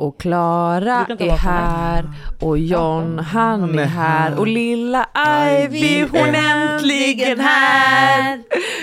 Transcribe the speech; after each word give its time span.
och 0.00 0.20
Klara 0.20 1.06
är 1.18 1.36
här 1.36 2.10
och 2.40 2.58
John 2.58 3.18
han 3.18 3.78
är 3.78 3.82
är 3.82 3.86
här 3.86 4.38
och 4.38 4.46
lilla 4.46 5.06
Ivy 5.64 6.02
hon 6.02 6.34
är 6.34 6.74
äntligen 6.74 7.40
här. 7.40 8.42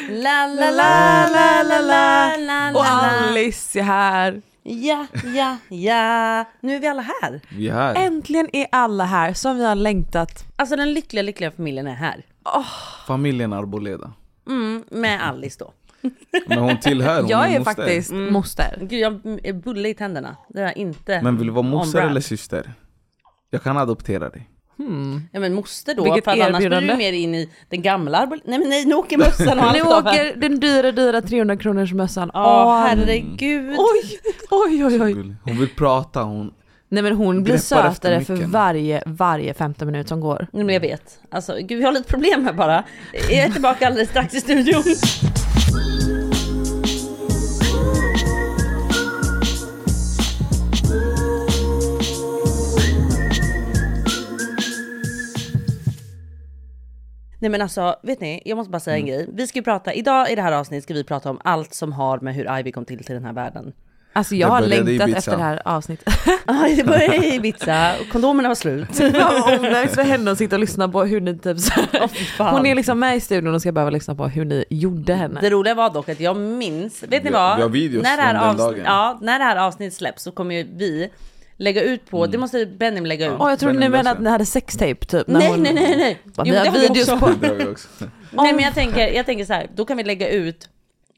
La 0.09 0.47
la 0.47 0.71
la 0.71 1.27
la 1.33 1.63
la 1.63 1.81
la 1.81 2.38
la 2.38 2.79
Och 2.79 2.85
Alice 2.85 3.79
är 3.79 3.83
här. 3.83 4.41
Ja, 4.63 5.05
ja, 5.35 5.57
ja. 5.69 6.45
Nu 6.61 6.75
är 6.75 6.79
vi 6.79 6.88
alla 6.88 7.02
här. 7.02 7.41
Vi 7.49 7.68
är 7.68 7.73
här. 7.73 7.95
Äntligen 7.95 8.49
är 8.54 8.68
alla 8.71 9.05
här 9.05 9.34
som 9.34 9.57
vi 9.57 9.65
har 9.65 9.75
längtat. 9.75 10.45
Alltså 10.55 10.75
den 10.75 10.93
lyckliga, 10.93 11.23
lyckliga 11.23 11.52
familjen 11.52 11.88
är 11.88 11.95
här. 11.95 12.25
Familjen 13.07 13.54
Arboleda. 13.54 14.11
Mm, 14.47 14.84
med 14.89 15.27
Alice 15.27 15.57
då. 15.59 15.73
Men 16.48 16.58
hon 16.58 16.80
tillhör, 16.80 17.21
hon 17.21 17.30
Jag 17.30 17.54
är 17.54 17.60
moster. 17.60 17.74
faktiskt 17.76 18.12
moster. 18.12 18.78
Gud, 18.82 19.00
jag 19.00 19.14
är 19.44 19.54
bulle 19.54 19.89
i 19.89 19.94
tänderna. 19.94 20.36
Det 20.50 20.62
är 20.62 20.78
inte 20.78 21.21
Men 21.21 21.38
vill 21.38 21.48
du 21.48 21.54
vara 21.54 21.64
moster 21.66 22.02
eller 22.02 22.21
syster? 22.21 22.74
Jag 23.50 23.64
kan 23.64 23.78
adoptera 23.78 24.29
dig. 24.29 24.50
Ja 25.32 25.39
men 25.39 25.54
moster 25.54 25.96
då, 25.96 26.04
Vilket 26.04 26.24
för 26.24 26.32
att 26.32 26.39
annars 26.48 26.57
blir 26.65 26.70
du 26.82 26.96
mer 26.96 27.14
in 27.14 27.36
i 27.36 27.50
den 27.70 27.82
gamla 27.82 28.18
arbol- 28.25 28.42
Nej 28.46 28.60
men 28.60 28.70
nej, 28.70 28.86
nu 28.86 28.96
åker 28.96 29.18
mössan 29.18 29.60
och 29.60 29.65
allt 29.65 29.74
Nu 29.78 29.82
åker 29.82 30.36
den 30.36 30.60
dyra, 30.60 30.92
dyra 30.92 31.21
300 31.21 31.57
kronors 31.57 31.93
mössan 31.93 32.31
Ja, 32.34 32.39
av. 32.39 32.88
herregud. 32.88 33.76
Oj, 33.78 34.20
oj, 34.50 34.86
oj, 34.86 35.02
oj. 35.03 35.36
Hon 35.44 35.58
vill 35.59 35.70
prata, 35.70 36.23
hon... 36.23 36.53
Nej 36.89 37.03
men 37.03 37.16
hon 37.16 37.44
blir 37.44 37.58
sötare 37.58 38.22
för 38.22 38.36
varje, 38.36 39.03
varje 39.06 39.53
15 39.53 39.88
minut 39.88 40.08
som 40.08 40.20
går. 40.20 40.48
Nej, 40.52 40.64
men 40.64 40.73
jag 40.73 40.81
vet. 40.81 41.20
Alltså, 41.31 41.56
gud, 41.62 41.78
vi 41.80 41.84
har 41.84 41.92
lite 41.92 42.09
problem 42.09 42.45
här 42.45 42.53
bara. 42.53 42.84
Jag 43.14 43.31
är 43.39 43.50
tillbaka 43.50 43.88
alldeles 43.88 44.09
strax 44.09 44.34
i 44.34 44.39
studion. 44.42 44.84
Nej 57.39 57.52
men 57.52 57.61
alltså, 57.61 57.95
vet 58.03 58.22
ni, 58.22 58.42
jag 58.45 58.56
måste 58.56 58.72
bara 58.72 58.80
säga 58.80 58.97
en 58.97 59.06
grej. 59.06 59.30
Vi 59.34 59.47
ska 59.47 59.59
ju 59.59 59.64
prata, 59.64 59.94
idag 59.94 60.31
i 60.31 60.36
det 60.36 60.42
här 60.42 60.52
avsnittet 60.52 60.84
ska 60.84 60.94
vi 60.94 61.03
prata 61.03 61.30
om 61.30 61.39
allt 61.44 61.73
som 61.73 61.91
har 61.91 62.19
med 62.19 62.36
hur 62.36 62.59
Ivy 62.59 62.72
kom 62.72 62.86
till 62.86 63.03
till 63.03 63.16
den 63.16 63.25
här 63.25 63.34
världen. 63.34 63.73
Alltså 64.18 64.36
jag 64.36 64.48
har 64.48 64.62
längtat 64.62 65.10
efter 65.10 65.38
det 65.38 65.44
här 65.44 65.62
avsnittet. 65.66 66.14
Aj, 66.46 66.76
det 66.76 66.84
började 66.84 67.16
i 67.16 67.36
Ibiza 67.36 67.94
kondomerna 68.12 68.48
var 68.48 68.56
slut. 68.56 68.88
Vad 69.00 69.59
ångest 69.59 69.96
för 69.96 70.04
henne 70.04 70.32
att 70.32 70.38
sitta 70.38 70.56
och 70.56 70.59
lyssna 70.59 70.90
på 70.90 71.04
hur 71.04 71.22
ni 71.22 71.38
typ 71.38 71.58
fan. 72.38 72.56
Hon 72.56 72.66
är 72.66 72.76
liksom 72.76 73.00
med 73.00 73.18
i 73.18 73.20
studion 73.20 73.54
och 73.56 73.62
ska 73.62 73.72
behöva 73.72 73.90
lyssna 73.92 74.16
på 74.16 74.28
hur 74.28 74.46
ni 74.46 74.66
gjorde 74.70 75.14
henne. 75.14 75.40
Det 75.42 75.50
roliga 75.50 75.76
var 75.76 75.90
dock 75.90 76.09
att 76.09 76.20
jag 76.20 76.38
minns, 76.38 77.04
vet 77.04 77.24
ni 77.24 77.30
vad? 77.32 77.56
vi 77.58 77.62
har 77.64 77.70
videos 77.70 78.04
när 78.04 78.18
det 78.18 78.24
här 78.24 78.34
från 78.34 78.42
den 78.58 78.66
avsnitt, 78.66 78.86
dagen. 78.86 78.96
Ja, 78.96 79.18
när 79.22 79.40
det 79.40 79.46
här 79.46 79.56
avsnittet 79.56 79.94
släpps 79.98 80.24
så 80.24 80.31
kommer 80.31 80.56
ju 80.56 80.68
vi 80.78 81.09
lägga 81.58 81.81
ut 81.81 82.09
på, 82.09 82.26
det 82.28 82.38
måste 82.38 82.66
Benim 82.66 83.06
lägga 83.06 83.28
ut. 83.28 83.34
Åh 83.40 83.50
jag 83.50 83.59
trodde 83.59 83.80
ni 83.80 83.90
menade 83.90 84.09
att 84.12 84.20
ni 84.22 84.30
hade 84.30 84.46
sextape 84.46 85.06
typ. 85.06 85.28
när 85.28 85.40
nej, 85.40 85.50
hon- 85.50 85.64
nej, 85.64 85.74
nej, 85.74 85.98
nej, 85.98 86.20
Bara, 86.24 86.48
Jo, 86.48 86.52
vi 86.54 86.58
har 86.58 86.66
det 86.66 86.70
har 86.72 86.78
vi 86.80 86.88
videos 86.88 87.09
också. 87.09 87.26
på- 87.26 87.31
Det 87.42 87.48
har 87.48 87.56
vi 87.56 87.66
också. 87.68 87.88
Nej 88.31 88.54
men 88.54 88.64
jag 88.64 88.74
tänker, 88.74 89.08
jag 89.08 89.26
tänker 89.26 89.46
så 89.46 89.54
här, 89.54 89.68
då 89.76 89.86
kan 89.86 89.98
vi 89.98 90.04
lägga 90.04 90.30
ut 90.30 90.70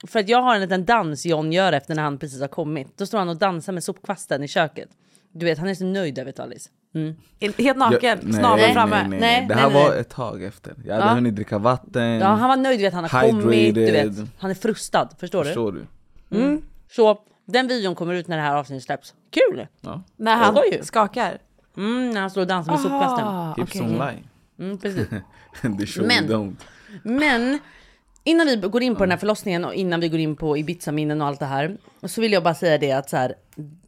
för 0.08 0.19
att 0.19 0.30
jag 0.30 0.42
har 0.42 0.55
en 0.55 0.61
liten 0.61 0.86
dans 0.86 1.25
John 1.25 1.52
gör 1.52 1.73
efter 1.73 1.95
när 1.95 2.03
han 2.03 2.17
precis 2.17 2.42
har 2.42 2.47
kommit. 2.47 2.97
Då 2.97 3.05
står 3.05 3.17
han 3.17 3.30
och 3.30 3.38
dansar 3.38 3.73
med 3.73 3.83
sopkvasten 3.83 4.44
i 4.44 4.47
köket. 4.47 4.89
Du 5.31 5.45
vet, 5.45 5.58
han 5.58 5.67
är 5.69 5.75
så 5.75 5.86
nöjd 5.86 6.19
över 6.19 6.33
det 6.36 6.44
Alice. 6.44 6.69
Mm. 6.95 7.16
Helt 7.58 7.78
naken, 7.78 8.19
Ja, 8.25 8.33
snabeln 8.33 8.73
framme. 8.73 8.95
Nej, 9.08 9.09
nej, 9.09 9.19
Nej. 9.19 9.45
Det 9.50 9.56
här 9.56 9.69
nej, 9.69 9.73
nej. 9.73 9.89
var 9.89 9.95
ett 9.95 10.09
tag 10.09 10.44
efter. 10.44 10.73
Jag 10.86 10.94
hade 10.95 11.08
Ja. 11.08 11.14
hunnit 11.14 11.36
dricka 11.36 11.58
vatten. 11.58 12.03
Ja, 12.19 12.28
han 12.28 12.50
var 12.50 12.58
nöjd, 12.58 12.80
du 12.80 12.83
vet, 12.83 12.94
han 12.94 13.03
har 13.03 13.22
kommit, 13.31 13.75
du 13.75 13.81
vet. 13.81 13.89
Hydrated. 13.94 14.28
Han 14.39 14.52
är 14.52 14.56
frustad, 14.56 15.09
förstår, 15.19 15.44
Förstår 15.44 15.72
du? 15.72 15.86
du? 16.30 16.38
Mm. 16.41 16.61
Så 16.91 17.19
den 17.45 17.67
videon 17.67 17.95
kommer 17.95 18.13
ut 18.13 18.28
när 18.28 18.38
det 18.38 18.44
här 18.44 18.56
avsnittet 18.56 18.84
släpps. 18.84 19.13
Kul! 19.31 19.67
Ja. 19.81 20.03
När 20.16 20.36
han 20.36 20.56
ju. 20.72 20.84
skakar. 20.84 21.38
Mm, 21.78 22.09
när 22.11 22.22
han 22.22 22.30
står 22.30 22.41
och 22.41 22.47
dansar 22.47 22.72
med 22.72 22.81
sopkvasten. 22.81 23.28
Ah, 23.28 23.53
Hips 23.58 23.72
okej. 23.75 23.81
on 23.81 23.91
lie. 23.91 24.23
Mm, 24.59 24.78
precis. 24.78 25.08
The 25.80 25.86
show 25.86 26.06
Men-. 26.08 26.58
Men 27.03 27.59
innan 28.24 28.47
vi 28.47 28.56
går 28.56 28.84
in 28.84 28.96
på 28.96 29.03
den 29.03 29.12
här 29.12 29.18
förlossningen 29.18 29.66
och 29.66 29.74
innan 29.74 30.00
vi 30.00 30.09
går 30.09 30.19
in 30.19 30.35
på 30.35 30.57
Ibiza-minnen 30.57 31.22
och 31.22 31.28
allt 31.28 31.40
det 31.40 31.46
här. 31.46 31.78
Så 32.03 32.22
vill 32.22 32.34
jag 32.34 32.44
bara 32.44 32.56
säga 32.56 32.78
det 32.78 32.91
att 32.91 33.09
så 33.09 33.18
här, 33.18 33.35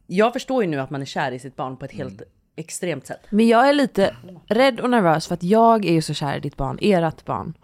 jag 0.06 0.32
förstår 0.32 0.64
ju 0.64 0.70
nu 0.70 0.80
att 0.80 0.90
man 0.90 1.02
är 1.02 1.06
kär 1.06 1.32
i 1.32 1.38
sitt 1.38 1.56
barn 1.56 1.76
på 1.76 1.84
ett 1.84 1.92
helt 1.92 2.22
extremt 2.56 3.06
sätt. 3.06 3.20
Men 3.30 3.48
jag 3.48 3.68
är 3.68 3.72
lite 3.72 4.16
rädd 4.46 4.80
och 4.80 4.90
nervös 4.90 5.26
för 5.26 5.34
att 5.34 5.42
jag 5.42 5.84
är 5.84 5.92
ju 5.92 6.02
så 6.02 6.14
kär 6.14 6.36
i 6.36 6.40
ditt 6.40 6.56
barn, 6.56 6.78
ert 6.80 7.24
barn. 7.24 7.54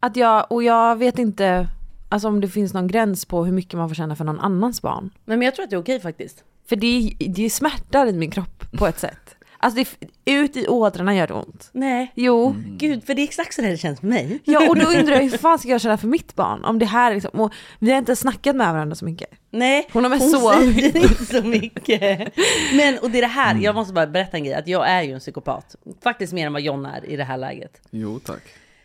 Att 0.00 0.16
jag, 0.16 0.52
och 0.52 0.62
jag 0.62 0.96
vet 0.96 1.18
inte 1.18 1.68
alltså 2.08 2.28
om 2.28 2.40
det 2.40 2.48
finns 2.48 2.74
någon 2.74 2.86
gräns 2.86 3.24
på 3.24 3.44
hur 3.44 3.52
mycket 3.52 3.74
man 3.74 3.88
får 3.88 3.94
känna 3.94 4.16
för 4.16 4.24
någon 4.24 4.40
annans 4.40 4.82
barn. 4.82 5.10
Men 5.24 5.42
jag 5.42 5.54
tror 5.54 5.64
att 5.64 5.70
det 5.70 5.76
är 5.76 5.80
okej 5.80 6.00
faktiskt. 6.00 6.44
För 6.66 6.76
det, 6.76 7.12
det 7.18 7.50
smärtar 7.50 8.06
i 8.06 8.12
min 8.12 8.30
kropp 8.30 8.64
på 8.78 8.86
ett 8.86 8.98
sätt. 8.98 9.33
Alltså 9.64 9.84
det, 10.24 10.32
ut 10.32 10.56
i 10.56 10.68
ådrarna 10.68 11.14
gör 11.14 11.26
det 11.26 11.34
ont. 11.34 11.70
Nej. 11.72 12.12
Jo. 12.14 12.56
Gud, 12.66 13.04
för 13.04 13.14
det 13.14 13.22
är 13.22 13.24
exakt 13.24 13.54
så 13.54 13.62
det 13.62 13.76
känns 13.76 14.00
för 14.00 14.06
mig. 14.06 14.38
Ja 14.44 14.68
och 14.68 14.76
då 14.76 14.86
undrar 14.86 15.14
jag 15.14 15.22
hur 15.30 15.38
fan 15.38 15.58
ska 15.58 15.68
jag 15.68 15.80
känna 15.80 15.96
för 15.96 16.08
mitt 16.08 16.34
barn? 16.34 16.64
Om 16.64 16.78
det 16.78 16.86
här 16.86 17.10
är 17.10 17.14
liksom, 17.14 17.40
och 17.40 17.52
vi 17.78 17.90
har 17.90 17.98
inte 17.98 18.16
snackat 18.16 18.56
med 18.56 18.72
varandra 18.72 18.94
så 18.94 19.04
mycket. 19.04 19.28
Nej, 19.50 19.88
Hon 19.92 20.04
har 20.04 20.10
hon 20.18 20.30
sovit. 20.30 20.92
säger 20.92 20.96
inte 20.96 21.24
så 21.24 21.42
mycket. 21.42 22.34
Men, 22.74 22.98
och 22.98 23.10
det 23.10 23.18
är 23.18 23.22
det 23.22 23.28
här, 23.28 23.54
jag 23.60 23.74
måste 23.74 23.92
bara 23.94 24.06
berätta 24.06 24.36
en 24.36 24.44
grej, 24.44 24.54
att 24.54 24.68
jag 24.68 24.88
är 24.88 25.02
ju 25.02 25.12
en 25.12 25.20
psykopat. 25.20 25.76
Faktiskt 26.02 26.32
mer 26.32 26.46
än 26.46 26.52
vad 26.52 26.62
John 26.62 26.86
är 26.86 27.04
i 27.10 27.16
det 27.16 27.24
här 27.24 27.36
läget. 27.36 27.80
Jo 27.90 28.18
tack. 28.18 28.42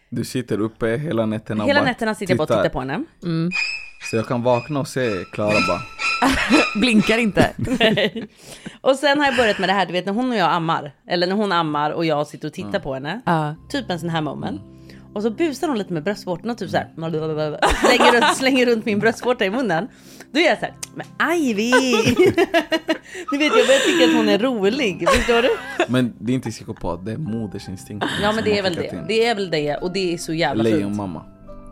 Du 0.10 0.26
sitter 0.26 0.62
uppe 0.62 0.88
hela 0.98 1.26
nätterna 1.26 1.64
och 1.64 1.70
Hela 1.70 1.80
bara 1.80 1.86
nätterna 1.86 2.16
sitter 2.16 2.32
jag 2.32 2.38
bara 2.38 2.44
och 2.44 2.64
tittar 2.64 2.70
på 2.70 2.80
henne. 2.80 3.04
Så 4.02 4.16
jag 4.16 4.28
kan 4.28 4.44
vakna 4.44 4.80
och 4.80 4.88
se 4.88 5.26
Klara 5.32 5.56
bara. 5.68 5.82
Blinkar 6.80 7.18
inte. 7.18 7.50
Och 8.82 8.96
sen 8.96 9.20
har 9.20 9.26
jag 9.26 9.36
börjat 9.36 9.60
med 9.60 9.70
det 9.70 9.74
här, 9.74 9.86
du 9.86 9.94
vet 9.94 10.06
när 10.06 10.14
hon 10.14 10.32
och 10.32 10.38
jag 10.38 10.52
ammar, 10.52 10.92
eller 11.08 11.28
när 11.28 11.36
hon 11.36 11.52
ammar 11.52 11.92
och 11.92 12.06
jag 12.06 12.28
sitter 12.28 12.48
och 12.48 12.54
tittar 12.54 12.80
på 12.80 12.94
henne. 12.94 13.22
Ja. 13.26 13.56
Typ 13.70 13.90
en 13.90 14.00
sån 14.00 14.10
här 14.10 14.22
moment. 14.22 14.62
Och 15.14 15.22
så 15.24 15.32
busar 15.32 15.68
hon 15.68 15.78
lite 15.78 15.94
med 15.94 16.04
bröstvårtorna 16.04 16.56
typ 16.56 16.70
såhär. 16.70 16.90
Slänger 17.86 18.12
runt, 18.22 18.36
slänger 18.38 18.66
runt 18.66 18.86
min 18.86 19.00
bröstvårta 19.00 19.46
i 19.46 19.50
munnen. 19.50 19.88
Då 20.32 20.40
är 20.40 20.44
jag 20.46 20.60
såhär, 20.60 20.74
men 20.96 21.32
Ivy! 21.34 21.72
du 23.32 23.38
vet 23.38 23.58
jag 23.58 23.68
börjar 23.68 23.86
tycka 23.86 24.06
att 24.10 24.16
hon 24.16 24.30
är 24.30 24.40
rolig, 24.40 25.10
förstår 25.10 25.42
du? 25.42 25.50
Men 25.88 26.14
det 26.20 26.32
är 26.32 26.36
inte 26.36 26.50
psykopat, 26.50 27.06
det 27.06 27.12
är 27.12 27.18
modersinstinkten. 27.18 28.10
Ja 28.22 28.32
men 28.32 28.44
det 28.44 28.58
är 28.58 28.64
väl 28.64 28.76
det. 28.76 28.88
in. 28.94 29.06
Det 29.08 29.26
är 29.26 29.36
väl 29.36 29.50
det 29.50 29.76
och 29.76 29.94
det 29.94 30.14
är 30.14 30.18
så 30.18 30.34
jävla 30.34 30.64
fint. 30.64 30.76
Lejonmamma. 30.76 31.26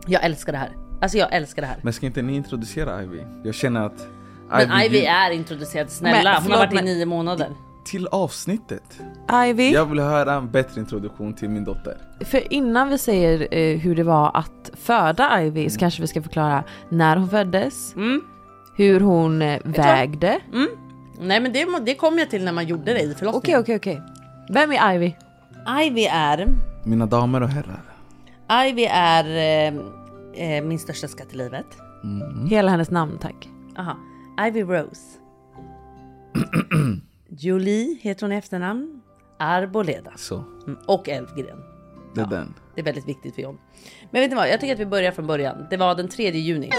Jag 0.06 0.24
älskar 0.24 0.52
det 0.52 0.58
här. 0.58 0.87
Alltså 1.00 1.18
jag 1.18 1.34
älskar 1.34 1.62
det 1.62 1.68
här. 1.68 1.76
Men 1.82 1.92
ska 1.92 2.06
inte 2.06 2.22
ni 2.22 2.36
introducera 2.36 3.02
Ivy? 3.02 3.20
Jag 3.44 3.54
känner 3.54 3.80
att 3.86 4.06
Men 4.50 4.82
Ivy 4.82 4.98
är 4.98 5.30
introducerad, 5.30 5.90
snälla. 5.90 6.32
Men, 6.32 6.42
hon 6.42 6.52
har 6.52 6.58
varit 6.58 6.72
i 6.72 6.74
men- 6.74 6.84
nio 6.84 7.06
månader. 7.06 7.48
till 7.84 8.06
avsnittet. 8.06 9.00
Ivy, 9.46 9.70
Jag 9.72 9.86
vill 9.86 9.98
höra 10.00 10.34
en 10.34 10.50
bättre 10.50 10.80
introduktion 10.80 11.34
till 11.34 11.48
min 11.50 11.64
dotter. 11.64 11.96
för 12.24 12.52
innan 12.52 12.88
vi 12.88 12.98
säger 12.98 13.48
eh, 13.54 13.78
hur 13.78 13.96
det 13.96 14.02
var 14.02 14.30
att 14.34 14.70
föda 14.74 15.42
Ivy 15.42 15.70
så 15.70 15.78
kanske 15.78 16.00
vi 16.02 16.06
ska 16.08 16.22
förklara 16.22 16.64
när 16.88 17.16
hon 17.16 17.28
föddes, 17.30 17.94
Mm. 17.96 18.20
hur 18.76 19.00
hon 19.00 19.42
eh, 19.42 19.60
vägde. 19.64 20.40
Nej 21.20 21.40
men 21.40 21.52
det, 21.52 21.66
det 21.82 21.94
kom 21.94 22.18
jag 22.18 22.30
till 22.30 22.44
när 22.44 22.52
man 22.52 22.66
gjorde 22.66 22.84
det 22.84 23.00
i 23.00 23.04
Okej, 23.06 23.14
förlossningen. 23.18 23.60
okej, 23.60 23.76
okej. 23.76 24.02
Vem 24.50 24.72
är 24.72 24.94
Ivy? 24.94 25.14
Ivy 25.84 26.04
är, 26.04 26.46
Mina 26.84 27.06
damer 27.06 27.42
och 27.42 27.48
herrar. 27.48 27.82
Ivy 28.66 28.84
är 28.90 29.24
eh, 29.74 29.80
eh, 30.38 30.64
min 30.64 30.78
största 30.78 31.08
skatt 31.08 31.34
i 31.34 31.36
livet. 31.36 31.66
Hela 32.48 32.70
hennes 32.70 32.90
namn 32.90 33.18
tack. 33.18 33.48
Aha. 33.78 33.96
Ivy 34.46 34.60
Rose. 34.62 35.18
Julie 37.28 37.98
heter 38.02 38.22
hon 38.26 38.32
i 38.32 38.36
efternamn. 38.36 39.00
Arboleda. 39.38 40.12
Så, 40.16 40.44
Mm, 40.66 40.78
Och 40.86 41.08
Elfgren. 41.08 41.58
det 42.14 42.20
är 42.20 42.26
den. 42.26 42.54
Det 42.74 42.80
är 42.80 42.84
väldigt 42.84 43.08
viktigt 43.08 43.34
för 43.34 43.42
John. 43.42 43.58
Men 44.10 44.20
vet 44.22 44.30
ni 44.30 44.36
vad, 44.36 44.48
jag 44.48 44.60
tycker 44.60 44.74
att 44.74 44.80
vi 44.80 44.86
börjar 44.86 45.12
från 45.12 45.26
början. 45.26 45.66
Det 45.70 45.76
var 45.76 45.94
den 45.94 46.08
3 46.08 46.30
juni. 46.30 46.70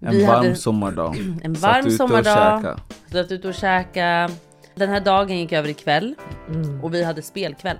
En 0.00 0.10
Vi 0.10 0.26
varm 0.26 0.36
hade- 0.36 0.54
sommardag. 0.56 1.16
En 1.42 1.54
Satt 1.56 1.62
varm 1.62 1.86
och 1.86 1.92
sommardag. 1.92 2.78
Satt 3.12 3.32
ute 3.32 3.48
och 3.48 3.54
käka. 3.54 4.30
Den 4.74 4.88
här 4.88 5.00
dagen 5.00 5.38
gick 5.38 5.52
över 5.52 5.68
i 5.68 5.74
kväll 5.74 6.14
Mm. 6.48 6.84
och 6.84 6.94
vi 6.94 7.04
hade 7.04 7.22
spelkväll. 7.22 7.76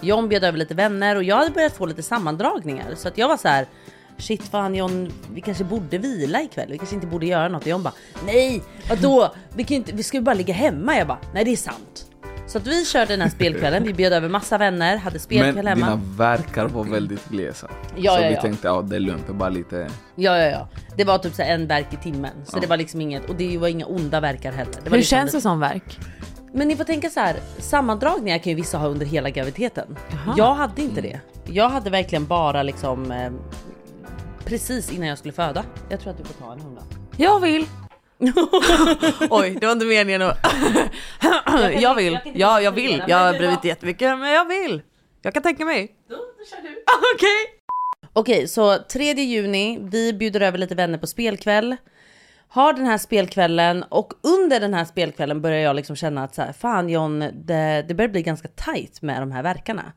John 0.00 0.28
bjöd 0.28 0.44
över 0.44 0.58
lite 0.58 0.74
vänner 0.74 1.16
och 1.16 1.24
jag 1.24 1.36
hade 1.36 1.50
börjat 1.50 1.76
få 1.76 1.86
lite 1.86 2.02
sammandragningar 2.02 2.94
så 2.94 3.08
att 3.08 3.18
jag 3.18 3.28
var 3.28 3.36
så 3.36 3.48
här. 3.48 3.66
Shit 4.18 4.42
fan 4.42 4.74
John, 4.74 5.12
vi 5.32 5.40
kanske 5.40 5.64
borde 5.64 5.98
vila 5.98 6.42
ikväll. 6.42 6.68
Vi 6.70 6.78
kanske 6.78 6.94
inte 6.94 7.06
borde 7.06 7.26
göra 7.26 7.48
något. 7.48 7.62
Och 7.62 7.68
John 7.68 7.82
bara 7.82 7.94
nej, 8.26 8.62
vadå? 8.88 9.34
Vi, 9.54 9.64
kan 9.64 9.76
inte, 9.76 9.92
vi 9.92 10.02
ska 10.02 10.16
ju 10.16 10.22
bara 10.22 10.34
ligga 10.34 10.54
hemma. 10.54 10.96
Jag 10.96 11.06
bara 11.06 11.18
nej, 11.34 11.44
det 11.44 11.52
är 11.52 11.56
sant. 11.56 12.06
Så 12.46 12.58
att 12.58 12.66
vi 12.66 12.84
körde 12.84 13.06
den 13.06 13.20
här 13.20 13.28
spelkvällen. 13.28 13.82
Vi 13.82 13.92
bjöd 13.92 14.12
över 14.12 14.28
massa 14.28 14.58
vänner, 14.58 14.96
hade 14.96 15.18
spelkväll 15.18 15.54
Men 15.54 15.66
hemma. 15.66 15.86
dina 15.86 16.00
verkar 16.16 16.66
var 16.66 16.84
väldigt 16.84 17.28
glesa. 17.28 17.68
Ja, 17.96 18.16
så 18.16 18.22
ja, 18.22 18.28
vi 18.28 18.34
ja. 18.34 18.40
tänkte, 18.40 18.68
ja 18.68 18.82
det 18.82 18.96
är 18.96 19.00
lugnt, 19.00 19.28
bara 19.28 19.48
lite... 19.48 19.88
Ja, 20.14 20.38
ja, 20.38 20.50
ja. 20.50 20.68
Det 20.96 21.04
var 21.04 21.18
typ 21.18 21.34
så 21.34 21.42
en 21.42 21.66
verk 21.66 21.86
i 21.92 21.96
timmen. 21.96 22.32
Så 22.44 22.58
det 22.58 22.66
var 22.66 22.76
liksom 22.76 23.00
inget, 23.00 23.28
och 23.28 23.34
det 23.34 23.58
var 23.58 23.68
inga 23.68 23.86
onda 23.86 24.20
verkar 24.20 24.52
heller. 24.52 24.72
Det 24.72 24.90
var 24.90 24.90
Hur 24.90 24.96
liksom 24.96 25.16
känns 25.16 25.32
det 25.32 25.40
som 25.40 25.60
verk? 25.60 25.98
Men 26.56 26.68
ni 26.68 26.76
får 26.76 26.84
tänka 26.84 27.10
så 27.10 27.20
här, 27.20 27.36
sammandragningar 27.58 28.38
kan 28.38 28.50
ju 28.50 28.56
vissa 28.56 28.78
ha 28.78 28.88
under 28.88 29.06
hela 29.06 29.30
graviditeten. 29.30 29.96
Jaha. 30.10 30.34
Jag 30.36 30.54
hade 30.54 30.82
inte 30.82 31.00
det. 31.00 31.20
Jag 31.44 31.68
hade 31.68 31.90
verkligen 31.90 32.26
bara 32.26 32.62
liksom 32.62 33.10
eh, 33.10 33.32
precis 34.44 34.92
innan 34.92 35.08
jag 35.08 35.18
skulle 35.18 35.32
föda. 35.32 35.64
Jag 35.88 36.00
tror 36.00 36.10
att 36.10 36.18
du 36.18 36.24
får 36.24 36.34
ta 36.34 36.52
en 36.52 36.60
hundra. 36.60 36.82
Jag 37.16 37.40
vill. 37.40 37.66
Oj, 39.30 39.56
det 39.60 39.66
var 39.66 39.72
inte 39.72 39.86
meningen 39.86 40.22
att... 40.22 40.38
jag 41.80 41.94
vill. 41.94 42.12
jag 42.12 42.26
inte 42.26 42.38
Ja, 42.38 42.60
jag 42.60 42.72
vill. 42.72 43.02
Jag 43.08 43.16
har 43.16 43.38
blivit 43.38 43.64
jättemycket, 43.64 44.18
men 44.18 44.30
jag 44.30 44.44
vill. 44.44 44.82
Jag 45.22 45.34
kan 45.34 45.42
tänka 45.42 45.64
mig. 45.64 45.82
Okej. 47.14 47.46
Okej, 48.12 48.48
så 48.48 48.78
3 48.78 49.12
juni, 49.12 49.78
vi 49.82 50.12
bjuder 50.12 50.40
över 50.40 50.58
lite 50.58 50.74
vänner 50.74 50.98
på 50.98 51.06
spelkväll. 51.06 51.76
Har 52.48 52.72
den 52.72 52.86
här 52.86 52.98
spelkvällen 52.98 53.82
och 53.82 54.12
under 54.22 54.60
den 54.60 54.74
här 54.74 54.84
spelkvällen 54.84 55.40
börjar 55.40 55.60
jag 55.60 55.76
liksom 55.76 55.96
känna 55.96 56.24
att 56.24 56.34
så 56.34 56.42
här, 56.42 56.52
fan 56.52 56.88
John, 56.88 57.20
det, 57.34 57.84
det 57.88 57.94
börjar 57.94 58.08
bli 58.08 58.22
ganska 58.22 58.48
tight 58.48 59.02
med 59.02 59.22
de 59.22 59.32
här 59.32 59.42
verkarna. 59.42 59.92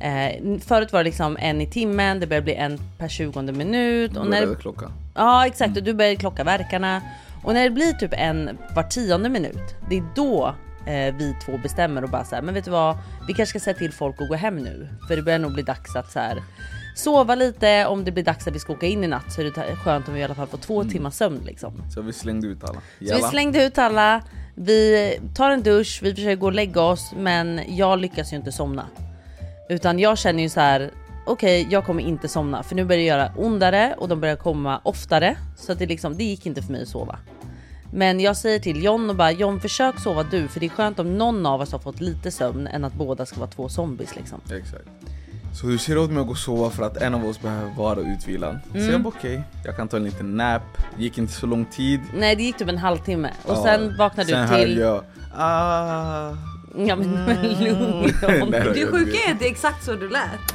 Eh, 0.00 0.58
förut 0.60 0.92
var 0.92 1.00
det 1.00 1.04
liksom 1.04 1.36
en 1.40 1.60
i 1.60 1.66
timmen, 1.66 2.20
det 2.20 2.26
börjar 2.26 2.42
bli 2.42 2.54
en 2.54 2.78
per 2.98 3.08
20 3.08 3.42
minut. 3.42 4.16
Och 4.16 4.26
när, 4.26 4.40
Började 4.40 4.60
klockan. 4.60 4.92
Ja 5.14 5.46
exakt 5.46 5.76
och 5.76 5.82
du 5.82 5.94
börjar 5.94 6.14
klocka 6.14 6.44
verkarna. 6.44 7.02
Och 7.44 7.54
när 7.54 7.64
det 7.64 7.70
blir 7.70 7.92
typ 7.92 8.12
en 8.12 8.58
var 8.74 8.82
tionde 8.82 9.28
minut, 9.28 9.74
det 9.90 9.96
är 9.96 10.04
då 10.14 10.54
eh, 10.86 11.14
vi 11.14 11.36
två 11.46 11.58
bestämmer 11.62 12.04
och 12.04 12.10
bara 12.10 12.24
så 12.24 12.34
här, 12.34 12.42
men 12.42 12.54
vet 12.54 12.64
du 12.64 12.70
vad, 12.70 12.96
vi 13.26 13.34
kanske 13.34 13.58
ska 13.58 13.64
säga 13.64 13.76
till 13.76 13.92
folk 13.92 14.20
att 14.20 14.28
gå 14.28 14.34
hem 14.34 14.56
nu. 14.56 14.88
För 15.08 15.16
det 15.16 15.22
börjar 15.22 15.38
nog 15.38 15.54
bli 15.54 15.62
dags 15.62 15.96
att 15.96 16.12
så 16.12 16.18
här, 16.18 16.42
sova 16.94 17.34
lite, 17.34 17.86
om 17.86 18.04
det 18.04 18.12
blir 18.12 18.24
dags 18.24 18.46
att 18.46 18.54
vi 18.54 18.58
ska 18.58 18.72
åka 18.72 18.86
in 18.86 19.04
i 19.04 19.06
natt 19.06 19.32
så 19.32 19.40
är 19.40 19.44
det 19.44 19.76
skönt 19.76 20.08
om 20.08 20.14
vi 20.14 20.20
i 20.20 20.24
alla 20.24 20.34
fall 20.34 20.46
får 20.46 20.58
två 20.58 20.84
timmars 20.84 21.14
sömn 21.14 21.40
liksom. 21.46 21.82
Så 21.94 22.02
vi 22.02 22.12
slängde 22.12 22.46
ut 22.46 22.64
alla. 22.64 22.74
Så 22.74 22.80
vi 22.98 23.06
Jalla. 23.06 23.28
slängde 23.28 23.64
ut 23.64 23.78
alla, 23.78 24.22
vi 24.54 25.10
tar 25.36 25.50
en 25.50 25.62
dusch, 25.62 26.00
vi 26.02 26.14
försöker 26.14 26.36
gå 26.36 26.46
och 26.46 26.52
lägga 26.52 26.80
oss 26.80 27.12
men 27.16 27.60
jag 27.68 27.98
lyckas 27.98 28.32
ju 28.32 28.36
inte 28.36 28.52
somna. 28.52 28.86
Utan 29.68 29.98
jag 29.98 30.18
känner 30.18 30.42
ju 30.42 30.48
så 30.48 30.60
här. 30.60 30.90
okej 31.26 31.66
jag 31.70 31.84
kommer 31.86 32.02
inte 32.02 32.28
somna 32.28 32.62
för 32.62 32.74
nu 32.74 32.84
börjar 32.84 32.98
det 32.98 33.04
göra 33.04 33.32
ondare 33.36 33.94
och 33.98 34.08
de 34.08 34.20
börjar 34.20 34.36
komma 34.36 34.80
oftare. 34.84 35.36
Så 35.56 35.72
att 35.72 35.78
det, 35.78 35.86
liksom, 35.86 36.16
det 36.16 36.24
gick 36.24 36.46
inte 36.46 36.62
för 36.62 36.72
mig 36.72 36.82
att 36.82 36.88
sova. 36.88 37.18
Men 37.92 38.20
jag 38.20 38.36
säger 38.36 38.58
till 38.58 38.84
John 38.84 39.10
och 39.10 39.16
bara 39.16 39.30
John 39.30 39.60
försök 39.60 40.00
sova 40.00 40.22
du 40.22 40.48
för 40.48 40.60
det 40.60 40.66
är 40.66 40.70
skönt 40.70 40.98
om 40.98 41.18
någon 41.18 41.46
av 41.46 41.60
oss 41.60 41.72
har 41.72 41.78
fått 41.78 42.00
lite 42.00 42.30
sömn 42.30 42.66
än 42.66 42.84
att 42.84 42.94
båda 42.94 43.26
ska 43.26 43.40
vara 43.40 43.50
två 43.50 43.68
zombies 43.68 44.16
liksom. 44.16 44.40
Exakt. 44.52 44.88
Så 45.60 45.66
du 45.66 45.78
ser 45.78 45.98
åt 45.98 46.10
mig 46.10 46.20
att 46.20 46.26
gå 46.26 46.32
och 46.32 46.38
sova 46.38 46.70
för 46.70 46.82
att 46.82 46.96
en 46.96 47.14
av 47.14 47.26
oss 47.26 47.40
behöver 47.40 47.70
vara 47.74 48.00
utvilad. 48.00 48.58
Så 48.72 48.78
Mm. 48.78 48.90
jag 48.92 49.00
bara 49.00 49.08
okej, 49.18 49.42
jag 49.64 49.76
kan 49.76 49.88
ta 49.88 49.96
en 49.96 50.04
liten 50.04 50.36
nap. 50.36 50.62
Gick 50.98 51.18
inte 51.18 51.32
så 51.32 51.46
lång 51.46 51.64
tid. 51.64 52.00
Nej 52.14 52.36
det 52.36 52.42
gick 52.42 52.56
typ 52.56 52.68
en 52.68 52.78
halvtimme 52.78 53.30
och 53.44 53.52
Ja. 53.56 53.62
sen 53.62 53.96
vaknade 53.98 54.28
Sen 54.28 54.48
du 54.50 54.56
till... 54.56 54.78
jag 54.78 55.04
ah. 55.36 56.30
Ja 56.76 56.96
men, 56.96 57.10
men 57.24 57.42
lugn 57.64 58.10
Det 58.74 58.86
sjuka 58.86 59.18
är 59.28 59.32
att 59.32 59.38
det 59.38 59.46
är 59.46 59.50
exakt 59.50 59.84
så 59.84 59.94
du 59.94 60.08
lät. 60.08 60.54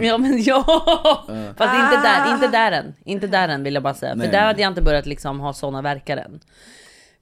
Ja 0.00 0.18
men 0.18 0.42
ja! 0.46 0.62
Fast 1.56 1.74
inte 1.74 2.02
där, 2.02 2.32
inte 2.34 2.48
där 2.48 2.72
än. 2.72 2.94
Inte 3.04 3.26
där 3.26 3.48
än 3.48 3.62
vill 3.62 3.74
jag 3.74 3.82
bara 3.82 3.94
säga. 3.94 4.14
Nej, 4.14 4.26
för 4.26 4.32
där 4.32 4.46
hade 4.46 4.62
jag 4.62 4.70
inte 4.70 4.82
börjat 4.82 5.06
liksom 5.06 5.40
ha 5.40 5.52
såna 5.52 5.82
verkar 5.82 6.16
än. 6.16 6.40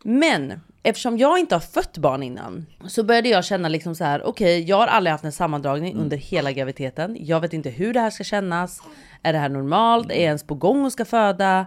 Men 0.06 0.60
eftersom 0.82 1.18
jag 1.18 1.38
inte 1.38 1.54
har 1.54 1.60
fött 1.60 1.98
barn 1.98 2.22
innan 2.22 2.66
så 2.86 3.02
började 3.02 3.28
jag 3.28 3.44
känna 3.44 3.68
liksom 3.68 3.94
så 3.94 4.04
här. 4.04 4.22
okej 4.26 4.62
jag 4.62 4.76
har 4.76 4.86
aldrig 4.86 5.12
haft 5.12 5.24
en 5.24 5.32
sammandragning 5.32 5.90
Mm. 5.92 6.02
under 6.02 6.16
hela 6.16 6.52
graviditeten. 6.52 7.16
Jag 7.20 7.40
vet 7.40 7.52
inte 7.52 7.70
hur 7.70 7.92
det 7.94 8.00
här 8.00 8.10
ska 8.10 8.24
kännas. 8.24 8.82
Är 9.22 9.32
det 9.32 9.38
här 9.38 9.48
normalt? 9.48 10.10
Är 10.10 10.14
jag 10.14 10.22
ens 10.22 10.46
på 10.46 10.54
gång 10.54 10.84
och 10.84 10.92
ska 10.92 11.04
föda? 11.04 11.66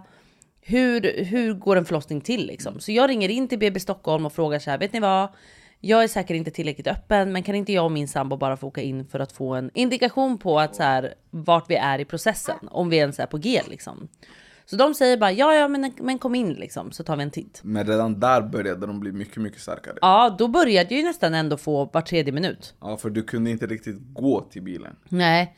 Hur, 0.61 1.23
hur 1.25 1.53
går 1.53 1.75
en 1.75 1.85
förlossning 1.85 2.21
till 2.21 2.47
liksom? 2.47 2.79
Så 2.79 2.91
jag 2.91 3.09
ringer 3.09 3.29
in 3.29 3.47
till 3.47 3.59
BB 3.59 3.79
Stockholm 3.79 4.25
och 4.25 4.33
frågar 4.33 4.59
så 4.59 4.71
här, 4.71 4.77
vet 4.77 4.93
ni 4.93 4.99
vad? 4.99 5.29
Jag 5.79 6.03
är 6.03 6.07
säkert 6.07 6.35
inte 6.35 6.51
tillräckligt 6.51 6.87
öppen, 6.87 7.31
men 7.31 7.43
kan 7.43 7.55
inte 7.55 7.73
jag 7.73 7.85
och 7.85 7.91
min 7.91 8.07
sambo 8.07 8.37
bara 8.37 8.57
få 8.57 8.67
åka 8.67 8.81
in 8.81 9.05
för 9.05 9.19
att 9.19 9.31
få 9.31 9.53
en 9.55 9.71
indikation 9.73 10.37
på 10.37 10.59
att 10.59 10.75
så 10.75 10.83
här, 10.83 11.13
vart 11.29 11.69
vi 11.69 11.75
är 11.75 11.99
i 11.99 12.05
processen? 12.05 12.55
Om 12.71 12.89
vi 12.89 12.97
ens 12.97 13.19
är 13.19 13.25
på 13.25 13.37
G 13.37 13.61
liksom. 13.69 14.07
Så 14.69 14.75
de 14.75 14.93
säger 14.93 15.17
bara 15.17 15.31
ja, 15.31 15.53
ja, 15.53 15.67
men, 15.67 15.93
men 15.99 16.19
kom 16.19 16.35
in 16.35 16.53
liksom 16.53 16.91
så 16.91 17.03
tar 17.03 17.15
vi 17.15 17.23
en 17.23 17.31
titt. 17.31 17.59
Men 17.63 17.87
redan 17.87 18.19
där 18.19 18.41
började 18.41 18.87
de 18.87 18.99
bli 18.99 19.11
mycket, 19.11 19.37
mycket 19.37 19.61
starkare. 19.61 19.95
Ja, 20.01 20.35
då 20.39 20.47
började 20.47 20.93
jag 20.93 21.01
ju 21.01 21.07
nästan 21.07 21.33
ändå 21.33 21.57
få 21.57 21.85
var 21.93 22.01
tredje 22.01 22.33
minut. 22.33 22.73
Ja, 22.81 22.97
för 22.97 23.09
du 23.09 23.23
kunde 23.23 23.49
inte 23.49 23.67
riktigt 23.67 23.97
gå 24.13 24.41
till 24.41 24.61
bilen. 24.61 24.95
Nej, 25.09 25.55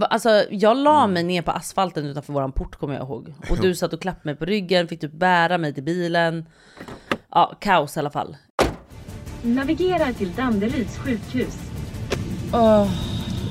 alltså 0.00 0.44
jag 0.50 0.76
la 0.76 1.06
mig 1.06 1.22
ner 1.22 1.42
på 1.42 1.50
asfalten 1.50 2.06
utanför 2.06 2.32
våran 2.32 2.52
port 2.52 2.76
kommer 2.76 2.94
jag 2.94 3.02
ihåg. 3.02 3.34
Och 3.50 3.58
du 3.62 3.74
satt 3.74 3.92
och 3.92 4.00
klappade 4.00 4.24
mig 4.24 4.36
på 4.36 4.44
ryggen, 4.44 4.88
fick 4.88 5.00
typ 5.00 5.12
bära 5.12 5.58
mig 5.58 5.74
till 5.74 5.84
bilen. 5.84 6.44
Ja, 7.30 7.58
kaos 7.60 7.96
i 7.96 8.00
alla 8.00 8.10
fall. 8.10 8.36
Navigerar 9.42 10.12
till 10.12 10.32
Danderyds 10.32 10.98
sjukhus. 10.98 11.58
Var 12.50 12.88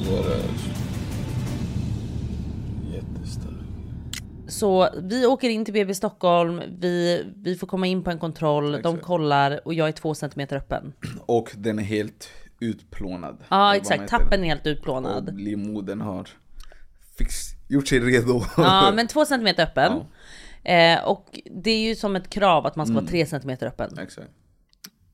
det 0.07 0.68
Så 4.59 4.89
vi 5.03 5.25
åker 5.25 5.49
in 5.49 5.65
till 5.65 5.73
BB 5.73 5.93
Stockholm, 5.93 6.61
vi, 6.79 7.25
vi 7.35 7.55
får 7.55 7.67
komma 7.67 7.87
in 7.87 8.03
på 8.03 8.11
en 8.11 8.19
kontroll, 8.19 8.71
de 8.71 8.77
Exakt. 8.77 9.01
kollar 9.01 9.59
och 9.65 9.73
jag 9.73 9.87
är 9.87 9.91
två 9.91 10.13
centimeter 10.15 10.55
öppen. 10.57 10.93
Och 11.25 11.51
den 11.55 11.79
är 11.79 11.83
helt 11.83 12.29
utplånad. 12.59 13.37
Ja 13.49 13.57
vad 13.57 13.75
exakt, 13.75 14.09
tappen 14.09 14.43
är 14.43 14.47
helt 14.47 14.65
Och 14.65 14.69
utplånad. 14.71 15.39
livmodern 15.39 16.01
har 16.01 16.29
fix, 17.17 17.35
gjort 17.67 17.87
sig 17.87 17.99
redo. 17.99 18.41
Ja 18.57 18.91
men 18.95 19.07
två 19.07 19.25
centimeter 19.25 19.63
öppen. 19.63 19.91
Eh, 20.63 21.03
och 21.03 21.39
det 21.51 21.71
är 21.71 21.79
ju 21.79 21.95
som 21.95 22.15
ett 22.15 22.29
krav 22.29 22.65
att 22.65 22.75
man 22.75 22.85
ska 22.85 22.95
vara 22.95 23.05
tre 23.05 23.25
centimeter 23.25 23.67
öppen. 23.67 23.97
Exakt. 23.99 24.29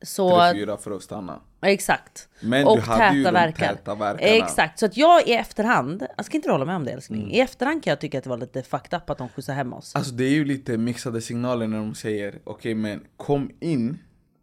Så, 0.06 0.30
3-4 0.40 0.78
för 0.78 0.92
att 0.92 1.04
stanna. 1.04 1.40
exakt. 1.62 2.30
Men 2.40 2.68
och 2.68 2.76
du 2.78 2.82
hade 2.82 3.16
ju 3.16 3.24
täta 3.24 3.32
de 3.32 3.40
verkar. 3.40 3.68
täta 3.68 3.96
verkarna. 3.96 4.30
Mm. 4.30 4.44
Exakt, 4.44 4.80
så 4.80 4.86
att 4.86 4.98
jag 4.98 5.28
i 5.28 5.34
efterhand, 5.34 6.08
jag 6.18 6.26
ska 6.26 6.38
inte 6.38 6.52
hålla 6.52 6.66
med 6.66 6.76
om 6.76 6.84
det 6.86 6.92
älskling? 6.92 7.32
I 7.32 7.40
efterhand 7.40 7.84
kan 7.84 7.92
jag 7.92 8.00
tycka 8.00 8.18
att 8.18 8.24
det 8.24 8.30
var 8.30 8.38
lite 8.38 8.64
fucked 8.64 8.98
up 8.98 9.10
att 9.10 9.18
de 9.18 9.30
skjutsade 9.30 9.56
hem 9.56 9.74
oss. 9.74 9.96
Alltså 9.96 10.12
det 10.12 10.24
är 10.24 10.30
ju 10.34 10.46
lite 10.46 10.78
mixade 10.78 11.22
signaler 11.22 11.68
när 11.68 11.78
de 11.78 11.96
säger 11.96 12.40
okej 12.44 12.76
men 12.76 13.04
kom 13.18 13.52
in 13.60 14.00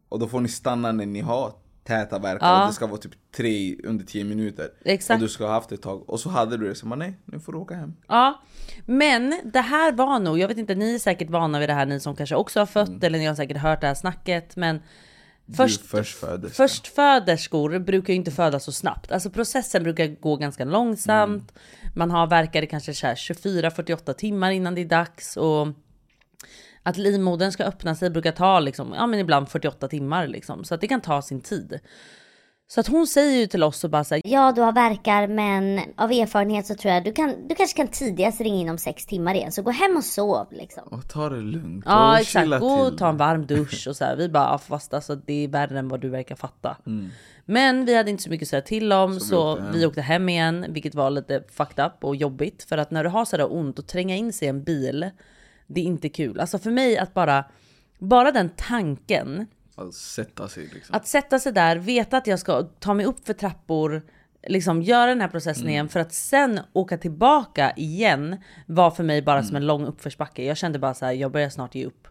och 0.09 0.19
då 0.19 0.29
får 0.29 0.41
ni 0.41 0.49
stanna 0.49 0.93
när 0.93 1.07
ni 1.07 1.21
har 1.21 1.53
täta 1.85 2.19
verkar 2.19 2.47
Ja. 2.47 2.63
och 2.63 2.69
det 2.69 2.75
ska 2.75 2.87
vara 2.87 2.99
typ 2.99 3.13
tre 3.37 3.77
under 3.85 4.05
10 4.05 4.25
minuter. 4.25 4.69
Exakt. 4.85 5.17
Och 5.17 5.23
du 5.23 5.29
ska 5.29 5.45
ha 5.47 5.53
haft 5.53 5.73
ett 5.73 5.83
tag 5.83 6.11
och 6.11 6.21
så 6.21 6.29
hade 6.29 6.57
du 6.57 6.69
det 6.69 6.75
så 6.75 6.87
man 6.87 6.99
nej 6.99 7.15
nu 7.25 7.41
får 7.41 7.53
du 7.53 7.59
åka 7.59 7.75
hem. 7.75 7.95
Ja, 8.09 8.43
men 8.87 9.41
det 9.45 9.61
här 9.61 9.93
var 9.93 10.19
nog, 10.19 10.39
jag 10.39 10.49
vet 10.49 10.59
inte, 10.59 10.75
ni 10.75 10.95
är 10.95 10.99
säkert 10.99 11.31
vana 11.31 11.59
vid 11.59 11.69
det 11.69 11.73
här, 11.73 11.87
ni 11.87 12.01
som 12.01 12.17
kanske 12.17 12.35
också 12.37 12.59
har 12.59 12.67
fött 12.67 13.05
eller 13.05 13.19
ni 13.19 13.27
har 13.27 13.35
säkert 13.35 13.57
hört 13.57 13.81
det 13.81 13.87
här 13.87 13.95
snacket, 13.95 14.57
men 14.57 14.83
först, 15.57 15.81
förstföderskor 16.53 17.79
brukar 17.79 18.13
ju 18.13 18.17
inte 18.17 18.31
föda 18.31 18.61
så 18.61 18.73
snabbt. 18.73 19.13
Alltså 19.13 19.31
processen 19.31 19.83
brukar 19.83 20.07
gå 20.07 20.37
ganska 20.37 20.65
långsamt. 20.65 21.53
Man 21.95 22.11
har 22.11 22.27
verkar 22.27 22.67
kanske 22.67 22.95
så 22.95 23.07
här 23.07 23.15
24-48 23.15 24.13
timmar 24.13 24.51
innan 24.51 24.75
det 24.75 24.81
är 24.81 24.85
dags 24.85 25.37
och 25.37 25.69
att 26.83 26.97
livmodern 26.97 27.53
ska 27.53 27.65
öppna 27.65 27.95
sig 27.95 28.11
brukar 28.11 28.33
ta 28.33 28.61
liksom, 28.61 28.93
ja 28.97 29.07
men 29.07 29.21
ibland 29.21 29.49
48 29.49 29.89
timmar 29.89 30.27
liksom, 30.27 30.65
så 30.65 30.75
att 30.75 30.81
det 30.81 30.89
kan 30.89 31.01
ta 31.01 31.23
sin 31.23 31.41
tid. 31.41 31.81
Så 32.75 32.81
att 32.81 32.87
hon 32.87 33.07
säger 33.07 33.41
ju 33.41 33.47
till 33.47 33.63
oss 33.63 33.85
och 33.85 33.91
bara 33.91 34.05
så 34.05 34.15
här, 34.15 34.23
Ja, 34.25 34.53
du 34.53 34.61
har 34.61 34.73
verkar 34.73 35.27
men 35.27 35.81
av 35.97 36.13
erfarenhet 36.13 36.67
så 36.67 36.75
tror 36.75 36.95
jag 36.95 37.05
du 37.05 37.13
kan, 37.13 37.49
du 37.49 37.55
kanske 37.55 37.77
kan 37.77 37.89
tidigast 37.89 38.41
ringa 38.41 38.61
inom 38.61 38.79
sex 38.79 39.07
timmar 39.07 39.35
igen. 39.35 39.53
Så 39.53 39.63
gå 39.63 39.71
hem 39.71 39.97
och 39.97 40.05
sov 40.05 40.47
liksom. 40.51 40.83
Och 40.89 41.09
ta 41.09 41.29
det 41.29 41.41
lugnt 41.41 41.85
Ja 41.87 42.13
och 42.13 42.19
exakt, 42.19 42.61
gå 42.61 42.73
och 42.73 42.99
ta 42.99 43.09
en 43.09 43.17
varm 43.17 43.47
dusch 43.47 43.87
och 43.89 43.97
så 43.97 44.05
här. 44.05 44.17
Vi 44.17 44.29
bara, 44.29 44.59
fast 44.59 44.95
alltså 44.95 45.17
det 45.17 45.45
är 45.45 45.49
värre 45.49 45.79
än 45.79 45.89
vad 45.89 46.01
du 46.01 46.09
verkar 46.09 46.37
fatta. 46.37 46.77
Mm. 46.87 47.11
Men 47.45 47.85
vi 47.85 47.97
hade 47.97 48.11
inte 48.11 48.23
så 48.23 48.31
mycket 48.31 48.47
att 48.47 48.51
säga 48.51 48.63
till 48.63 48.93
om 48.93 49.21
så, 49.21 49.55
vi 49.55 49.61
åkte 49.61 49.63
hem. 49.63 49.73
vi 49.73 49.87
åkte 49.87 50.01
hem 50.03 50.29
igen, 50.29 50.67
vilket 50.69 50.95
var 50.95 51.11
lite 51.11 51.43
fucked 51.51 51.87
up 51.87 52.05
och 52.05 52.17
jobbigt. 52.17 52.63
För 52.69 52.79
att 52.79 52.91
när 52.91 53.05
du 53.05 53.11
har 53.11 53.25
sådär 53.25 53.53
ont 53.53 53.79
och 53.79 53.87
tränga 53.87 54.17
in 54.17 54.33
sig 54.33 54.47
i 54.47 54.49
en 54.49 54.65
bil, 54.65 55.11
det 55.67 55.81
är 55.81 55.85
inte 55.85 56.09
kul. 56.09 56.41
Alltså 56.41 56.59
för 56.59 56.71
mig 56.71 56.99
att 56.99 57.15
bara, 57.15 57.45
bara 57.99 58.33
den 58.33 58.51
tanken, 58.57 59.47
Att 59.75 59.95
sätta 59.95 60.49
sig 60.49 60.71
liksom. 60.75 60.95
att 60.97 61.07
sätta 61.07 61.39
sig 61.39 61.53
där, 61.53 61.77
veta 61.77 62.17
att 62.17 62.27
jag 62.27 62.39
ska 62.39 62.63
ta 62.63 62.95
mig 62.95 63.07
upp 63.07 63.27
för 63.27 63.33
trappor, 63.35 64.03
liksom 64.47 64.83
göra 64.83 65.07
den 65.07 65.21
här 65.21 65.29
processen 65.29 65.69
igen 65.69 65.89
för 65.89 66.01
att 66.01 66.13
sen 66.13 66.61
åka 66.73 66.99
tillbaka 66.99 67.73
igen 67.77 68.37
var 68.67 68.91
för 68.91 69.05
mig 69.05 69.23
bara 69.23 69.43
som 69.43 69.57
en 69.57 69.67
lång 69.67 69.87
uppförsbacke. 69.87 70.45
Jag 70.45 70.57
kände 70.57 70.79
bara 70.79 70.95
så 70.95 71.05
här, 71.07 71.13
jag 71.13 71.33
börjar 71.33 71.49
snart 71.49 71.75
ge 71.75 71.85
upp. 71.87 72.09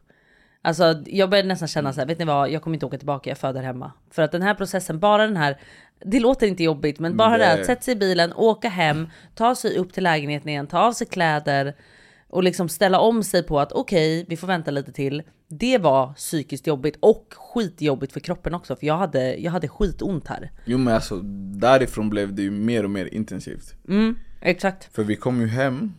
Alltså 0.62 1.03
jag 1.06 1.30
började 1.30 1.48
nästan 1.48 1.68
känna 1.68 1.94
så 1.94 2.00
här, 2.00 2.08
vet 2.08 2.20
ni 2.20 2.25
vad, 2.25 2.50
jag 2.50 2.62
kommer 2.62 2.74
inte 2.75 2.86
åka 2.86 2.98
tillbaka, 2.98 3.30
jag 3.30 3.38
föder 3.38 3.63
hemma. 3.63 3.91
För 4.12 4.22
att 4.22 4.32
den 4.32 4.41
här 4.41 4.53
processen, 4.53 5.00
bara 5.00 5.27
den 5.27 5.38
här, 5.38 5.60
det 6.06 6.20
låter 6.20 6.48
inte 6.48 6.63
jobbigt, 6.63 7.00
men 7.00 7.18
bara 7.18 7.38
det, 7.38 7.46
det- 7.46 7.53
att 7.53 7.65
sätta 7.65 7.82
sig 7.82 7.91
i 7.94 7.98
bilen, 7.98 8.34
åka 8.34 8.70
hem, 8.70 9.10
ta 9.36 9.56
sig 9.56 9.77
upp 9.77 9.94
till 9.94 10.03
lägenheten 10.03 10.50
igen, 10.50 10.68
ta 10.68 10.80
av 10.80 10.91
sig 10.94 11.08
kläder 11.08 11.75
och 12.31 12.43
liksom 12.43 12.69
ställa 12.69 13.00
om 13.00 13.23
sig 13.23 13.43
på 13.43 13.59
att 13.59 13.71
okej, 13.71 14.25
vi 14.29 14.38
får 14.38 14.47
vänta 14.47 14.71
lite 14.71 14.91
till. 14.91 15.23
Det 15.47 15.77
var 15.77 16.13
psykiskt 16.13 16.67
jobbigt 16.67 16.97
och 17.00 17.33
skitjobbigt 17.38 18.13
för 18.13 18.19
kroppen 18.19 18.53
också, 18.53 18.75
för 18.75 18.88
jag 18.88 18.97
hade, 18.97 19.35
jag 19.35 19.51
hade 19.51 19.67
skitont 19.67 20.27
här. 20.27 20.51
Jo 20.65 20.77
men 20.77 20.93
alltså 20.93 21.15
därifrån 21.55 22.09
blev 22.09 22.35
det 22.35 22.41
ju 22.41 22.51
mer 22.51 22.83
och 22.83 22.89
mer 22.89 23.13
intensivt. 23.13 23.75
Mm, 23.88 24.15
exakt. 24.41 24.95
För 24.95 25.03
vi 25.03 25.15
kom 25.15 25.41
ju 25.41 25.47
hem, 25.47 25.93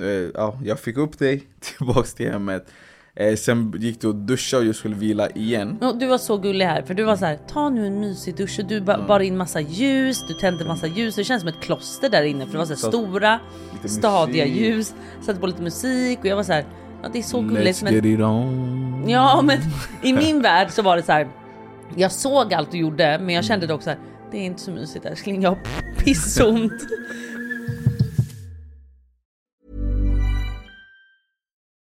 eh, 0.00 0.30
ja, 0.34 0.60
jag 0.64 0.80
fick 0.80 0.96
upp 0.96 1.18
dig 1.18 1.46
tillbaks 1.60 2.14
till 2.14 2.30
hemmet. 2.32 2.66
Eh, 3.20 3.34
sen 3.36 3.74
gick 3.78 4.00
du 4.00 4.08
och 4.08 4.14
duschade 4.14 4.60
och 4.62 4.68
jag 4.68 4.74
skulle 4.76 4.94
vila 4.94 5.30
igen. 5.30 5.78
Och 5.80 5.98
Du 5.98 6.06
var 6.06 6.18
så 6.18 6.36
gullig 6.38 6.66
här 6.66 6.82
för 6.82 6.94
du 6.94 7.02
var 7.02 7.16
så 7.16 7.24
här, 7.24 7.38
ta 7.48 7.70
nu 7.70 7.86
en 7.86 8.00
mysig 8.00 8.36
dusch 8.36 8.58
och 8.58 8.64
du 8.66 8.80
ba- 8.80 9.06
bar 9.08 9.20
in 9.20 9.36
massa 9.36 9.60
ljus, 9.60 10.24
du 10.28 10.34
tände 10.34 10.64
massa 10.64 10.86
ljus, 10.86 11.14
det 11.16 11.24
känns 11.24 11.40
som 11.42 11.48
ett 11.48 11.60
kloster 11.60 12.08
där 12.10 12.22
inne 12.22 12.44
för 12.46 12.52
det 12.52 12.58
var 12.58 12.64
så 12.64 12.72
här 12.86 12.92
stora, 12.92 13.40
stadiga 13.84 14.44
musik. 14.44 14.60
ljus, 14.60 14.94
satte 15.20 15.40
på 15.40 15.46
lite 15.46 15.62
musik 15.62 16.18
och 16.18 16.26
jag 16.26 16.36
var 16.36 16.42
så 16.42 16.52
här, 16.52 16.64
ja 17.02 17.08
det 17.12 17.18
är 17.18 17.22
så 17.22 17.40
gulligt 17.40 17.66
Let's 17.82 17.84
men 17.84 17.94
get 17.94 18.04
it 18.04 18.20
on. 18.20 19.04
Ja 19.08 19.42
men 19.44 19.58
i 20.02 20.12
min 20.12 20.42
värld 20.42 20.70
så 20.70 20.82
var 20.82 20.96
det 20.96 21.02
så 21.02 21.12
här. 21.12 21.28
Jag 21.96 22.12
såg 22.12 22.54
allt 22.54 22.70
du 22.70 22.78
gjorde 22.78 23.18
men 23.22 23.34
jag 23.34 23.44
kände 23.44 23.66
dock 23.66 23.82
så 23.82 23.90
här. 23.90 23.98
Det 24.30 24.38
är 24.38 24.42
inte 24.44 24.60
så 24.62 24.70
mysigt 24.70 25.04
älskling, 25.04 25.42
jag 25.42 25.50
har 25.50 25.58
pissont. 25.98 26.72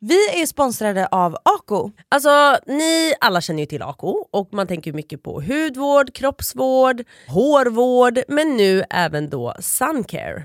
Vi 0.00 0.42
är 0.42 0.46
sponsrade 0.46 1.06
av 1.06 1.36
Ako. 1.42 1.90
Alltså 2.08 2.58
ni 2.66 3.14
alla 3.20 3.40
känner 3.40 3.60
ju 3.60 3.66
till 3.66 3.82
Ako 3.82 4.08
och 4.30 4.48
man 4.52 4.66
tänker 4.66 4.92
mycket 4.92 5.22
på 5.22 5.40
hudvård, 5.40 6.14
kroppsvård, 6.14 7.02
hårvård 7.28 8.18
men 8.28 8.56
nu 8.56 8.84
även 8.90 9.30
då 9.30 9.54
suncare. 9.60 10.44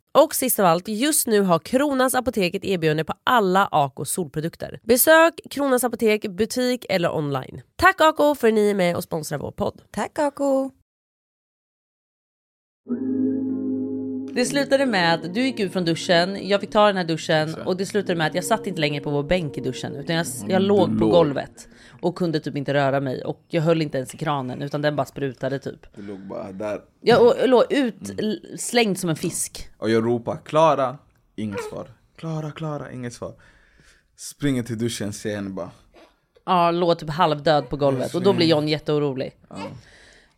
Och 0.17 0.35
sist 0.35 0.59
av 0.59 0.65
allt, 0.65 0.87
just 0.87 1.27
nu 1.27 1.41
har 1.41 1.59
Kronans 1.59 2.15
Apotek 2.15 2.55
ett 2.55 2.65
erbjudande 2.65 3.03
på 3.03 3.13
alla 3.23 3.69
Ako 3.71 4.05
solprodukter. 4.05 4.79
Besök 4.83 5.39
Kronans 5.49 5.83
Apotek, 5.83 6.25
butik 6.29 6.85
eller 6.89 7.15
online. 7.15 7.61
Tack 7.75 8.01
Ako 8.01 8.35
för 8.35 8.47
att 8.47 8.53
ni 8.53 8.69
är 8.69 8.75
med 8.75 8.95
och 8.95 9.03
sponsrar 9.03 9.37
vår 9.37 9.51
podd. 9.51 9.81
Tack 9.91 10.19
Ako! 10.19 10.80
Det 14.33 14.45
slutade 14.45 14.85
med 14.85 15.13
att 15.13 15.33
du 15.33 15.41
gick 15.41 15.59
ut 15.59 15.73
från 15.73 15.85
duschen, 15.85 16.47
jag 16.47 16.61
fick 16.61 16.71
ta 16.71 16.87
den 16.87 16.97
här 16.97 17.03
duschen 17.03 17.55
och 17.65 17.77
det 17.77 17.85
slutade 17.85 18.15
med 18.17 18.27
att 18.27 18.35
jag 18.35 18.43
satt 18.43 18.67
inte 18.67 18.81
längre 18.81 19.03
på 19.03 19.09
vår 19.09 19.23
bänk 19.23 19.57
i 19.57 19.61
duschen 19.61 19.95
utan 19.95 20.15
jag, 20.15 20.25
jag 20.47 20.61
du 20.61 20.65
låg 20.67 20.99
på 20.99 21.07
golvet 21.07 21.67
och 22.01 22.15
kunde 22.15 22.39
typ 22.39 22.55
inte 22.57 22.73
röra 22.73 22.99
mig 22.99 23.23
och 23.23 23.41
jag 23.47 23.61
höll 23.61 23.81
inte 23.81 23.97
ens 23.97 24.13
i 24.13 24.17
kranen 24.17 24.61
utan 24.61 24.81
den 24.81 24.95
bara 24.95 25.05
sprutade 25.05 25.59
typ. 25.59 25.95
Du 25.95 26.01
låg 26.01 26.19
bara 26.19 26.51
där. 26.51 26.81
Jag 27.01 27.21
och- 27.27 27.35
jag 27.39 27.49
låg 27.49 27.63
ut 27.73 28.09
l- 28.19 28.55
slängd 28.59 28.99
som 28.99 29.09
en 29.09 29.15
fisk. 29.15 29.69
Och 29.77 29.89
jag 29.89 30.05
ropar 30.05 30.37
Klara, 30.45 30.97
inget 31.35 31.63
svar. 31.69 31.87
Klara, 32.17 32.51
Klara, 32.51 32.91
inget 32.91 33.13
svar. 33.13 33.33
Springer 34.17 34.63
till 34.63 34.77
duschen, 34.77 35.13
ser 35.13 35.35
henne 35.35 35.49
bara. 35.49 35.71
Ja, 36.45 36.71
låg 36.71 36.99
typ 36.99 37.09
halvdöd 37.09 37.69
på 37.69 37.77
golvet 37.77 38.15
och 38.15 38.21
då 38.21 38.33
blir 38.33 38.47
John 38.47 38.67
jätteorolig. 38.67 39.31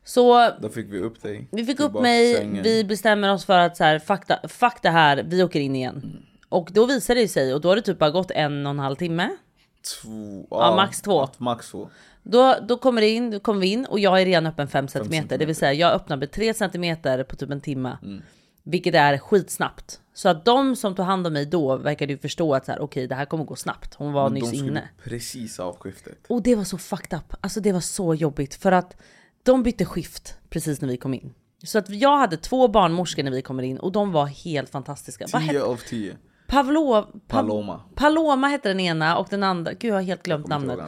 Så 0.03 0.49
Då 0.61 0.69
fick 0.69 0.93
vi 0.93 0.99
upp 0.99 1.21
dig. 1.21 1.47
vi 1.51 1.65
fick 1.65 1.79
upp 1.79 1.93
mig, 2.01 2.47
vi 2.63 2.83
bestämmer 2.83 3.33
oss 3.33 3.45
för 3.45 3.59
att 3.59 3.77
så 3.77 3.83
här, 3.83 3.99
fuck, 3.99 4.27
det- 4.27 4.47
fuck 4.47 4.77
det 4.81 4.89
här, 4.89 5.23
vi 5.27 5.43
åker 5.43 5.59
in 5.59 5.75
igen. 5.75 6.23
Och 6.49 6.69
då 6.71 6.85
visar 6.85 7.15
det 7.15 7.27
sig 7.27 7.53
och 7.53 7.61
då 7.61 7.69
har 7.69 7.75
det 7.75 7.81
typ 7.81 7.99
bara 7.99 8.09
gått 8.11 8.31
en 8.31 8.65
och 8.65 8.69
en 8.69 8.79
halv 8.79 8.95
timme. 8.95 9.29
Två, 10.01 10.47
Ja, 10.49 10.75
max 10.75 11.01
två. 11.01 11.29
Max 11.37 11.71
två. 11.71 11.89
Då, 12.23 12.55
då 12.67 12.77
kommer 12.77 13.01
det 13.01 13.09
in, 13.09 13.31
då 13.31 13.39
kommer 13.39 13.59
vi 13.61 13.67
in 13.67 13.85
och 13.85 13.99
jag 13.99 14.21
är 14.21 14.25
redan 14.25 14.45
öppen 14.47 14.67
5 14.67 14.87
cm. 14.87 15.25
Det 15.29 15.45
vill 15.45 15.55
säga 15.55 15.73
jag 15.73 15.91
öppnar 15.93 16.17
med 16.17 16.31
3 16.31 16.53
cm 16.53 16.97
på 17.29 17.35
typ 17.35 17.51
en 17.51 17.61
timme. 17.61 17.97
Mm. 18.03 18.21
Vilket 18.63 18.95
är 18.95 19.17
skitsnabbt. 19.17 19.99
Så 20.13 20.29
att 20.29 20.45
de 20.45 20.75
som 20.75 20.95
tog 20.95 21.05
hand 21.05 21.27
om 21.27 21.33
mig 21.33 21.45
då 21.45 21.77
verkade 21.77 22.13
ju 22.13 22.17
förstå 22.19 22.53
att 22.55 22.65
så 22.65 22.71
här, 22.71 22.81
okej 22.81 23.07
det 23.07 23.15
här 23.15 23.25
kommer 23.25 23.43
gå 23.43 23.55
snabbt. 23.55 23.93
Hon 23.93 24.13
var 24.13 24.23
Men 24.29 24.33
nyss 24.33 24.51
de 24.51 24.57
skulle 24.57 24.71
inne. 24.71 24.89
precis 25.03 25.59
av 25.59 25.77
skiftet. 25.79 26.17
Och 26.27 26.41
det 26.43 26.55
var 26.55 26.63
så 26.63 26.77
fucked 26.77 27.17
up. 27.19 27.33
Alltså 27.41 27.59
det 27.59 27.71
var 27.71 27.79
så 27.79 28.13
jobbigt 28.15 28.55
för 28.55 28.71
att 28.71 28.97
de 29.43 29.63
bytte 29.63 29.85
skift 29.85 30.37
precis 30.49 30.81
när 30.81 30.87
vi 30.89 30.97
kom 30.97 31.13
in. 31.13 31.33
Så 31.63 31.77
att 31.77 31.89
jag 31.89 32.17
hade 32.17 32.37
två 32.37 32.67
barnmorskor 32.67 33.23
när 33.23 33.31
vi 33.31 33.41
kommer 33.41 33.63
in 33.63 33.77
och 33.77 33.91
de 33.91 34.11
var 34.11 34.25
helt 34.25 34.69
fantastiska. 34.69 35.25
Vad 35.33 35.41
10 35.41 35.47
hette- 35.53 35.63
av 35.63 35.77
10. 35.77 36.15
Pavlo, 36.47 37.01
pa, 37.01 37.09
Paloma. 37.27 37.81
Paloma 37.95 38.47
hette 38.47 38.69
den 38.69 38.79
ena 38.79 39.17
och 39.17 39.27
den 39.29 39.43
andra, 39.43 39.73
gud 39.73 39.91
jag 39.91 39.95
har 39.95 40.01
helt 40.01 40.23
glömt 40.23 40.47
namnet. 40.47 40.79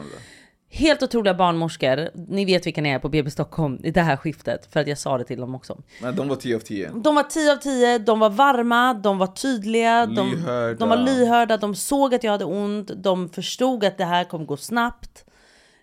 Helt 0.68 1.02
otroliga 1.02 1.34
barnmorskor. 1.34 2.10
Ni 2.28 2.44
vet 2.44 2.66
vilka 2.66 2.80
ni 2.82 2.88
är 2.90 2.98
på 2.98 3.08
BB 3.08 3.30
Stockholm 3.30 3.80
i 3.84 3.90
det 3.90 4.02
här 4.02 4.16
skiftet 4.16 4.72
för 4.72 4.80
att 4.80 4.86
jag 4.86 4.98
sa 4.98 5.18
det 5.18 5.24
till 5.24 5.40
dem 5.40 5.54
också. 5.54 5.82
Men 6.02 6.16
de 6.16 6.28
var 6.28 6.36
10 6.36 6.56
av 6.56 6.60
10. 6.60 6.90
De 6.94 7.14
var 7.14 7.22
10 7.22 7.52
av 7.52 7.56
10, 7.56 7.98
de 7.98 8.18
var 8.18 8.30
varma, 8.30 8.94
de 8.94 9.18
var 9.18 9.26
tydliga, 9.26 10.06
de, 10.06 10.30
de 10.78 10.88
var 10.88 10.96
lyhörda, 10.96 11.56
de 11.56 11.74
såg 11.74 12.14
att 12.14 12.24
jag 12.24 12.32
hade 12.32 12.44
ont, 12.44 12.90
de 12.96 13.28
förstod 13.28 13.84
att 13.84 13.98
det 13.98 14.04
här 14.04 14.24
kommer 14.24 14.44
gå 14.44 14.56
snabbt. 14.56 15.24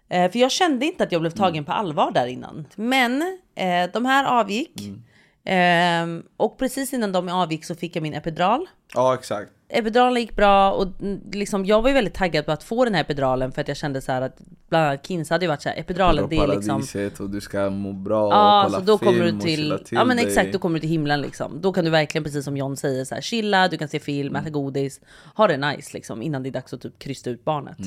Eh, 0.10 0.32
för 0.32 0.40
jag 0.40 0.52
kände 0.52 0.86
inte 0.86 1.04
att 1.04 1.12
jag 1.12 1.22
blev 1.22 1.32
tagen 1.32 1.66
på 1.66 1.72
allvar 1.72 2.12
där 2.12 2.28
innan. 2.28 2.66
Men 2.76 3.22
eh, 3.56 3.92
de 3.94 4.06
här 4.06 4.40
avgick. 4.40 4.82
Eh, 5.46 6.08
och 6.38 6.58
precis 6.58 6.94
innan 6.94 7.12
de 7.12 7.30
avgick 7.30 7.66
så 7.66 7.76
fick 7.76 7.96
jag 7.96 8.04
min 8.04 8.14
epidural. 8.14 8.68
Ja 8.94 9.14
exakt. 9.14 9.52
Epiduralen 9.70 10.22
gick 10.22 10.36
bra 10.36 10.72
och 10.72 10.88
mm, 11.02 11.22
liksom, 11.32 11.66
jag 11.66 11.82
var 11.82 11.90
ju 11.90 11.94
väldigt 11.94 12.14
taggad 12.14 12.46
på 12.46 12.52
att 12.52 12.64
få 12.64 12.86
den 12.86 12.94
här 12.94 13.02
epiduralen 13.02 13.52
för 13.52 13.62
att 13.62 13.68
jag 13.68 13.78
kände 13.78 14.02
så 14.02 14.12
här 14.12 14.22
att 14.22 14.42
bland 14.70 14.86
annat 14.86 15.08
Kins 15.08 15.30
hade 15.30 15.46
ju 15.46 15.50
varit 15.50 15.62
så 15.62 15.70
här 15.70 15.80
epiduralen 15.80 16.30
det 16.30 16.36
är 16.36 16.48
liksom 16.48 16.84
och 17.20 17.30
du 17.30 17.42
ska 17.42 17.70
må 17.70 17.94
bra 17.94 18.32
Ja, 18.32 18.60
och 18.60 18.72
kolla 18.72 18.80
så 18.80 18.86
då 18.86 18.98
kommer 18.98 19.12
film 19.12 19.26
du 19.26 19.36
och 19.36 19.50
chilla 19.50 19.78
till, 19.78 19.86
till 19.86 19.98
ja 19.98 20.06
men 20.06 20.18
dig. 20.18 20.26
exakt, 20.26 20.54
då 20.54 20.60
kommer 20.60 20.76
du 20.76 20.80
till 20.80 20.90
himlen 20.90 21.22
liksom. 21.22 21.62
Då 21.62 21.74
kan 21.74 21.86
du 21.86 21.92
verkligen 21.92 22.24
precis 22.24 22.46
som 22.46 22.58
John 22.58 22.78
säger 22.78 23.06
så 23.06 23.16
här, 23.16 23.22
chilla, 23.22 23.68
du 23.68 23.78
kan 23.78 23.88
se 23.88 24.00
film, 24.00 24.36
äta 24.36 24.50
godis, 24.50 25.02
ha 25.36 25.48
det 25.48 25.58
nice 25.58 25.90
liksom 25.94 26.22
innan 26.22 26.44
det 26.44 26.50
är 26.50 26.52
dags 26.52 26.74
att 26.74 26.82
typ 26.82 27.00
krysta 27.00 27.30
ut 27.30 27.46
barnet. 27.46 27.78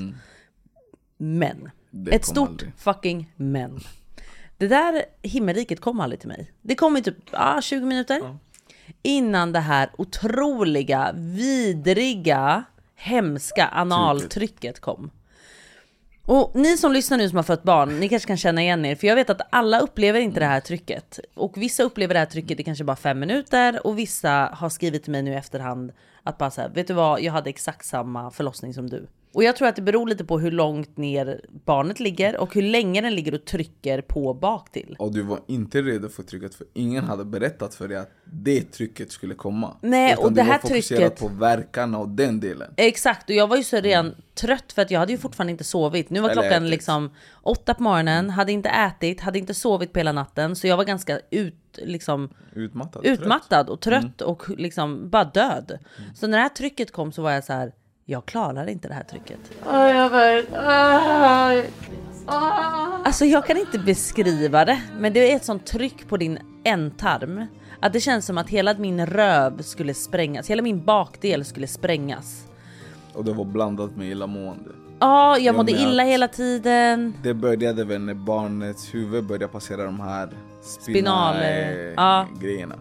Men, 1.19 1.71
Det 1.91 2.15
ett 2.15 2.25
stort 2.25 2.49
aldrig. 2.49 2.73
fucking 2.77 3.33
men. 3.37 3.81
Det 4.59 4.69
där 4.69 5.05
himmelriket 5.23 5.81
kom 5.81 6.01
aldrig 6.01 6.21
till 6.21 6.29
mig. 6.29 6.53
Det 6.63 6.75
kom 6.75 6.97
i 6.97 7.03
typ 7.03 7.17
ah, 7.33 7.61
20 7.61 7.87
minuter. 7.87 8.39
Innan 9.03 9.53
det 9.53 9.61
här 9.61 9.91
otroliga, 9.99 11.13
vidriga, 11.15 12.65
hemska 12.95 13.69
analtrycket 13.73 14.81
kom. 14.81 15.11
Och 16.27 16.51
ni 16.55 16.77
som 16.77 16.93
lyssnar 16.93 17.19
nu 17.19 17.29
som 17.29 17.37
har 17.37 17.43
fött 17.43 17.63
barn, 17.63 18.01
ni 18.01 18.09
kanske 18.09 18.27
kan 18.27 18.37
känna 18.37 18.63
igen 18.63 18.85
er. 18.85 18.95
För 18.95 19.07
jag 19.07 19.17
vet 19.17 19.31
att 19.31 19.41
alla 19.51 19.81
upplever 19.81 20.21
inte 20.21 20.41
det 20.41 20.47
här 20.47 20.61
trycket. 20.61 21.21
Och 21.35 21.57
vissa 21.57 21.83
upplever 21.83 22.15
det 22.15 22.19
här 22.19 22.27
trycket 22.27 22.61
i 22.61 22.65
kanske 22.65 22.85
bara 22.85 22.97
fem 22.97 23.19
minuter. 23.19 23.87
Och 23.87 23.99
vissa 23.99 24.51
har 24.53 24.69
skrivit 24.69 25.03
till 25.03 25.13
mig 25.13 25.23
nu 25.23 25.31
i 25.31 25.35
efterhand 25.35 25.93
att 26.23 26.39
bara 26.39 26.51
säga, 26.51 26.69
vet 26.69 26.87
du 26.87 26.95
vad, 26.95 27.21
jag 27.21 27.33
hade 27.33 27.51
exakt 27.51 27.87
samma 27.87 28.31
förlossning 28.31 28.75
som 28.75 28.91
du. 28.91 29.07
Och 29.37 29.45
jag 29.45 29.57
tror 29.57 29.69
att 29.69 29.77
det 29.77 29.83
beror 29.83 30.09
lite 30.09 30.25
på 30.25 30.39
hur 30.39 30.51
långt 30.51 30.97
ner 30.97 31.41
barnet 31.65 32.01
ligger 32.01 32.37
och 32.37 32.55
hur 32.55 32.63
länge 32.63 33.01
den 33.01 33.15
ligger 33.15 33.35
och 33.35 33.45
trycker 33.45 34.01
på 34.01 34.35
bak 34.35 34.73
till. 34.73 34.97
Och 34.99 35.13
du 35.13 35.23
var 35.23 35.41
inte 35.47 35.83
redo 35.83 36.09
för 36.09 36.23
trycket 36.23 36.55
för 36.55 36.67
ingen 36.75 37.05
hade 37.05 37.25
berättat 37.25 37.75
för 37.75 37.89
dig 37.89 37.97
att 37.97 38.11
det 38.25 38.73
trycket 38.73 39.13
skulle 39.13 39.35
komma. 39.35 39.77
Nej, 39.83 40.13
Utan 40.13 40.25
och 40.25 40.33
det 40.33 40.41
du 40.43 40.47
här 40.47 40.53
var 40.63 40.69
fokuserad 40.69 41.01
trycket- 41.01 41.21
på 41.21 41.29
verkarna 41.29 41.99
och 41.99 42.09
den 42.09 42.41
delen. 42.41 42.75
Exakt, 42.77 43.31
och 43.31 43.37
jag 43.37 43.47
var 43.47 43.57
ju 43.57 43.65
så 43.65 43.77
redan 43.81 44.15
trött 44.35 44.73
för 44.73 44.83
att 44.83 44.91
jag 44.91 45.01
hade 45.01 45.13
ju 45.13 45.19
fortfarande 45.19 45.51
inte 45.51 45.65
sovit. 45.65 46.11
Nu 46.11 46.21
var 46.21 46.31
Eller 46.31 46.43
klockan 46.43 46.63
ätit. 46.63 46.71
liksom 46.71 47.11
åtta 47.43 47.75
på 47.75 47.83
morgonen, 47.83 48.31
hade 48.31 48.53
inte 48.53 48.69
ätit, 48.69 49.21
hade 49.21 49.39
inte 49.39 49.55
sovit 49.55 49.93
på 49.93 49.99
hela 49.99 50.13
natten. 50.13 50.57
Så 50.57 50.67
jag 50.67 50.77
var 50.77 50.85
ganska 50.85 51.21
ut, 51.31 51.79
liksom, 51.83 52.29
Utmattad. 52.55 53.03
trött. 53.03 53.19
utmattad 53.21 53.69
och 53.71 53.81
trött 53.81 54.21
och 54.23 54.43
liksom 54.59 55.11
bara 55.11 55.25
död. 55.25 55.79
Så 56.15 56.27
när 56.27 56.39
det 56.39 56.43
här 56.43 56.49
trycket 56.49 56.93
kom 56.93 57.13
så 57.13 57.23
var 57.23 57.31
jag 57.33 57.45
så 57.45 57.53
här, 57.53 57.73
jag 58.09 58.27
klarar 58.27 58.67
inte 58.69 58.89
det 58.89 58.95
här 58.95 59.03
trycket. 59.05 59.39
Alltså 63.05 63.25
jag 63.25 63.47
kan 63.47 63.57
inte 63.57 63.79
beskriva 63.79 64.65
det, 64.65 64.81
men 64.99 65.13
det 65.13 65.33
är 65.33 65.37
ett 65.37 65.45
sånt 65.45 65.67
tryck 65.67 66.09
på 66.09 66.17
din 66.17 66.39
ändtarm. 66.65 67.47
Att 67.81 67.93
det 67.93 68.01
känns 68.01 68.27
som 68.27 68.39
att 68.39 68.49
hela 68.49 68.75
min 68.79 69.07
röv 69.07 69.63
skulle 69.63 69.95
sprängas, 69.95 70.51
hela 70.51 70.63
min 70.63 70.85
bakdel 70.85 71.45
skulle 71.45 71.67
sprängas. 71.67 72.45
Och 73.15 73.25
det 73.25 73.33
var 73.33 73.45
blandat 73.45 73.97
med 73.97 74.09
illamående. 74.09 74.71
Ja, 75.01 75.39
jag 75.39 75.43
Ja, 75.43 75.53
mådde 75.53 75.73
illa 75.73 76.03
hela 76.03 76.29
tiden. 76.29 77.15
Det 77.23 77.35
började 77.35 77.85
väl 77.85 78.01
när 78.01 78.15
barnets 78.15 78.95
huvud 78.95 79.27
började 79.27 79.49
passera 79.49 79.85
de 79.85 80.01
här 80.01 80.27
spinna, 80.63 80.95
Spinaler. 81.33 81.95
eh, 81.99 82.27
grejerna. 82.41 82.75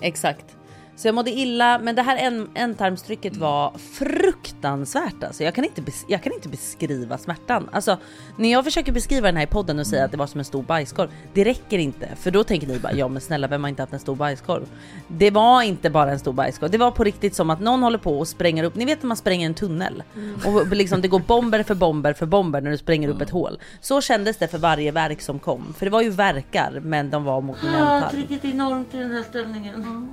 Exakt. 0.00 0.56
Så 0.96 1.08
jag 1.08 1.14
mådde 1.14 1.30
illa, 1.30 1.78
men 1.78 1.94
det 1.94 2.02
här 2.02 2.16
en- 2.16 2.48
ändtarmstrycket 2.54 3.36
var 3.36 3.72
fruktansvärt 3.78 5.24
alltså. 5.24 5.44
Jag 5.44 5.54
kan, 5.54 5.64
inte 5.64 5.82
jag 6.08 6.22
kan 6.22 6.32
inte 6.32 6.48
beskriva 6.48 7.18
smärtan. 7.18 7.68
Alltså, 7.72 7.98
när 8.36 8.52
jag 8.52 8.64
försöker 8.64 8.92
beskriva 8.92 9.26
den 9.28 9.36
här 9.36 9.44
i 9.44 9.46
podden 9.46 9.78
och 9.78 9.86
säga 9.86 10.04
att 10.04 10.10
det 10.10 10.16
var 10.16 10.26
som 10.26 10.38
en 10.38 10.44
stor 10.44 10.62
bajskorv, 10.62 11.08
det 11.34 11.44
räcker 11.44 11.78
inte. 11.78 12.08
För 12.16 12.30
då 12.30 12.44
tänker 12.44 12.66
ni 12.66 12.78
bara, 12.78 12.92
ja 12.92 13.08
men 13.08 13.20
snälla 13.20 13.46
vem 13.48 13.62
har 13.64 13.68
inte 13.68 13.82
haft 13.82 13.92
en 13.92 13.98
stor 13.98 14.16
bajskorv? 14.16 14.66
Det 15.08 15.30
var 15.30 15.62
inte 15.62 15.90
bara 15.90 16.10
en 16.12 16.18
stor 16.18 16.32
bajskorv, 16.32 16.70
det 16.70 16.78
var 16.78 16.90
på 16.90 17.04
riktigt 17.04 17.34
som 17.34 17.50
att 17.50 17.60
någon 17.60 17.82
håller 17.82 17.98
på 17.98 18.18
och 18.18 18.28
spränger 18.28 18.64
upp, 18.64 18.74
ni 18.74 18.84
vet 18.84 19.02
när 19.02 19.08
man 19.08 19.16
spränger 19.16 19.46
en 19.46 19.54
tunnel? 19.54 20.02
Och 20.46 20.66
liksom 20.66 21.00
det 21.00 21.08
går 21.08 21.18
bomber 21.26 21.62
för 21.62 21.74
bomber 21.74 22.12
för 22.12 22.26
bomber 22.26 22.60
när 22.60 22.70
du 22.70 22.78
spränger 22.78 23.08
upp 23.08 23.20
ett 23.20 23.30
hål. 23.30 23.58
Så 23.80 24.00
kändes 24.00 24.36
det 24.36 24.48
för 24.48 24.58
varje 24.58 24.90
verk 24.90 25.20
som 25.20 25.38
kom. 25.38 25.74
För 25.78 25.86
det 25.86 25.90
var 25.90 26.02
ju 26.02 26.10
verkar, 26.10 26.80
men 26.84 27.10
de 27.10 27.24
var 27.24 27.40
mot 27.40 27.62
min 27.62 27.72
ändtarm. 27.74 28.10
Trycket 28.10 28.44
är 28.44 28.48
enormt 28.48 28.94
i 28.94 28.96
den 28.96 29.10
här 29.10 29.22
ställningen. 29.22 30.10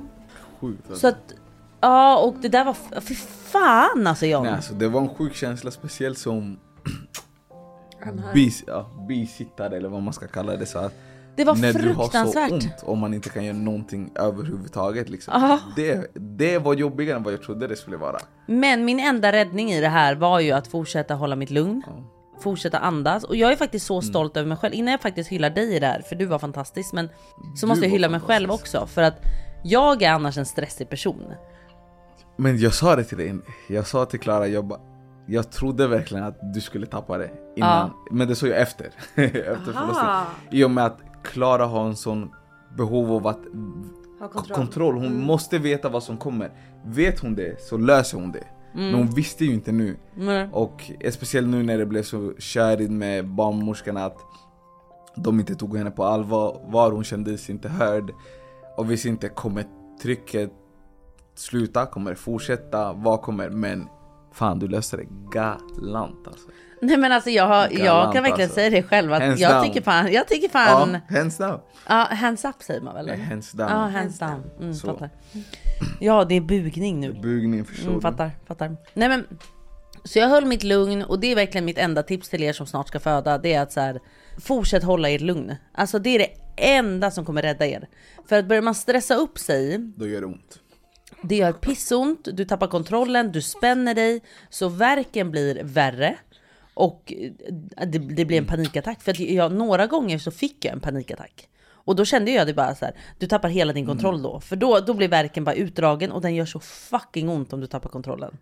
Sjukt. 0.62 0.82
alltså. 0.89 1.00
Så 1.02 1.08
att, 1.08 1.34
ja 1.82 2.17
och 2.17 2.36
det 2.41 2.50
där 2.50 2.65
var, 2.65 3.02
fy 3.02 3.15
fan 3.15 4.08
alltså 4.08 4.26
John. 4.26 4.43
Nej, 4.43 4.54
alltså, 4.54 4.74
det 4.74 4.88
var 4.88 5.02
en 5.02 5.10
sjuk 5.15 5.36
känsla, 5.36 5.71
speciellt 5.71 6.17
som 6.17 6.60
bis, 8.34 8.63
ja, 8.67 8.89
bisittare 9.08 9.78
eller 9.78 9.89
vad 9.89 10.02
man 10.02 10.13
ska 10.13 10.28
kalla 10.28 10.56
det. 10.58 10.65
Så 10.65 10.80
att 10.80 10.93
Det 11.36 11.43
var 11.43 11.56
när 11.56 11.74
du 11.74 11.80
har 11.88 11.93
så 11.93 12.00
fruktansvärt. 12.02 12.52
ont 12.52 12.84
och 12.84 12.97
man 12.97 13.13
inte 13.13 13.30
kan 13.30 13.45
göra 13.45 13.58
någonting 13.58 14.12
överhuvudtaget. 14.15 15.10
Liksom. 15.10 15.34
Ja. 15.41 15.60
Det, 15.76 16.12
det 16.13 16.58
var 16.58 16.74
jobbigare 16.74 17.17
än 17.17 17.24
vad 17.24 17.34
jag 17.34 17.41
trodde 17.41 17.67
det 17.67 17.76
skulle 17.76 17.97
vara. 17.97 18.17
Men 18.47 18.86
min 18.86 19.00
enda 19.00 19.32
räddning 19.32 19.71
i 19.71 19.82
det 19.82 19.88
här 19.89 20.15
var 20.15 20.39
ju 20.39 20.52
att 20.52 20.67
fortsätta 20.67 21.13
hålla 21.13 21.36
mitt 21.36 21.50
lugn. 21.50 21.84
Fortsätta 22.39 22.78
andas 22.80 23.24
och 23.24 23.36
jag 23.36 23.52
är 23.52 23.56
faktiskt 23.56 23.86
så 23.86 24.02
stolt 24.02 24.38
över 24.38 24.47
mig 24.47 24.58
själv. 24.58 24.74
Innan 24.74 24.91
jag 24.91 25.02
faktiskt 25.02 25.30
hyllar 25.30 25.50
dig 25.50 25.80
här, 25.80 26.02
för 26.02 26.15
du 26.15 26.26
var 26.26 26.39
fantastisk. 26.39 26.93
Men 26.93 27.10
så 27.56 27.65
Du 27.65 27.67
måste 27.67 27.86
jag 27.86 27.91
hylla 27.91 28.10
mig 28.10 28.19
själv 28.19 28.52
också. 28.52 28.88
För 28.88 29.02
att 29.02 29.21
jag 29.63 30.02
är 30.02 30.12
annars 30.12 30.38
en 30.38 30.45
stressig 30.45 30.89
person. 30.89 31.34
Men 32.38 32.58
jag 32.58 32.74
sa 32.74 32.95
det 32.95 33.04
till 33.04 33.17
dig, 33.17 33.36
jag 33.69 33.88
sa 33.88 34.06
till 34.06 34.19
Klara, 34.19 34.47
jag, 34.47 34.80
jag 35.28 35.52
trodde 35.52 35.88
verkligen 35.88 36.24
att 36.26 36.54
du 36.54 36.62
skulle 36.62 36.86
tappa 36.86 37.17
det 37.17 37.32
innan. 37.56 37.91
Men 38.12 38.28
det 38.28 38.36
såg 38.36 38.50
jag 38.50 38.62
efter. 38.62 38.86
efter 39.15 39.74
förlossningen. 39.74 40.26
I 40.52 40.63
och 40.63 40.71
med 40.71 40.86
att 40.86 41.00
Klara 41.24 41.65
har 41.65 41.86
en 41.86 41.95
sån 41.95 42.32
behov 42.78 43.12
av 43.12 43.28
att 43.28 43.39
Ha 44.19 44.28
kontroll. 44.28 44.56
kontroll. 44.56 44.95
Hon 44.95 45.24
måste 45.24 45.58
veta 45.58 45.89
vad 45.89 46.04
som 46.04 46.17
kommer. 46.17 46.52
Vet 46.86 47.19
hon 47.19 47.36
det 47.36 47.62
så 47.62 47.78
löser 47.78 48.17
hon 48.17 48.32
det. 48.32 48.43
Men 48.74 48.93
hon 48.93 49.08
visste 49.08 49.45
ju 49.45 49.54
inte 49.54 49.71
nu. 49.71 49.97
Nej. 50.15 50.50
Och 50.52 50.91
speciellt 51.12 51.47
nu 51.47 51.63
när 51.63 51.78
det 51.78 51.86
blev 51.86 52.04
så 52.04 52.34
körigt 52.39 52.91
med 52.91 53.28
barnmorskorna 53.28 54.06
att 54.06 54.17
de 55.15 55.39
inte 55.39 55.56
tog 55.56 55.78
henne 55.78 55.91
på 55.91 56.04
allvar, 56.04 56.62
var 56.65 56.91
hon 56.91 57.04
kände 57.04 57.38
sig 57.38 57.56
inte 57.56 57.69
hörd. 57.69 58.12
Och 58.82 58.91
visste 58.91 59.10
inte, 59.10 59.30
kommer 59.30 59.65
trycket 60.02 60.52
sluta? 61.36 61.86
Kommer 61.86 62.10
det 62.12 62.15
fortsätta? 62.17 62.94
Vad 62.94 63.22
kommer? 63.22 63.50
Men 63.50 63.88
fan 64.34 64.60
du 64.60 64.67
löste 64.67 64.98
det 64.98 65.06
galant 65.32 66.28
alltså. 66.28 66.48
Nej 66.82 66.98
men 66.98 67.12
alltså 67.12 67.30
jag, 67.30 67.48
har, 67.48 67.62
jag 67.72 67.72
Galant, 67.72 68.13
kan 68.13 68.24
verkligen 68.24 68.48
alltså. 68.48 68.56
säga 68.56 68.70
det 68.70 68.84
själv 68.84 69.13
att 69.13 69.22
Hands 69.22 69.41
jag 69.41 69.52
down. 69.52 69.63
tycker 69.65 69.82
fan, 69.82 70.12
jag 70.12 70.28
tycker 70.28 70.50
fan, 70.50 70.91
Ja, 71.10 71.15
hands 71.17 71.38
down. 71.38 71.60
ja 71.88 72.08
hands 72.12 72.46
up 72.46 72.56
säger 72.63 72.82
man 72.82 72.94
väl? 72.94 73.06
Nej, 73.06 73.20
hands 73.22 73.52
down. 73.52 73.70
Ja 73.70 73.76
hands 73.78 74.20
down, 74.20 74.44
mm, 74.60 74.74
Så. 74.74 74.88
fattar. 74.88 75.10
Ja 76.00 76.26
det 76.26 76.36
är 76.36 76.41
bugning 76.41 77.00
nu. 77.00 77.13
Bugning 77.13 77.65
förstår 77.65 77.89
Mm, 77.89 78.02
fattar, 78.02 78.32
fattar. 78.48 78.76
Nej 78.94 79.10
men, 79.10 79.28
så 80.04 80.20
jag 80.20 80.28
höll 80.28 80.46
mitt 80.46 80.63
lugn 80.63 81.04
och 81.04 81.20
det 81.20 81.28
är 81.32 81.36
verkligen 81.36 81.65
mitt 81.65 81.78
enda 81.78 82.04
tips 82.04 82.30
till 82.30 82.44
er 82.44 82.54
som 82.54 82.65
snart 82.67 82.88
ska 82.88 83.00
föda. 83.00 83.38
Det 83.38 83.54
är 83.54 83.62
att 83.62 83.72
så 83.72 83.80
här, 83.80 84.00
fortsätt 84.39 84.84
hålla 84.84 85.10
ert 85.10 85.22
lugn. 85.22 85.56
Alltså 85.74 86.00
det 86.00 86.10
är 86.10 86.20
det 86.20 86.28
enda 86.56 87.12
som 87.12 87.26
kommer 87.26 87.42
rädda 87.42 87.66
er. 87.68 87.88
För 88.26 88.40
att 88.40 88.46
börjar 88.46 88.62
man 88.62 88.76
stressa 88.76 89.16
upp 89.16 89.40
sig, 89.40 89.78
Då 89.78 90.08
gör 90.08 90.22
det 90.22 90.28
ont. 90.28 90.60
det 91.22 91.36
gör 91.36 91.54
pissont, 91.54 92.28
du 92.34 92.46
tappar 92.46 92.68
kontrollen, 92.68 93.32
du 93.32 93.42
spänner 93.42 93.96
dig, 93.96 94.22
så 94.50 94.70
verken 94.70 95.32
blir 95.32 95.64
värre. 95.64 96.18
Och 96.74 97.14
eh, 97.18 97.86
det, 97.88 98.00
det 98.00 98.26
blir 98.26 98.38
en 98.38 98.46
panikattack. 98.46 99.02
För 99.02 99.12
att 99.12 99.20
jag, 99.20 99.52
några 99.52 99.88
gånger 99.88 100.18
så 100.18 100.32
fick 100.32 100.66
jag 100.66 100.74
en 100.74 100.80
panikattack. 100.80 101.48
Och 101.84 101.96
då 101.96 102.06
kände 102.06 102.32
jag 102.32 102.48
det 102.48 102.54
bara 102.54 102.76
så 102.76 102.86
här, 102.86 102.96
du 103.20 103.28
tappar 103.28 103.50
hela 103.50 103.74
din 103.74 103.86
kontroll 103.86 104.22
då. 104.22 104.40
För 104.40 104.56
då, 104.56 104.80
då 104.80 104.94
blir 104.94 105.08
verken 105.08 105.44
bara 105.44 105.56
utdragen 105.56 106.12
och 106.12 106.22
den 106.22 106.36
gör 106.36 106.46
så 106.46 106.60
fucking 106.60 107.30
ont 107.30 107.54
om 107.54 107.60
du 107.60 107.68
tappar 107.68 107.90
kontrollen. 107.90 108.38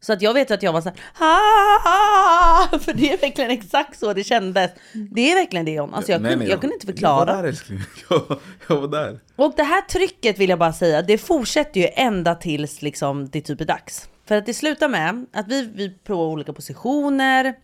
Så 0.00 0.12
att 0.12 0.22
jag 0.22 0.34
vet 0.34 0.50
att 0.50 0.62
jag 0.62 0.72
var 0.72 0.80
så 0.80 0.88
här, 0.88 0.98
"Ah!" 1.18 2.78
för 2.78 2.92
det 2.92 3.12
är 3.12 3.18
verkligen 3.18 3.50
exakt 3.50 3.98
så 3.98 4.12
det 4.12 4.24
kändes. 4.24 4.70
Det 4.92 5.32
är 5.32 5.34
verkligen 5.34 5.64
det 5.66 5.72
John. 5.72 5.94
Alltså 5.94 6.12
jag, 6.12 6.22
Nej, 6.22 6.30
kunde, 6.30 6.44
nej, 6.44 6.50
jag 6.52 6.60
kunde 6.60 6.74
inte 6.74 6.86
Jag 6.86 6.94
förklara. 6.94 7.24
var 7.24 7.42
där 7.42 7.48
älskling. 7.48 7.80
Jag, 8.10 8.38
jag 8.68 8.76
var 8.80 8.88
där. 8.88 9.18
Och 9.36 9.52
det 9.56 9.62
här 9.62 9.80
trycket 9.82 10.38
vill 10.38 10.50
jag 10.50 10.58
bara 10.58 10.72
säga, 10.72 11.02
det 11.02 11.18
fortsätter 11.18 11.80
ju 11.80 11.88
ända 11.94 12.34
tills 12.34 12.82
liksom 12.82 13.28
det 13.28 13.40
typ 13.40 13.60
är 13.60 13.64
dags. 13.64 14.08
För 14.28 14.34
att 14.36 14.46
det 14.46 14.54
slutar 14.54 14.88
med 14.88 15.26
att 15.32 15.48
vi, 15.48 15.70
vi 15.74 15.90
provar 15.90 16.24
olika 16.24 16.52
positioner. 16.52 17.54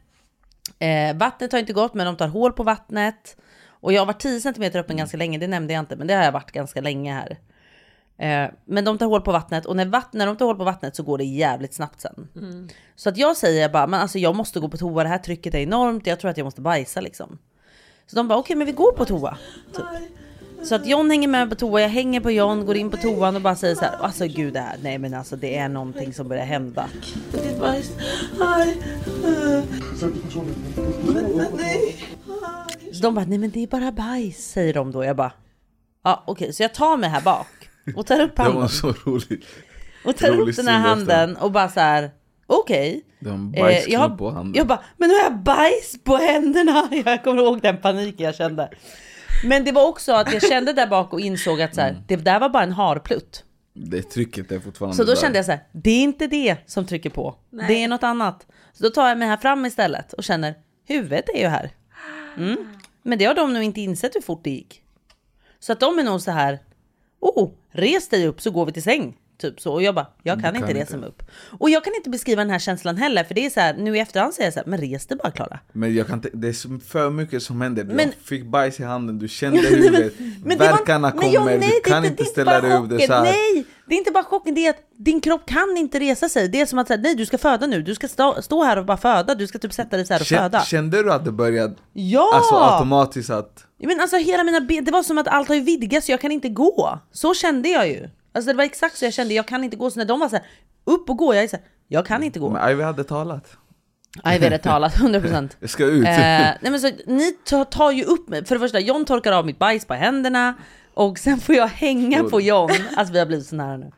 Eh, 0.78 1.16
vattnet 1.16 1.52
har 1.52 1.58
inte 1.58 1.72
gått, 1.72 1.94
men 1.94 2.06
de 2.06 2.16
tar 2.16 2.28
hål 2.28 2.52
på 2.52 2.62
vattnet. 2.62 3.36
Och 3.68 3.92
jag 3.92 4.00
har 4.00 4.06
varit 4.06 4.20
10 4.20 4.40
cm 4.40 4.62
öppen 4.74 4.96
ganska 4.96 5.16
länge, 5.16 5.38
det 5.38 5.46
nämnde 5.46 5.72
jag 5.72 5.80
inte, 5.80 5.96
men 5.96 6.06
det 6.06 6.14
har 6.14 6.24
jag 6.24 6.32
varit 6.32 6.52
ganska 6.52 6.80
länge 6.80 7.12
här. 7.14 7.36
Eh, 8.22 8.50
men 8.64 8.84
de 8.84 8.98
tar 8.98 9.06
hål 9.06 9.20
på 9.20 9.32
vattnet 9.32 9.66
och 9.66 9.76
när, 9.76 9.86
vatt, 9.86 10.12
när 10.12 10.26
de 10.26 10.36
tar 10.36 10.46
hål 10.46 10.56
på 10.56 10.64
vattnet 10.64 10.96
så 10.96 11.02
går 11.02 11.18
det 11.18 11.24
jävligt 11.24 11.74
snabbt 11.74 12.00
sen. 12.00 12.28
Så 12.96 13.08
att 13.08 13.16
jag 13.16 13.36
säger 13.36 13.68
bara, 13.68 13.86
men 13.86 14.00
alltså 14.00 14.18
jag 14.18 14.36
måste 14.36 14.60
gå 14.60 14.68
på 14.68 14.76
toa, 14.76 15.02
det 15.02 15.08
här 15.08 15.18
trycket 15.18 15.54
är 15.54 15.58
enormt, 15.58 16.06
jag 16.06 16.20
tror 16.20 16.30
att 16.30 16.36
jag 16.36 16.44
måste 16.44 16.60
bajsa 16.60 17.00
liksom. 17.00 17.38
Så 18.06 18.16
de 18.16 18.28
bara, 18.28 18.38
okej 18.38 18.56
men 18.56 18.66
vi 18.66 18.72
går 18.72 18.92
på 18.92 19.04
toa. 19.04 19.38
Typ. 19.74 19.84
Så 20.64 20.74
att 20.74 20.86
John 20.86 21.10
hänger 21.10 21.28
med 21.28 21.48
på 21.48 21.54
toa, 21.54 21.80
jag 21.80 21.88
hänger 21.88 22.20
på 22.20 22.30
John, 22.30 22.66
går 22.66 22.76
in 22.76 22.90
på 22.90 22.96
toan 22.96 23.36
och 23.36 23.42
bara 23.42 23.56
säger 23.56 23.74
så 23.74 23.84
här, 23.84 23.96
alltså 24.00 24.26
gud 24.26 24.52
det 24.52 24.60
här, 24.60 24.76
nej 24.82 24.98
men 24.98 25.14
alltså 25.14 25.36
det 25.36 25.58
är 25.58 25.68
någonting 25.68 26.12
som 26.12 26.28
börjar 26.28 26.44
hända. 26.44 26.88
Så 32.92 33.02
de 33.02 33.14
bara, 33.14 33.24
nej 33.24 33.38
men 33.38 33.50
det 33.50 33.62
är 33.62 33.66
bara 33.66 33.92
bajs, 33.92 34.50
säger 34.50 34.74
de 34.74 34.92
då. 34.92 35.04
Jag 35.04 35.16
bara, 35.16 35.32
ja 36.04 36.24
okej, 36.26 36.52
så 36.52 36.62
jag 36.62 36.74
tar 36.74 36.96
mig 36.96 37.10
här 37.10 37.20
bak 37.22 37.61
och 37.96 38.06
tar 38.06 38.20
upp 38.20 38.36
Det 38.36 38.42
var 38.42 38.50
handen. 38.50 38.68
så 38.68 38.92
roligt. 39.06 39.46
Och 40.04 40.16
tar 40.16 40.28
rolig 40.28 40.50
upp 40.52 40.56
den 40.56 40.68
här 40.68 40.78
handen 40.78 41.36
och 41.36 41.52
bara 41.52 41.68
så 41.68 41.80
här, 41.80 42.10
okej. 42.46 43.04
Det 43.20 43.28
var 43.28 43.34
en 43.36 43.54
Eh, 43.54 43.62
bajsklubb 43.62 43.92
jag, 43.92 44.00
har- 44.00 44.16
på 44.16 44.30
handen. 44.30 44.54
jag 44.54 44.66
bara, 44.66 44.82
men 44.96 45.08
nu 45.08 45.14
har 45.14 45.22
jag 45.22 45.38
bajs 45.38 45.96
på 46.04 46.16
händerna. 46.16 46.88
Jag 47.04 47.24
kommer 47.24 47.42
ihåg 47.42 47.60
den 47.62 47.76
paniken 47.80 48.26
jag 48.26 48.34
kände. 48.34 48.70
Men 49.44 49.64
det 49.64 49.72
var 49.72 49.86
också 49.88 50.12
att 50.12 50.32
jag 50.32 50.42
kände 50.42 50.72
där 50.72 50.86
bak 50.86 51.12
och 51.12 51.20
insåg 51.20 51.62
att 51.62 51.74
så 51.74 51.80
Mm. 51.80 51.94
här, 51.94 52.02
det 52.08 52.16
där 52.16 52.40
var 52.40 52.48
bara 52.48 52.62
en 52.62 52.72
harplutt. 52.72 53.44
Det 53.74 54.02
trycket 54.02 54.52
är 54.52 54.60
fortfarande 54.60 54.96
Så 54.96 55.04
då 55.04 55.14
där. 55.14 55.20
kände 55.20 55.38
jag 55.38 55.44
så 55.44 55.50
här, 55.50 55.60
det 55.72 55.90
är 55.90 56.02
inte 56.02 56.26
det 56.26 56.56
som 56.66 56.86
trycker 56.86 57.10
på. 57.10 57.34
Det 57.68 57.82
är 57.84 57.88
något 57.88 58.02
annat. 58.02 58.46
Så 58.72 58.82
då 58.84 58.90
tar 58.90 59.08
jag 59.08 59.18
mig 59.18 59.28
här 59.28 59.36
fram 59.36 59.66
istället 59.66 60.12
och 60.12 60.24
känner, 60.24 60.54
huvudet 60.86 61.24
är 61.34 61.38
ju 61.40 61.46
här. 61.46 61.70
Mm. 62.36 62.56
Men 63.02 63.18
det 63.18 63.24
har 63.24 63.34
de 63.34 63.52
nog 63.54 63.62
inte 63.62 63.80
insett 63.80 64.14
hur 64.16 64.20
fort 64.20 64.44
det 64.44 64.50
gick. 64.50 64.82
Så 65.60 65.72
att 65.72 65.80
de 65.80 65.98
är 65.98 66.02
nog 66.04 66.20
så 66.20 66.30
här, 66.30 66.58
oh, 67.22 67.50
res 67.72 68.08
dig 68.08 68.26
upp 68.26 68.40
så 68.40 68.50
går 68.50 68.66
vi 68.66 68.72
till 68.72 68.82
säng. 68.82 69.16
Typ 69.38 69.60
så. 69.60 69.72
Och 69.72 69.82
jag 69.82 69.94
bara, 69.94 70.06
jag 70.22 70.40
kan 70.40 70.52
Du 70.54 70.58
inte 70.58 70.72
kan 70.72 70.80
resa 70.82 70.96
mig 70.96 71.08
upp. 71.08 71.22
Och 71.58 71.70
jag 71.70 71.84
kan 71.84 71.94
inte 71.94 72.10
beskriva 72.10 72.40
den 72.42 72.50
här 72.50 72.58
känslan 72.58 72.96
heller, 72.96 73.24
för 73.24 73.34
det 73.34 73.46
är 73.46 73.50
så 73.50 73.60
här, 73.60 73.74
nu 73.74 73.96
i 73.96 74.00
efterhand 74.00 74.34
säger 74.34 74.46
jag 74.46 74.54
så 74.54 74.60
här, 74.60 74.66
men 74.66 74.80
res 74.80 75.06
dig 75.06 75.18
bara 75.22 75.30
Klara. 75.30 75.58
Men 75.72 75.94
jag 75.94 76.06
kan 76.06 76.14
inte, 76.18 76.30
det 76.32 76.48
är 76.48 76.80
för 76.88 77.10
mycket 77.10 77.42
som 77.42 77.60
händer. 77.60 77.84
Men- 77.84 77.98
jag 77.98 78.14
fick 78.24 78.44
bajs 78.46 78.80
i 78.80 78.82
handen, 78.82 79.18
du 79.18 79.28
kände 79.28 79.58
huvudet, 79.68 80.12
det 80.18 80.24
men 80.44 80.58
kommer, 81.12 81.34
jag- 81.34 81.44
nej, 81.46 81.58
du 81.58 81.66
det 81.84 81.90
kan 81.90 81.96
inte- 82.04 82.08
inte 82.08 82.22
det 82.22 82.28
ställa 82.28 82.60
dig 82.60 82.76
upp. 82.76 82.88
Det 82.88 83.06
så 83.06 83.12
här, 83.12 83.22
Nej, 83.22 83.64
det 83.92 83.96
är 83.96 83.98
inte 83.98 84.10
bara 84.10 84.24
chocken, 84.24 84.54
det 84.54 84.66
är 84.66 84.70
att 84.70 84.82
din 84.98 85.20
kropp 85.20 85.46
kan 85.46 85.76
inte 85.76 86.00
resa 86.00 86.28
sig. 86.28 86.48
Det 86.48 86.60
är 86.60 86.66
som 86.66 86.78
att 86.78 86.88
säga, 86.88 87.00
nej 87.02 87.14
du 87.14 87.26
ska 87.26 87.38
föda 87.38 87.66
nu, 87.66 87.82
du 87.82 87.94
ska 87.94 88.08
stå, 88.08 88.42
stå 88.42 88.62
här 88.62 88.78
och 88.78 88.84
bara 88.84 88.96
föda, 88.96 89.34
du 89.34 89.46
ska 89.46 89.58
typ 89.58 89.72
sätta 89.72 89.96
dig 89.96 90.06
så 90.06 90.12
här 90.12 90.20
och 90.20 90.26
föda. 90.26 90.60
Kände, 90.60 91.02
du 91.02 91.12
att 91.12 91.24
det 91.24 91.32
började 91.32 91.74
Ja! 91.92 92.30
alltså, 92.34 92.54
automatiskt 92.54 93.30
att... 93.30 93.66
Men 93.78 94.00
alltså 94.00 94.16
hela 94.16 94.44
mina 94.44 94.60
ben, 94.60 94.84
det 94.84 94.92
var 94.92 95.02
som 95.02 95.18
att 95.18 95.28
allt 95.28 95.48
har 95.48 95.54
ju 95.54 95.60
vidgats 95.60 96.06
så 96.06 96.12
jag 96.12 96.20
kan 96.20 96.32
inte 96.32 96.48
gå. 96.48 96.98
Så 97.12 97.34
kände 97.34 97.68
jag 97.68 97.88
ju. 97.88 98.08
Alltså 98.34 98.50
det 98.50 98.56
var 98.56 98.64
exakt 98.64 98.98
så 98.98 99.04
jag 99.04 99.12
kände, 99.12 99.34
jag 99.34 99.46
kan 99.46 99.64
inte 99.64 99.76
gå. 99.76 99.90
Så 99.90 99.98
när 99.98 100.04
de 100.06 100.20
var 100.20 100.28
så 100.28 100.36
här, 100.36 100.44
upp 100.84 101.10
och 101.10 101.16
gå, 101.16 101.34
jag 101.34 101.44
är 101.44 101.48
så 101.48 101.56
här, 101.56 101.64
jag 101.88 102.06
kan 102.06 102.22
inte 102.22 102.38
gå. 102.38 102.50
Men 102.50 102.70
Ivy 102.70 102.82
hade 102.82 103.04
talat. 103.04 103.56
Vi 104.24 104.44
hade 104.44 104.58
talat, 104.58 104.94
100%. 104.94 105.50
Jag 105.60 105.70
ska 105.70 105.84
ut. 105.84 106.06
Eh, 106.06 106.12
nej 106.12 106.58
men 106.60 106.80
så, 106.80 106.90
ni 107.06 107.32
tar, 107.32 107.64
tar 107.64 107.90
ju 107.90 108.04
upp 108.04 108.28
mig. 108.28 108.44
För 108.44 108.54
det 108.54 108.60
första, 108.60 108.80
John 108.80 109.04
torkar 109.04 109.32
av 109.32 109.46
mitt 109.46 109.58
bajs 109.58 109.84
på 109.84 109.94
händerna. 109.94 110.54
Och 110.94 111.18
sen 111.18 111.38
får 111.38 111.54
jag 111.54 111.66
hänga 111.68 112.24
på 112.24 112.40
John. 112.40 112.70
Alltså 112.96 113.12
vi 113.12 113.18
har 113.18 113.26
blivit 113.26 113.46
så 113.46 113.56
nära 113.56 113.76
nu. 113.76 113.90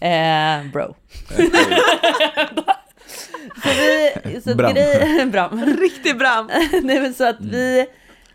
Eh, 0.00 0.70
bro. 0.72 0.94
så 3.62 3.68
vi, 4.24 4.40
så 4.44 4.50
att 4.50 4.56
Bram. 4.56 4.74
grej, 4.74 5.26
bram. 6.14 6.46
Nej 6.82 7.00
men 7.00 7.14
så 7.14 7.28
att 7.28 7.40
vi, 7.40 7.86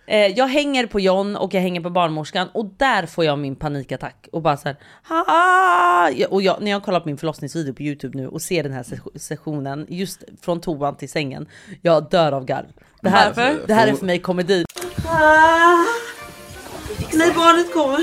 eh, 0.07 0.17
jag 0.27 0.47
hänger 0.47 0.85
på 0.87 0.99
John 0.99 1.35
och 1.35 1.53
jag 1.53 1.61
hänger 1.61 1.81
på 1.81 1.89
barnmorskan 1.89 2.47
och 2.53 2.65
där 2.77 3.05
får 3.05 3.25
jag 3.25 3.39
min 3.39 3.55
panikattack 3.55 4.27
och 4.31 4.41
bara 4.41 4.57
så 4.57 4.67
här, 4.69 6.27
Och 6.29 6.41
jag, 6.41 6.61
när 6.61 6.71
jag 6.71 6.83
kollar 6.83 6.99
på 6.99 7.07
min 7.09 7.17
förlossningsvideo 7.17 7.73
på 7.73 7.81
Youtube 7.83 8.17
nu 8.17 8.27
och 8.27 8.41
ser 8.41 8.63
den 8.63 8.73
här 8.73 8.83
se- 8.83 9.19
sessionen 9.19 9.85
just 9.89 10.23
från 10.41 10.61
toan 10.61 10.97
till 10.97 11.09
sängen, 11.09 11.47
jag 11.81 12.09
dör 12.09 12.31
av 12.31 12.45
garv. 12.45 12.65
Det 13.01 13.09
här, 13.09 13.25
Varför? 13.33 13.67
det 13.67 13.73
här 13.73 13.87
är 13.87 13.93
för 13.93 14.05
mig 14.05 14.19
komedi. 14.19 14.65
Ah. 16.99 17.03
Nej, 17.13 17.31
barnet 17.35 17.73
kommer. 17.73 17.99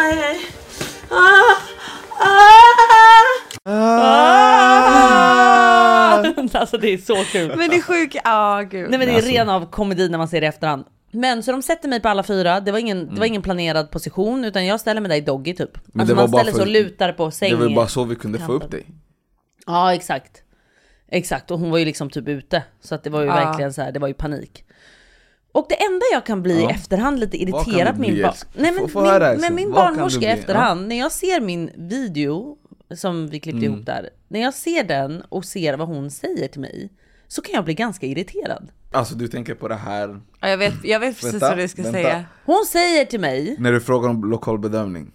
Aj, 0.00 0.22
aj. 0.24 0.40
Ah. 1.10 1.56
Ah. 3.68 3.72
alltså 6.58 6.78
det 6.78 6.88
är 6.88 6.98
så 6.98 7.16
kul. 7.32 7.56
Men 7.56 7.70
det 7.70 7.76
är 7.76 7.82
sjukt, 7.82 8.16
ja 8.24 8.62
gud. 8.70 8.90
Nej 8.90 8.98
men 8.98 9.08
det 9.08 9.14
är 9.14 9.16
Alltså. 9.16 9.30
ren 9.30 9.48
av 9.48 9.70
komedi 9.70 10.08
när 10.08 10.18
man 10.18 10.28
ser 10.28 10.40
det 10.40 10.44
i 10.44 10.48
efterhand. 10.48 10.84
Men 11.10 11.42
så 11.42 11.52
de 11.52 11.62
sätter 11.62 11.88
mig 11.88 12.00
på 12.00 12.08
alla 12.08 12.22
fyra, 12.22 12.60
det 12.60 12.72
var 12.72 12.78
ingen, 12.78 13.14
det 13.14 13.18
var 13.20 13.26
ingen 13.26 13.42
planerad 13.42 13.90
position 13.90 14.44
utan 14.44 14.66
jag 14.66 14.80
ställer 14.80 15.00
mig 15.00 15.08
där 15.08 15.16
i 15.16 15.20
doggy 15.20 15.54
typ. 15.54 15.70
Men 15.86 16.00
alltså 16.00 16.14
det 16.14 16.16
var 16.16 16.22
man 16.22 16.30
bara 16.30 16.42
ställer 16.42 16.52
sig 16.52 16.60
och 16.62 16.66
för- 16.66 16.72
lutar 16.90 17.12
på 17.12 17.30
säng. 17.30 17.50
Det 17.50 17.56
var 17.56 17.74
bara 17.74 17.88
så 17.88 18.04
vi 18.04 18.16
kunde 18.16 18.38
få 18.38 18.52
upp 18.52 18.70
dig. 18.70 18.86
Ja 19.66 19.94
exakt. 19.94 20.42
Exakt 21.08 21.50
och 21.50 21.58
hon 21.58 21.70
var 21.70 21.78
ju 21.78 21.84
liksom 21.84 22.10
typ 22.10 22.28
ute. 22.28 22.62
Så 22.80 22.94
att 22.94 23.04
det 23.04 23.10
var 23.10 23.20
ju 23.20 23.26
verkligen 23.26 23.72
så 23.72 23.82
här, 23.82 23.92
det 23.92 23.98
var 23.98 24.08
ju 24.08 24.14
panik. 24.14 24.64
Och 25.56 25.66
det 25.68 25.74
enda 25.84 26.02
jag 26.12 26.26
kan 26.26 26.42
bli 26.42 26.54
i 26.54 26.62
Ja. 26.62 26.70
efterhand 26.70 27.20
lite 27.20 27.36
irriterad 27.42 27.98
min 27.98 28.14
älsk- 28.24 28.46
Nej 28.54 28.72
men 28.72 28.80
få- 28.80 28.88
få 28.88 29.00
min, 29.30 29.40
men 29.40 29.54
min 29.54 29.72
barnmorska 29.72 30.20
i 30.20 30.38
efterhand, 30.38 30.88
när 30.88 30.98
jag 30.98 31.12
ser 31.12 31.40
min 31.40 31.70
video 31.76 32.56
som 32.94 33.28
vi 33.28 33.40
klippte 33.40 33.66
Mm. 33.66 33.72
ihop 33.74 33.86
där. 33.86 34.10
När 34.28 34.40
jag 34.40 34.54
ser 34.54 34.84
den 34.84 35.22
och 35.28 35.44
ser 35.44 35.74
vad 35.76 35.88
hon 35.88 36.10
säger 36.10 36.48
till 36.48 36.60
mig 36.60 36.90
så 37.28 37.42
kan 37.42 37.54
jag 37.54 37.64
bli 37.64 37.74
ganska 37.74 38.06
irriterad. 38.06 38.68
Alltså 38.92 39.14
du 39.14 39.28
tänker 39.28 39.54
på 39.54 39.68
det 39.68 39.74
här... 39.74 40.20
Ja, 40.40 40.48
jag, 40.48 40.58
vet, 40.58 40.74
jag 40.84 41.00
vet 41.00 41.14
precis 41.14 41.32
Vänta, 41.34 41.48
vad 41.48 41.58
du 41.58 41.68
ska 41.68 41.82
vänta. 41.82 41.98
säga. 41.98 42.24
Hon 42.44 42.64
säger 42.72 43.04
till 43.04 43.20
mig 43.20 43.56
När 43.58 43.72
du 43.72 43.80
frågar 43.80 44.08
om 44.08 44.24
lokal 44.30 44.58
bedömning. 44.58 45.10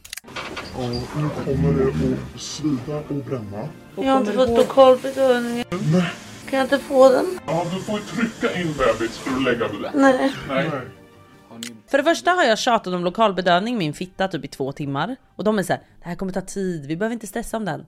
Och 0.75 0.81
nu 0.89 1.29
kommer 1.45 1.73
det 1.73 1.87
att 2.35 2.41
svida 2.41 2.97
och 3.09 3.15
bränna. 3.15 3.67
Jag 3.95 4.03
har 4.03 4.19
inte 4.19 4.31
fått 4.33 4.49
lokalbedövning. 4.49 5.63
Nej. 5.93 6.11
Kan 6.51 6.59
jag 6.59 6.65
inte 6.65 6.79
få 6.79 7.09
den? 7.09 7.39
Ja, 7.47 7.65
du 7.73 7.81
får 7.81 7.99
ju 7.99 8.05
trycka 8.05 8.59
in 8.61 8.73
bebis 8.77 9.17
för 9.17 9.31
att 9.35 9.43
lägga 9.43 9.67
det. 9.67 9.91
Nej. 9.93 10.33
Nej. 10.49 10.71
För 11.87 11.97
det 11.97 12.03
första 12.03 12.31
har 12.31 12.43
jag 12.43 12.59
tjatat 12.59 12.93
om 12.93 13.03
lokalbedövning 13.03 13.77
min 13.77 13.93
fitta 13.93 14.27
typ 14.27 14.45
i 14.45 14.47
två 14.47 14.71
timmar. 14.71 15.15
Och 15.35 15.43
de 15.43 15.59
är 15.59 15.63
så 15.63 15.73
här, 15.73 15.81
det 16.03 16.09
här 16.09 16.15
kommer 16.15 16.33
ta 16.33 16.41
tid, 16.41 16.85
vi 16.85 16.97
behöver 16.97 17.13
inte 17.13 17.27
stressa 17.27 17.57
om 17.57 17.65
den. 17.65 17.85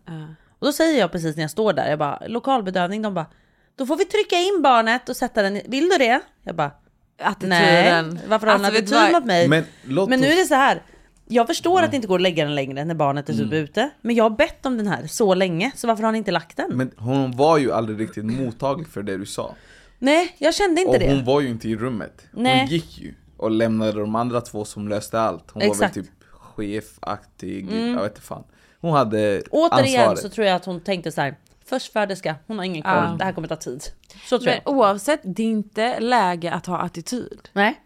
Och 0.60 0.66
då 0.66 0.72
säger 0.72 1.00
jag 1.00 1.12
precis 1.12 1.36
när 1.36 1.44
jag 1.44 1.52
står 1.52 1.74
där, 1.74 1.90
jag 1.90 2.00
bara 2.00 2.22
lokalbedövning, 2.28 3.02
de 3.02 3.14
bara 3.14 3.26
då 3.76 3.86
får 3.86 3.98
vi 3.98 4.06
trycka 4.06 4.36
in 4.36 4.62
barnet 4.62 5.10
och 5.10 5.16
sätta 5.16 5.42
den 5.42 5.58
i, 5.58 5.66
vill 5.68 5.90
du 5.90 5.98
det? 5.98 6.22
Jag 6.44 6.56
bara 6.56 6.72
Attityden. 7.22 8.10
Nej, 8.10 8.24
varför 8.28 8.48
har 8.48 8.54
Alltså, 8.54 8.72
du 8.72 8.78
attityd 8.78 9.14
mot 9.14 9.26
mig? 9.26 9.48
Men 9.48 9.66
Men 10.10 10.20
nu 10.20 10.28
är 10.28 10.36
det 10.36 10.46
så 10.46 10.56
här. 10.56 10.82
Jag 11.34 11.48
förstår 11.48 11.82
att 11.84 11.92
det 11.92 11.96
inte 11.96 12.08
går 12.08 12.16
att 12.16 12.22
lägga 12.22 12.44
den 12.46 12.56
längre 12.56 12.86
när 12.86 12.96
barnet 12.96 13.30
är 13.30 13.34
typ 13.34 13.42
Mm. 13.42 13.54
ute. 13.64 13.90
Men 14.02 14.16
jag 14.16 14.24
har 14.24 14.30
bett 14.30 14.66
om 14.66 14.78
den 14.78 14.88
här 14.88 15.08
så 15.08 15.34
länge, 15.34 15.72
så 15.76 15.88
varför 15.88 16.04
har 16.04 16.12
ni 16.12 16.18
inte 16.18 16.32
lagt 16.32 16.58
den? 16.58 16.70
Men 16.78 16.92
hon 16.98 17.38
var 17.38 17.58
ju 17.58 17.72
aldrig 17.72 18.00
riktigt 18.00 18.26
mottaglig 18.26 18.88
för 18.88 19.04
det 19.04 19.18
du 19.18 19.26
sa. 19.26 19.56
Nej, 20.00 20.36
jag 20.38 20.56
kände 20.56 20.82
inte 20.82 20.94
och 20.94 21.00
det. 21.00 21.10
hon 21.16 21.26
var 21.26 21.42
ju 21.42 21.50
inte 21.50 21.70
i 21.70 21.76
rummet. 21.76 22.28
Nej. 22.32 22.60
Hon 22.60 22.68
gick 22.68 22.98
ju 23.00 23.14
och 23.38 23.52
lämnade 23.52 23.92
de 24.00 24.16
andra 24.16 24.42
två 24.42 24.66
som 24.66 24.88
löste 24.88 25.20
allt. 25.20 25.52
Hon 25.52 25.62
Exakt. 25.62 25.80
var 25.96 26.04
väl 26.04 26.06
typ 26.06 26.14
chefaktig, 26.32 27.68
Mm. 27.72 27.94
jag 27.94 28.02
vet 28.04 28.12
inte 28.12 28.22
fan. 28.22 28.44
Hon 28.82 28.92
hade 28.94 29.42
Återigen 29.52 30.00
ansvaret. 30.02 30.20
så 30.20 30.30
tror 30.30 30.48
jag 30.48 30.56
att 30.56 30.66
hon 30.66 30.80
tänkte 30.82 31.12
så 31.12 31.22
här. 31.22 31.36
Förstföderska, 31.66 32.36
hon 32.48 32.58
har 32.58 32.66
ingen 32.66 32.82
koll, 32.82 32.92
Ja. 32.94 33.16
det 33.20 33.24
här 33.26 33.32
kommer 33.34 33.48
ta 33.48 33.56
tid. 33.56 33.84
Så 34.26 34.38
tror 34.40 34.46
Men 34.46 34.60
jag. 34.66 34.74
oavsett, 34.74 35.20
det 35.24 35.44
är 35.44 35.48
inte 35.48 36.00
läge 36.00 36.52
att 36.52 36.66
ha 36.66 36.78
attityd. 36.78 37.50
Nej. 37.54 37.82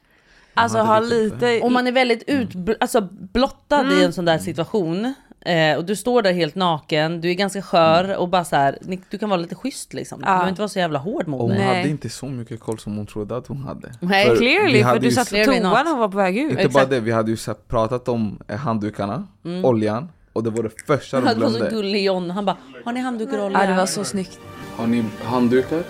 Alltså 0.57 0.77
ha 0.77 0.99
lite... 0.99 1.61
Om 1.61 1.73
man 1.73 1.87
är 1.87 1.91
väldigt 1.91 2.23
ut, 2.27 2.49
alltså, 2.79 3.01
blottad 3.11 3.79
Mm. 3.79 3.99
i 3.99 4.03
en 4.03 4.13
sån 4.13 4.25
där 4.25 4.37
situation 4.37 5.13
eh, 5.45 5.77
och 5.77 5.85
du 5.85 5.95
står 5.95 6.21
där 6.21 6.33
helt 6.33 6.55
naken, 6.55 7.21
du 7.21 7.29
är 7.29 7.33
ganska 7.33 7.61
skör 7.61 8.17
och 8.17 8.29
bara 8.29 8.45
så 8.45 8.55
här, 8.55 8.77
du 9.09 9.17
kan 9.17 9.29
vara 9.29 9.39
lite 9.41 9.55
schysst 9.55 9.93
liksom. 9.93 10.19
Du 10.19 10.25
Ja. 10.25 10.31
behöver 10.31 10.49
inte 10.49 10.61
vara 10.61 10.69
så 10.69 10.79
jävla 10.79 10.99
hård 10.99 11.27
mot 11.27 11.41
Och 11.41 11.47
hon 11.47 11.57
mig. 11.57 11.67
hade 11.77 11.89
inte 11.89 12.09
så 12.09 12.25
mycket 12.25 12.59
koll 12.59 12.79
som 12.79 12.97
hon 12.97 13.05
trodde 13.05 13.37
att 13.37 13.47
hon 13.47 13.57
hade. 13.63 13.91
Nej, 13.99 14.29
vi 14.31 14.37
Clearly, 14.37 14.79
för 14.79 14.85
hade 14.87 14.99
du 14.99 15.05
ju 15.05 15.11
satt 15.11 15.29
på 15.29 15.35
toan 15.45 15.87
och 15.87 15.97
var 15.97 16.07
på 16.09 16.17
väg 16.17 16.37
ut. 16.37 16.51
Inte 16.51 16.69
bara 16.69 16.85
det, 16.85 16.99
vi 16.99 17.11
hade 17.11 17.31
ju 17.31 17.37
pratat 17.67 18.07
om 18.07 18.39
eh, 18.47 18.57
handdukarna, 18.57 19.27
Mm. 19.45 19.65
oljan 19.65 20.09
och 20.33 20.43
det 20.43 20.49
var 20.49 20.63
det 20.63 20.69
första 20.87 21.21
de 21.21 21.27
Han 21.27 21.39
var 21.39 21.49
så 21.49 21.57
glömde. 21.57 21.75
gullig 21.75 22.03
John, 22.05 22.29
han 22.31 22.45
bara 22.45 22.57
har 22.85 22.93
ni 22.93 22.99
handdukar 22.99 23.37
och 23.39 23.45
olja? 23.45 23.61
Ja, 23.63 23.69
det 23.71 23.77
var 23.77 23.85
så 23.85 24.03
snyggt. 24.03 24.39
Har 24.77 24.87
ni 24.87 25.03
handdukar? 25.23 25.83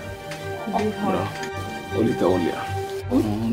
Bra. 0.71 1.27
Och 1.97 2.03
lite 2.05 2.25
olja. 2.25 2.76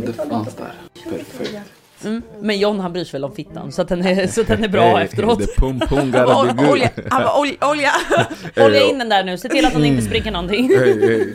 Det 0.07 0.12
fanns 0.12 0.55
där. 0.55 0.73
Perfekt. 1.11 1.59
Mm. 2.05 2.23
Men 2.40 2.59
John 2.59 2.81
han 2.81 2.93
bryr 2.93 3.05
sig 3.05 3.12
väl 3.12 3.25
om 3.25 3.35
fittan 3.35 3.73
så 3.73 3.83
att 3.83 3.88
den 3.88 4.07
är, 4.07 4.27
så 4.27 4.40
att 4.40 4.47
den 4.47 4.64
är 4.64 4.69
bra 4.69 4.97
Hey, 4.97 5.05
efteråt. 5.05 5.38
Det 5.38 5.57
pum 5.57 5.81
pum 5.81 5.99
olja, 6.71 6.90
han 7.11 7.23
bara 7.23 7.38
olja, 7.38 7.57
olja. 7.71 7.90
Olja 8.57 8.83
in 8.83 8.99
den 8.99 9.09
där 9.09 9.25
nu, 9.25 9.38
se 9.38 9.49
till 9.49 9.64
att 9.64 9.73
den 9.73 9.85
inte 9.85 10.03
spricker 10.03 10.31
någonting. 10.31 10.69
Hey, 10.69 11.01
hey. 11.01 11.35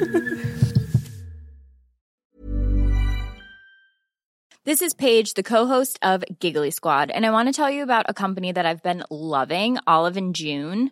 This 4.65 4.82
is 4.82 4.93
Paige, 4.93 5.34
the 5.34 5.43
co-host 5.43 5.97
of 6.03 6.23
Giggly 6.39 6.71
Squad, 6.71 7.12
and 7.12 7.25
I 7.25 7.32
want 7.32 7.55
to 7.55 7.62
tell 7.62 7.71
you 7.71 7.82
about 7.84 8.05
a 8.08 8.13
company 8.13 8.53
that 8.53 8.65
I've 8.65 8.84
been 8.84 9.03
loving, 9.10 9.79
Olive 9.88 10.17
and 10.17 10.36
June. 10.36 10.91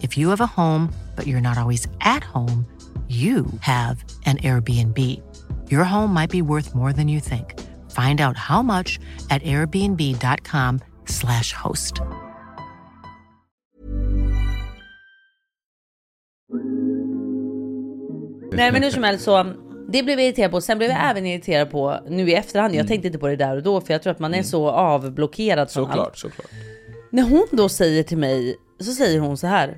If 0.00 0.16
you 0.16 0.30
have 0.30 0.40
a 0.40 0.46
home, 0.46 0.90
but 1.16 1.26
you're 1.26 1.40
not 1.40 1.58
always 1.58 1.86
at 2.00 2.22
home, 2.24 2.64
you 3.08 3.44
have 3.60 4.02
an 4.24 4.38
Airbnb. 4.38 4.98
Your 5.70 5.84
home 5.84 6.14
might 6.14 6.30
be 6.30 6.40
worth 6.42 6.74
more 6.74 6.92
than 6.94 7.08
you 7.08 7.20
think. 7.20 7.54
Find 7.90 8.20
out 8.20 8.36
how 8.38 8.62
much 8.62 8.98
at 9.30 9.42
airbnb.com/slash 9.42 11.52
host. 11.52 12.00
Nej 18.52 18.72
men 18.72 18.82
hur 18.82 18.90
som 18.90 19.02
helst 19.02 19.24
så, 19.24 19.44
det 19.88 20.02
blev 20.02 20.18
jag 20.18 20.26
irriterad 20.28 20.50
på. 20.50 20.60
Sen 20.60 20.78
blev 20.78 20.90
jag 20.90 21.10
även 21.10 21.26
irriterad 21.26 21.70
på 21.70 21.98
nu 22.08 22.30
i 22.30 22.34
efterhand. 22.34 22.74
Jag 22.74 22.88
tänkte 22.88 23.06
inte 23.06 23.18
på 23.18 23.28
det 23.28 23.36
där 23.36 23.56
och 23.56 23.62
då 23.62 23.80
för 23.80 23.92
jag 23.94 24.02
tror 24.02 24.10
att 24.10 24.18
man 24.18 24.34
är 24.34 24.42
så 24.42 24.70
avblockerad 24.70 25.70
från 25.70 25.84
Såklart, 25.86 26.06
allt. 26.06 26.18
såklart. 26.18 26.50
När 27.14 27.22
hon 27.22 27.46
då 27.50 27.68
säger 27.68 28.02
till 28.02 28.18
mig, 28.18 28.56
så 28.80 28.92
säger 28.92 29.20
hon 29.20 29.36
så 29.36 29.46
här. 29.46 29.76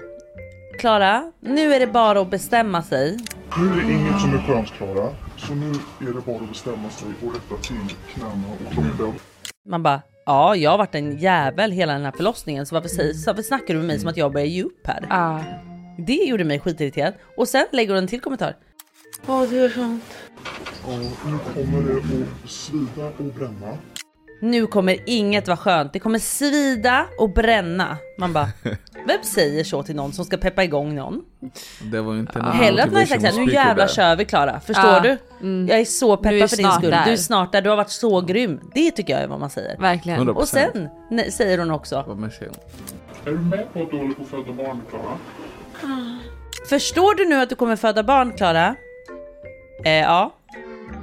Klara, 0.79 1.33
nu 1.41 1.75
är 1.75 1.81
det 1.81 1.87
bara 1.87 2.21
att 2.21 2.31
bestämma 2.31 2.83
sig. 2.83 3.19
Nu 3.59 3.81
är 3.81 3.87
det 3.87 3.93
inget 3.93 4.21
som 4.21 4.35
är 4.35 4.39
skönt 4.47 4.69
Klara. 4.69 5.15
Så 5.37 5.55
nu 5.55 5.71
är 6.11 6.15
det 6.15 6.21
bara 6.27 6.37
att 6.37 6.49
bestämma 6.49 6.91
sig 6.91 7.09
och 7.23 7.35
rätta 7.35 7.63
till 7.63 7.97
knäna 8.13 8.43
och 8.67 8.73
kroppen. 8.73 9.15
Man 9.69 9.83
bara, 9.83 10.03
ja 10.27 10.57
jag 10.57 10.71
har 10.71 10.79
varit 10.79 10.95
en 10.95 11.19
jävel 11.19 11.73
hela 11.73 11.93
den 11.93 12.05
här 12.05 12.13
förlossningen 12.13 12.67
så 12.67 12.75
varför, 12.75 12.89
säger, 12.89 13.13
så 13.13 13.31
varför 13.31 13.43
snackar 13.43 13.75
du 13.75 13.81
med 13.81 13.87
mig 13.87 13.99
som 13.99 14.09
att 14.09 14.17
jag 14.17 14.33
börjar 14.33 14.47
ge 14.47 14.63
upp 14.63 14.87
här? 14.87 15.07
Det 16.07 16.25
gjorde 16.25 16.45
mig 16.45 16.61
skitirriterad. 16.61 17.15
Och 17.37 17.49
sen 17.49 17.67
lägger 17.73 17.95
hon 17.95 18.03
en 18.03 18.09
till 18.09 18.21
kommentar. 18.21 18.57
Åh, 19.27 19.43
det 19.51 19.57
gör 19.57 19.69
så 19.69 19.81
ont. 19.81 20.05
Och 20.85 20.99
nu 21.27 21.39
kommer 21.55 21.83
det 21.83 21.99
att 21.99 22.51
svida 22.51 23.07
och 23.19 23.25
bränna. 23.25 23.79
Nu 24.45 24.67
kommer 24.67 24.97
inget 25.07 25.49
vara 25.49 25.57
skönt, 25.57 25.93
det 25.93 25.99
kommer 25.99 26.19
svida 26.19 27.07
och 27.19 27.31
bränna. 27.33 27.97
Man 28.19 28.33
bara, 28.33 28.49
vem 29.07 29.23
säger 29.23 29.65
så 29.65 29.83
till 29.83 29.97
någon 29.97 30.13
som 30.13 30.25
ska 30.25 30.37
peppa 30.37 30.65
igång 30.65 30.95
någon? 30.95 31.23
Det 31.93 32.01
var 32.01 32.15
inte 32.15 32.39
någon 32.39 32.53
Hellre 32.53 32.83
att 32.83 32.89
man 32.89 32.97
hade 32.97 33.07
sagt 33.07 33.21
såhär, 33.35 33.47
nu 33.47 33.53
jävlar 33.53 33.89
kör 33.89 34.17
vi 34.17 34.25
Klara, 34.25 34.61
förstår 34.61 34.85
Ja, 34.85 35.01
du? 35.01 35.19
mm. 35.41 35.69
Jag 35.69 35.81
är 35.81 35.85
så 35.85 36.17
Du 36.17 36.29
är 36.29 36.33
peppad 36.33 36.51
för 36.51 36.57
din 36.57 36.71
skull, 36.73 36.91
där. 36.91 37.05
du 37.05 37.13
är 37.13 37.17
snart 37.17 37.53
där, 37.53 37.63
du 37.63 37.69
har 37.71 37.77
varit 37.77 37.91
så 37.91 38.21
grym. 38.21 38.61
Det 38.75 38.91
tycker 38.91 39.13
jag 39.13 39.23
är 39.23 39.27
vad 39.29 39.41
man 39.41 39.51
säger. 39.51 39.77
Verkligen. 39.79 40.29
Och 40.29 40.49
sen 40.49 40.89
nej, 41.11 41.31
säger 41.31 41.59
hon 41.59 41.71
också, 41.71 42.05
Vad 42.07 42.33
säger 42.33 42.53
hon? 42.53 42.61
Är 43.35 43.39
du 43.39 43.45
med 43.45 43.73
på 43.73 43.83
att 43.83 43.91
du 43.91 43.97
håller 43.97 44.15
på 44.15 44.23
att 44.23 44.29
föda 44.29 44.53
barn 44.53 44.81
Klara? 44.91 45.19
förstår 46.69 47.15
du 47.15 47.25
nu 47.29 47.35
att 47.41 47.49
du 47.49 47.55
kommer 47.55 47.77
föda 47.77 48.03
barn 48.03 48.33
Klara? 48.33 48.75
Eh, 49.85 49.93
ja. 49.93 50.35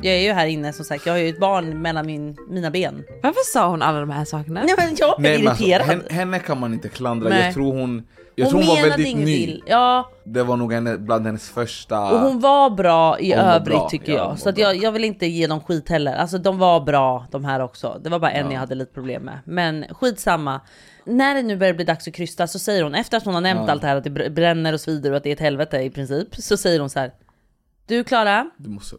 Jag 0.01 0.13
är 0.15 0.19
ju 0.19 0.31
här 0.31 0.47
inne 0.47 0.73
som 0.73 0.85
sagt, 0.85 1.05
jag 1.05 1.13
har 1.13 1.17
ju 1.19 1.29
ett 1.29 1.39
barn 1.39 1.81
mellan 1.81 2.05
min, 2.05 2.37
mina 2.49 2.71
ben. 2.71 3.03
Varför 3.23 3.51
sa 3.53 3.67
hon 3.69 3.81
alla 3.81 3.99
de 3.99 4.09
här 4.09 4.25
sakerna? 4.25 4.63
Nej 4.63 4.75
men 4.77 4.95
jag 4.99 5.19
blev 5.19 5.31
Nej, 5.31 5.39
men 5.39 5.47
alltså, 5.47 5.63
irriterad. 5.63 5.87
henne, 5.87 6.03
henne 6.09 6.39
kan 6.39 6.59
man 6.59 6.73
inte 6.73 6.89
klandra, 6.89 7.29
Nej. 7.29 7.45
jag 7.45 7.53
tror 7.53 7.73
hon, 7.73 8.07
jag 8.35 8.45
hon 8.45 8.51
tror 8.51 8.59
hon 8.61 8.67
var 8.67 8.75
menade 8.75 8.89
väldigt 8.89 9.07
inget 9.07 9.25
ny. 9.25 9.31
ill. 9.37 9.63
Ja, 9.67 10.11
Det 10.23 10.43
var 10.43 10.57
nog 10.57 10.73
henne, 10.73 10.97
bland 10.97 11.25
hennes 11.25 11.49
första... 11.49 12.11
och 12.11 12.19
hon 12.19 12.39
var 12.39 12.69
bra 12.69 13.19
i 13.19 13.31
Hon 13.33 13.45
var 13.45 13.51
övrigt 13.53 13.65
bra, 13.65 13.89
tycker 13.89 14.11
ja, 14.13 14.17
jag. 14.17 14.39
Så 14.39 14.45
var 14.45 14.51
att 14.51 14.57
jag, 14.57 14.75
jag 14.75 14.91
vill 14.91 15.03
inte 15.03 15.25
ge 15.25 15.47
dem 15.47 15.61
skit 15.61 15.89
heller. 15.89 16.15
Alltså 16.15 16.37
de 16.37 16.57
var 16.57 16.79
bra 16.81 17.25
de 17.31 17.45
här 17.45 17.59
också. 17.59 18.01
Det 18.03 18.09
var 18.09 18.19
bara 18.19 18.31
en 18.31 18.45
Ja. 18.45 18.51
jag 18.53 18.59
hade 18.59 18.75
lite 18.75 18.93
problem 18.93 19.23
med. 19.23 19.39
Men 19.45 19.85
skitsamma. 19.91 20.61
När 21.05 21.35
det 21.35 21.41
nu 21.41 21.57
börjar 21.57 21.73
bli 21.73 21.83
dags 21.85 22.07
att 22.07 22.13
krysta 22.13 22.47
så 22.47 22.59
säger 22.59 22.83
hon, 22.83 22.95
efter 22.95 23.17
att 23.17 23.25
hon 23.25 23.33
har 23.33 23.41
nämnt 23.41 23.63
Ja. 23.65 23.71
allt 23.71 23.81
det 23.81 23.87
här 23.87 23.95
att 23.95 24.03
det 24.03 24.09
br- 24.09 24.29
bränner 24.29 24.73
och 24.73 24.81
svider 24.81 25.11
och 25.11 25.17
att 25.17 25.23
det 25.23 25.29
är 25.29 25.33
ett 25.33 25.39
helvete 25.39 25.77
i 25.77 25.89
princip. 25.89 26.27
Så 26.35 26.57
säger 26.57 26.79
hon 26.79 26.89
så 26.89 26.99
här. 26.99 27.11
Du 27.87 28.03
Klara, 28.03 28.49
Du 28.57 28.69
måste 28.69 28.95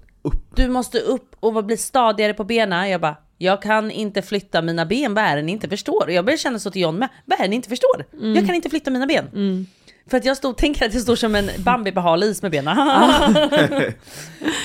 du 0.55 0.69
måste 0.69 0.99
upp 0.99 1.37
och 1.41 1.65
bli 1.65 1.77
stadigare 1.77 2.35
på 2.35 2.45
benen. 2.45 2.91
Jag 2.91 3.01
bara, 3.01 3.17
jag 3.39 3.63
kan 3.63 3.91
inte 3.91 4.23
flytta 4.23 4.63
mina 4.63 4.87
ben, 4.87 5.15
vad 5.15 5.25
är 5.25 5.37
det 5.37 5.43
ni 5.43 5.53
inte 5.53 5.69
förstår? 5.69 6.11
Jag 6.11 6.25
börjar 6.25 6.37
känna 6.37 6.59
så 6.59 6.71
till 6.71 6.83
John 6.83 6.97
med, 6.99 7.09
vad 7.25 7.39
är 7.39 7.43
det 7.43 7.49
ni 7.49 7.57
inte 7.57 7.69
förstår? 7.69 8.05
Mm. 8.13 8.35
Jag 8.35 8.47
kan 8.47 8.55
inte 8.55 8.71
flytta 8.71 8.91
mina 8.91 9.07
ben. 9.07 9.67
För 10.07 10.17
att 10.17 10.25
jag 10.25 10.37
stod, 10.37 10.57
tänker 10.57 10.87
att 10.87 10.95
jag 10.95 11.03
står 11.03 11.17
som 11.17 11.35
en 11.35 11.51
Bambi 11.59 11.93
på 11.93 12.01
hal 12.01 12.23
is 12.23 12.43
med 12.43 12.51
benen. 12.51 12.79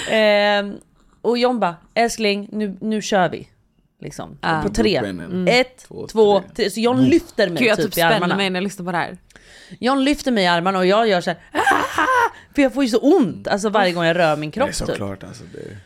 ehm, 0.09 0.75
och 1.21 1.37
John 1.37 1.59
bara, 1.59 1.75
älskling 1.93 2.49
nu, 2.51 2.77
nu 2.81 3.01
kör 3.01 3.29
vi. 3.29 3.47
Liksom. 4.01 4.37
Ja. 4.41 4.61
På 4.63 4.69
tre. 4.69 4.99
Upp. 4.99 5.05
Mm. 5.05 5.47
Ett, 5.47 5.77
Två, 5.87 6.07
två, 6.07 6.39
tre. 6.39 6.49
tre. 6.55 6.69
Så 6.69 6.79
John 6.79 7.03
lyfter 7.03 7.49
mig 7.49 7.59
Gud 7.59 7.67
jag 7.69 7.77
typ, 7.77 7.85
typ 7.85 7.93
i 7.93 7.99
spänner 7.99 8.15
armarna. 8.15 8.35
mig 8.35 8.49
när 8.49 8.59
jag 8.59 8.63
lyssnar 8.63 8.85
på 8.85 8.91
det 8.91 8.97
här. 8.97 9.17
John 9.79 10.03
lyfter 10.03 10.31
mig 10.31 10.43
i 10.43 10.47
armarna 10.47 10.77
och 10.79 10.85
jag 10.85 11.07
gör 11.07 11.21
så 11.21 11.29
här. 11.29 11.39
"Ah!" 11.51 11.61
För 12.55 12.61
jag 12.61 12.73
får 12.73 12.83
ju 12.83 12.89
så 12.89 12.97
ont 12.97 13.47
alltså 13.47 13.69
varje 13.69 13.91
gång 13.91 14.03
jag 14.05 14.17
rör 14.17 14.35
min 14.37 14.51
kropp 14.51 14.65
Nej, 14.67 14.73
typ. 14.73 14.87
såklart 14.87 15.23
alltså. 15.23 15.43
Det... 15.53 15.77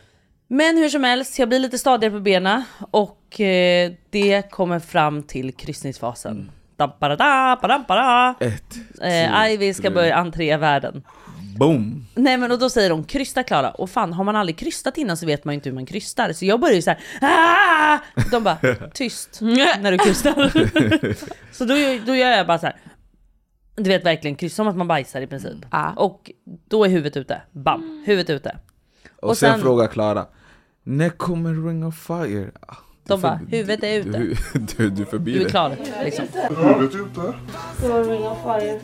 Men 0.48 0.76
hur 0.76 0.88
som 0.88 1.04
helst, 1.04 1.38
jag 1.38 1.48
blir 1.48 1.58
lite 1.58 1.78
stadigare 1.78 2.12
på 2.14 2.20
benen 2.20 2.64
och 2.90 3.40
eh, 3.40 3.92
det 4.10 4.50
kommer 4.50 4.78
fram 4.78 5.22
till 5.22 5.52
kryssningsfasen. 5.52 6.32
Mm. 6.32 6.50
Damparada, 6.76 7.58
badampada. 7.62 8.34
Ett, 8.40 8.74
Eh, 9.02 9.52
Ivy 9.52 9.74
ska 9.74 9.90
börja 9.90 10.16
entré 10.16 10.56
världen. 10.56 11.02
Boom! 11.58 12.06
Nej 12.14 12.36
men 12.36 12.52
och 12.52 12.58
då 12.58 12.70
säger 12.70 12.90
hon 12.90 13.04
krysta 13.04 13.42
Klara 13.42 13.70
och 13.70 13.90
fan 13.90 14.12
har 14.12 14.24
man 14.24 14.36
aldrig 14.36 14.58
krystat 14.58 14.98
innan 14.98 15.16
så 15.16 15.26
vet 15.26 15.44
man 15.44 15.54
ju 15.54 15.56
inte 15.56 15.68
hur 15.68 15.74
man 15.74 15.86
krystar. 15.86 16.32
Så 16.32 16.44
jag 16.46 16.60
börjar 16.60 16.74
ju 16.74 16.82
såhär 16.82 17.00
ah! 17.20 17.98
De 18.30 18.44
bara 18.44 18.56
tyst 18.94 19.38
när 19.40 19.92
du 19.92 19.98
krystar. 19.98 20.52
så 21.54 21.64
då, 21.64 21.74
då 22.06 22.14
gör 22.16 22.30
jag 22.30 22.46
bara 22.46 22.58
så 22.58 22.66
här. 22.66 22.76
Du 23.76 23.82
vet 23.90 24.04
verkligen 24.06 24.36
kryss 24.36 24.54
som 24.54 24.68
att 24.68 24.76
man 24.76 24.88
bajsar 24.88 25.20
i 25.20 25.26
princip. 25.26 25.56
Och 25.96 26.30
då 26.68 26.84
är 26.84 26.88
huvudet 26.88 27.16
ute. 27.16 27.42
Bam! 27.52 28.02
Huvudet 28.06 28.30
ute. 28.30 28.56
Och, 29.20 29.28
Och 29.30 29.36
sen, 29.38 29.52
sen- 29.52 29.60
frågar 29.60 29.86
Klara, 29.86 30.26
när 30.82 31.08
kommer 31.08 31.68
Ring 31.68 31.86
of 31.86 31.98
Fire? 32.06 32.50
Ah, 32.60 32.74
De 33.06 33.16
du 33.16 33.22
bara, 33.22 33.40
huvudet 33.48 33.82
är 33.82 33.98
ute. 33.98 34.18
Du, 34.18 34.34
du, 34.76 34.90
du 34.90 35.02
är 35.02 35.06
förbi 35.06 35.32
Du 35.32 35.40
är 35.40 35.44
det. 35.44 35.50
klar 35.50 35.76
liksom. 36.04 36.24
Huvudet 36.56 36.94
ute. 36.94 37.34
Det 37.82 37.88
var 37.88 38.04
ring 38.04 38.22
of 38.26 38.38
fire. 38.42 38.80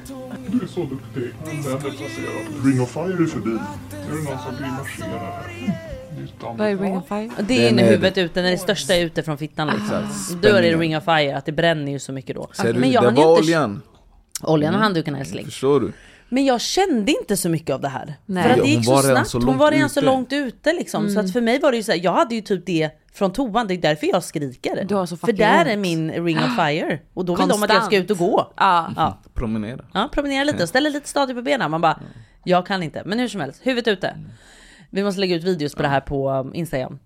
Du 0.47 0.63
är 0.63 0.67
så 0.67 0.81
duktig. 0.81 1.35
Den 1.45 1.57
är 1.75 1.81
placerad. 1.81 2.65
Ring 2.65 2.81
of 2.81 2.91
Fire 2.91 3.23
är 3.23 3.27
förbi. 3.27 3.51
Är 3.51 4.11
det 4.11 4.31
någon 4.31 4.39
som 4.39 4.57
grimaserar 4.59 5.19
här? 5.19 6.55
Vad 6.59 6.69
är 6.69 6.77
Ring 6.77 6.97
of 6.97 7.09
Fire? 7.09 7.31
Det 7.49 7.55
är 7.63 7.67
Den 7.67 7.77
när 7.77 7.83
är- 7.83 7.89
huvudet 7.91 8.19
ute, 8.19 8.43
när 8.43 8.51
det 8.51 8.59
största 8.59 8.95
är 8.95 9.05
ute 9.05 9.23
från 9.23 9.39
fittan 9.39 9.67
liksom. 9.67 9.85
Exakt. 10.05 10.43
Då 10.43 10.49
är 10.49 10.63
det 10.63 10.73
ring 10.77 10.97
of 10.97 11.05
fire, 11.05 11.37
att 11.37 11.47
det 11.47 11.53
bränner 11.53 11.93
ju 11.93 11.99
så 11.99 12.13
mycket 12.13 12.37
då. 12.37 12.49
Ser 12.53 12.73
du, 12.73 12.81
Men 12.81 12.91
jag 12.91 13.03
det 13.03 13.07
var 13.07 13.13
inte- 13.13 13.43
oljan. 13.43 13.83
Oljan 14.43 14.69
och 14.75 14.75
Mm. 14.79 14.83
handduken 14.83 15.15
älskling. 15.15 15.45
Förstår 15.45 15.81
du? 15.81 15.93
Men 16.29 16.45
jag 16.45 16.61
kände 16.61 17.13
inte 17.13 17.37
så 17.37 17.49
mycket 17.49 17.75
av 17.75 17.81
det 17.81 17.89
här. 17.89 18.15
Nej. 18.27 18.43
För 18.43 18.51
att 18.51 18.57
det 18.57 18.63
hon 18.63 18.71
gick 18.71 18.85
så 18.85 18.99
snabbt, 19.03 19.29
så 19.29 19.39
hon 19.39 19.47
långt 19.47 19.59
var 19.59 19.71
redan 19.71 19.91
så 19.91 20.01
långt 20.01 20.33
ute 20.33 20.73
liksom. 20.73 21.07
Så 21.09 21.13
Mm. 21.13 21.25
att 21.27 21.33
för 21.33 21.41
mig 21.41 21.59
var 21.61 21.71
det 21.71 21.77
ju 21.77 21.83
så 21.83 21.93
här, 21.93 22.01
jag 22.03 22.13
hade 22.13 22.35
ju 22.35 22.41
typ 22.41 22.67
det 22.67 22.91
från 23.13 23.33
toan, 23.33 23.67
det 23.67 23.75
är 23.75 23.79
därför 23.79 24.07
jag 24.07 24.23
skriker. 24.23 24.85
Du 24.89 24.95
har 24.95 25.07
så 25.07 25.17
för 25.17 25.33
där 25.33 25.59
ont. 25.61 25.69
är 25.69 25.77
min 25.77 26.11
ring 26.11 26.39
of 26.39 26.57
fire. 26.67 26.99
Och 27.15 27.25
då 27.25 27.35
vill 27.37 27.49
de 27.49 27.55
att 27.55 27.61
jag 27.61 27.69
Konstant. 27.69 27.85
ska 27.85 27.97
ut 27.97 28.11
och 28.11 28.19
gå. 28.19 28.53
Ja. 28.57 28.93
Ja, 28.97 29.19
Promenera. 29.35 29.85
ja 29.95 30.09
promenera 30.13 30.45
lite 30.45 30.63
och 30.63 30.69
ställa 30.69 30.89
lite 30.89 31.09
stadigt 31.09 31.37
på 31.37 31.43
benen. 31.43 31.71
Man 31.71 31.81
bara, 31.81 32.01
jag 32.45 32.67
kan 32.67 32.83
inte. 32.83 33.03
Men 33.07 33.19
hur 33.19 33.29
som 33.29 33.41
helst, 33.41 33.61
huvudet 33.67 33.89
ute. 33.99 34.17
Vi 34.91 35.03
måste 35.05 35.21
lägga 35.21 35.37
ut 35.37 35.45
videos 35.45 35.75
på 35.75 35.83
det 35.83 35.89
här 35.89 36.01
på 36.01 36.31
um, 36.31 36.55
Instagram. 36.55 36.99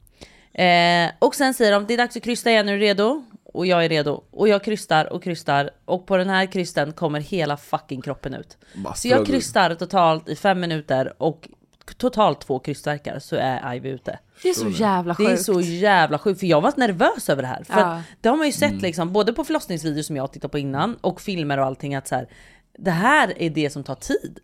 Eh, 0.54 1.10
och 1.18 1.34
sen 1.34 1.54
säger 1.54 1.72
de, 1.72 1.86
det 1.86 1.94
är 1.94 1.98
dags 1.98 2.16
att 2.16 2.22
krysta 2.22 2.50
igen, 2.50 2.68
är 2.68 2.72
du 2.72 2.78
redo? 2.78 3.24
Och 3.52 3.66
jag 3.66 3.84
är 3.84 3.88
redo. 3.88 4.22
Och 4.30 4.48
jag 4.48 4.64
krystar 4.64 5.12
och 5.12 5.22
krystar. 5.22 5.70
Och 5.84 6.06
på 6.06 6.16
den 6.16 6.28
här 6.28 6.46
krysten 6.46 6.92
kommer 6.92 7.20
hela 7.20 7.56
fucking 7.56 8.00
kroppen 8.02 8.34
ut. 8.34 8.58
Bara 8.74 8.94
Så 8.94 9.08
jag 9.08 9.26
krystar 9.26 9.74
totalt 9.74 10.28
i 10.28 10.36
fem 10.36 10.60
minuter 10.60 11.12
och 11.22 11.48
totalt 11.96 12.40
två 12.40 12.58
krystverkar 12.58 13.18
så 13.18 13.36
är 13.36 13.74
Ivy 13.74 13.88
ute. 13.88 14.18
Det 14.42 14.48
är 14.48 14.54
så 14.54 14.68
jävla 14.68 15.14
Det 15.14 15.24
är 15.24 15.28
sjukt. 15.28 15.42
så 15.42 15.60
jävla 15.60 16.18
sjukt 16.18 16.40
för 16.40 16.46
jag 16.46 16.60
var 16.60 16.72
nervös 16.76 17.28
över 17.28 17.42
det 17.42 17.48
här. 17.48 17.64
För 17.64 17.80
Ja. 17.80 17.86
att 17.94 18.02
det 18.20 18.28
har 18.28 18.36
man 18.36 18.46
ju 18.46 18.52
sett 18.52 18.70
Mm. 18.70 18.82
liksom 18.82 19.12
både 19.12 19.32
på 19.32 19.44
förlossningsvideor 19.44 20.02
som 20.02 20.16
jag 20.16 20.32
tittar 20.32 20.48
på 20.48 20.58
innan 20.58 20.96
och 21.00 21.20
filmer 21.20 21.58
och 21.58 21.64
allting 21.66 21.94
att 21.94 22.08
så 22.08 22.14
här, 22.14 22.28
det 22.78 22.90
här 22.90 23.32
är 23.42 23.50
det 23.50 23.70
som 23.70 23.84
tar 23.84 23.94
tid. 23.94 24.40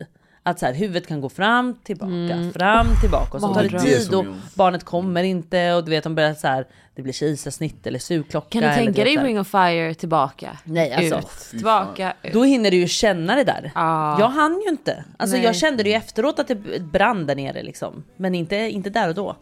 Att 0.49 0.59
så 0.59 0.67
här, 0.67 0.75
huvudet 0.75 1.07
kan 1.07 1.21
gå 1.21 1.29
fram, 1.29 1.75
tillbaka, 1.83 2.51
fram, 2.55 2.87
tillbaka 3.01 3.37
och 3.37 3.41
så 3.41 3.55
tar 3.55 3.63
det 3.63 3.79
tid 3.79 4.15
och 4.15 4.25
barnet 4.55 4.85
kommer 4.85 5.23
inte 5.23 5.73
och 5.75 5.85
du 5.85 5.91
vet 5.91 6.05
de 6.05 6.15
börjar 6.15 6.35
så 6.35 6.49
här, 6.49 6.67
det 6.95 7.03
blir 7.03 7.13
kejsarsnitt 7.13 7.87
eller 7.87 7.99
sugklocka. 7.99 8.61
Kan 8.61 8.63
du 8.63 8.75
tänka 8.75 9.05
dig. 9.05 9.17
Ring 9.17 9.41
of 9.41 9.49
Fire 9.49 9.95
tillbaka? 9.95 10.59
Nej, 10.65 10.93
alltså, 10.93 11.19
Ut. 11.19 11.51
Tillbaka, 11.51 12.13
ut. 12.23 12.33
Då 12.33 12.45
hinner 12.45 12.71
du 12.71 12.77
ju 12.77 12.89
känna 12.89 13.35
det 13.37 13.45
där. 13.45 13.73
Ja. 13.75 14.21
Jag 14.21 14.29
hann 14.29 14.61
ju 14.65 14.71
inte. 14.71 15.05
Alltså 15.17 15.37
Nej. 15.37 15.45
jag 15.45 15.57
kände 15.57 15.83
det 15.83 15.89
ju 15.89 15.95
efteråt 15.95 16.39
att 16.39 16.49
det 16.49 16.83
brann 16.83 17.27
där 17.27 17.35
nere 17.35 17.63
liksom. 17.63 18.05
Men 18.17 18.35
inte, 18.35 18.57
inte 18.57 18.91
där 18.91 19.09
och 19.09 19.15
då. 19.15 19.37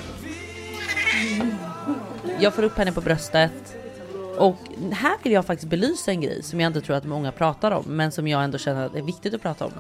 Jag 2.43 2.55
får 2.55 2.63
upp 2.63 2.79
henne 2.79 2.93
på 2.93 3.01
bröstet. 3.01 3.77
Och 4.39 4.57
här 4.93 5.17
vill 5.23 5.33
jag 5.33 5.47
faktiskt 5.47 5.71
belysa 5.71 6.11
en 6.11 6.21
grej 6.21 6.43
som 6.43 6.61
jag 6.61 6.67
inte 6.67 6.81
tror 6.81 6.97
att 6.97 7.05
många 7.05 7.33
pratar 7.33 7.71
om. 7.71 7.85
Men 7.87 8.13
som 8.13 8.29
jag 8.29 8.45
ändå 8.45 8.59
känner 8.59 8.87
att 8.87 8.93
det 8.93 8.99
är 8.99 9.03
viktigt 9.03 9.35
att 9.35 9.43
prata 9.43 9.65
om. 9.65 9.73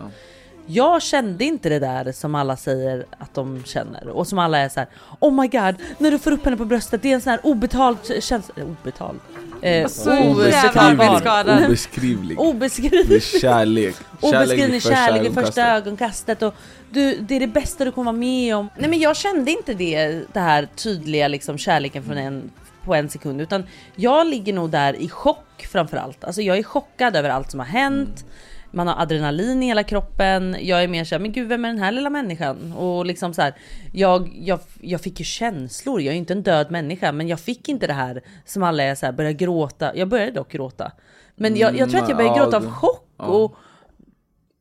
Jag 0.67 1.03
kände 1.03 1.45
inte 1.45 1.69
det 1.69 1.79
där 1.79 2.13
som 2.13 2.35
alla 2.35 2.57
säger 2.57 3.07
att 3.19 3.35
de 3.35 3.63
känner. 3.65 4.09
Och 4.09 4.27
som 4.27 4.39
alla 4.39 4.59
är 4.59 4.69
så 4.69 4.81
här: 4.81 4.89
Oh 5.21 5.33
my 5.33 5.49
god, 5.49 5.75
när 5.99 6.11
du 6.11 6.19
får 6.19 6.33
upp 6.33 6.45
henne 6.45 6.57
på 6.57 6.65
bröstet, 6.65 7.03
det 7.03 7.11
är 7.11 7.15
en 7.15 7.21
sån 7.21 7.31
här 7.31 7.41
obetald 7.47 7.99
känsla. 8.21 8.55
Obetald? 8.65 9.21
Eh, 9.63 9.89
Så 9.89 10.11
jävla 10.11 10.31
obetald 10.31 10.99
bildskadad. 10.99 11.65
Obeskrivlig. 11.65 12.37
Är 12.37 12.41
Obeskrivlig. 12.41 13.23
kärlek. 13.23 13.95
Obeskrivlig 14.21 14.83
kärlek 14.83 15.23
vid 15.25 15.35
första 15.35 15.67
ögonkastet. 15.67 16.43
och 16.43 16.55
du, 16.91 17.17
det 17.17 17.37
är 17.37 17.41
det 17.41 17.47
bästa 17.47 17.85
du 17.85 17.93
kommer 17.93 18.13
vara 18.13 18.17
med 18.21 18.57
om. 18.57 18.69
Nej 18.79 18.91
men 18.91 18.99
jag 18.99 19.17
kände 19.17 19.51
inte 19.51 19.75
det, 19.75 20.23
det 20.33 20.41
här 20.41 20.69
tydliga 20.77 21.29
liksom 21.29 21.59
kärleken 21.59 22.03
från 22.03 22.19
en, 22.19 22.51
på 22.85 22.95
en 22.95 23.09
sekund 23.09 23.41
utan 23.41 23.65
jag 23.97 24.27
ligger 24.27 24.53
nog 24.53 24.71
där 24.71 24.95
i 24.97 25.09
chock 25.09 25.67
framförallt. 25.73 26.25
Alltså 26.25 26.43
jag 26.43 26.59
är 26.59 26.63
chockad 26.63 27.17
över 27.17 27.31
allt 27.31 27.51
som 27.51 27.61
har 27.61 27.67
hänt. 27.67 28.25
Man 28.73 28.87
har 28.87 29.03
adrenalin 29.03 29.63
i 29.63 29.67
hela 29.67 29.83
kroppen. 29.85 30.57
Jag 30.61 30.83
är 30.83 30.89
mer 30.89 31.05
såhär, 31.05 31.21
men 31.21 31.33
gud 31.33 31.49
vem 31.49 31.65
är 31.65 31.69
den 31.69 31.79
här 31.79 31.93
lilla 31.93 32.11
människan? 32.11 32.73
Och 32.73 33.07
liksom 33.07 33.35
så 33.35 33.43
här, 33.43 33.55
jag, 33.93 34.31
jag, 34.35 34.61
jag 34.81 35.01
fick 35.01 35.19
ju 35.19 35.25
känslor. 35.25 36.01
Jag 36.01 36.09
är 36.09 36.13
ju 36.13 36.19
inte 36.19 36.33
en 36.33 36.43
död 36.43 36.71
människa, 36.71 37.13
men 37.13 37.29
jag 37.29 37.41
fick 37.41 37.69
inte 37.69 37.87
det 37.87 37.93
här 37.93 38.23
som 38.45 38.63
alla 38.63 38.83
är 38.83 38.95
såhär, 38.95 39.13
börja 39.13 39.33
gråta. 39.33 39.97
Jag 39.97 40.09
började 40.09 40.33
dock 40.33 40.53
gråta. 40.53 40.93
Men 41.37 41.57
jag, 41.57 41.77
jag 41.77 41.91
tror 41.91 42.03
att 42.03 42.09
jag 42.09 42.17
började 42.19 42.35
Mm, 42.39 42.45
gråta 42.45 42.57
av 42.57 42.63
det- 42.63 42.71
chock 42.71 43.09
och 43.17 43.55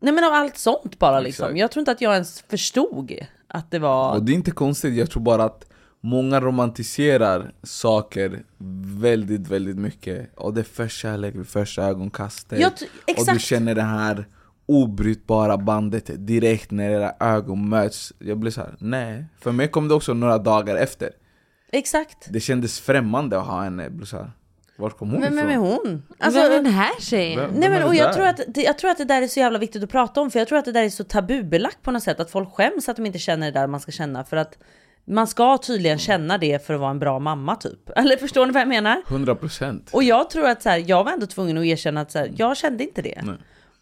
Nej 0.04 0.14
men 0.14 0.24
av 0.24 0.34
allt 0.34 0.58
sånt 0.58 1.00
bara 1.00 1.20
liksom. 1.20 1.46
Exakt. 1.46 1.60
Jag 1.60 1.72
tror 1.72 1.82
inte 1.82 1.92
att 1.92 2.02
jag 2.02 2.14
ens 2.14 2.42
förstod 2.42 3.12
att 3.48 3.72
det 3.72 3.80
var... 3.80 4.14
Och 4.14 4.24
det 4.24 4.32
är 4.32 4.34
inte 4.34 4.52
konstigt, 4.52 4.94
jag 4.98 5.12
tror 5.12 5.22
bara 5.24 5.44
att 5.44 5.71
många 6.02 6.42
romantiserar 6.42 7.52
saker 7.64 8.44
väldigt, 9.00 9.48
väldigt 9.48 9.78
mycket. 9.78 10.30
Och 10.36 10.54
det 10.54 10.62
är 10.62 10.64
först 10.64 10.98
kärlek 11.02 11.36
vid 11.36 11.48
första 11.48 11.84
ögonkastet. 11.84 12.82
Och 13.18 13.34
du 13.34 13.40
känner 13.40 13.76
det 13.76 13.82
här 13.82 14.28
obrytbara 14.66 15.58
bandet 15.58 16.28
direkt 16.28 16.72
när 16.72 16.90
era 16.90 17.14
ögon 17.20 17.70
möts. 17.70 18.14
Jag 18.20 18.38
blir 18.38 18.52
så 18.52 18.62
här: 18.62 18.76
nej. 18.80 19.26
För 19.40 19.52
mig 19.52 19.68
kom 19.68 19.88
det 19.88 19.94
också 19.94 20.14
några 20.14 20.38
dagar 20.38 20.76
efter. 20.76 21.10
Exakt. 21.72 22.28
Det 22.30 22.40
kändes 22.40 22.80
främmande 22.80 23.40
att 23.40 23.46
ha 23.48 23.64
henne. 23.64 23.84
Jag 23.84 23.92
blev 23.94 24.06
så 24.06 24.18
här, 24.18 24.32
Vart 24.78 24.98
kom 24.98 25.10
hon 25.10 25.20
Men 25.20 25.36
vem 25.36 25.48
är 25.48 25.52
ifrån? 25.52 25.66
hon? 25.84 26.04
Alltså, 26.20 26.40
Vem 26.42 26.52
är 26.52 26.56
den 26.56 26.66
här 26.66 27.00
tjejen? 27.00 27.40
Vem- 27.40 27.52
Nej 27.52 27.70
men 27.70 27.82
är 27.82 27.88
och 27.88 27.96
jag 27.96 28.08
där? 28.08 28.14
tror, 28.14 28.26
att 28.26 28.58
jag 28.58 28.78
tror 28.78 28.92
att 28.92 28.98
det 28.98 29.06
där 29.06 29.22
är 29.22 29.28
så 29.28 29.40
jävla 29.40 29.60
viktigt 29.60 29.84
att 29.84 29.90
prata 29.90 30.22
om 30.22 30.32
för 30.32 30.40
jag 30.40 30.48
tror 30.48 30.58
att 30.60 30.66
det 30.66 30.72
där 30.72 30.84
är 30.84 30.90
så 30.90 31.04
tabubelagt 31.04 31.82
på 31.82 31.92
något 31.92 32.04
sätt 32.04 32.20
att 32.20 32.32
folk 32.32 32.50
skäms 32.54 32.90
att 32.90 32.96
de 32.96 33.06
inte 33.06 33.20
känner 33.20 33.52
det 33.52 33.60
där 33.60 33.68
man 33.68 33.80
ska 33.80 33.92
känna 33.92 34.24
för 34.24 34.38
att 34.38 34.58
man 35.06 35.28
ska 35.28 35.58
tydligen 35.58 35.98
känna 36.00 36.38
det 36.38 36.66
för 36.66 36.74
att 36.74 36.80
vara 36.80 36.92
en 36.92 37.00
bra 37.00 37.20
mamma 37.20 37.56
typ. 37.56 37.90
Eller 37.96 38.18
förstår 38.18 38.46
ni 38.46 38.52
vad 38.52 38.62
jag 38.62 38.68
menar? 38.68 39.02
100% 39.08 39.82
Och 39.92 40.04
jag 40.04 40.30
tror 40.30 40.46
att 40.48 40.62
så 40.62 40.70
här, 40.70 40.84
jag 40.88 41.04
var 41.04 41.12
ändå 41.12 41.26
tvungen 41.26 41.58
att 41.58 41.66
erkänna 41.66 42.02
att 42.02 42.12
så 42.12 42.20
här, 42.20 42.32
jag 42.38 42.58
kände 42.58 42.84
inte 42.84 43.02
det. 43.02 43.22
Nej. 43.24 43.36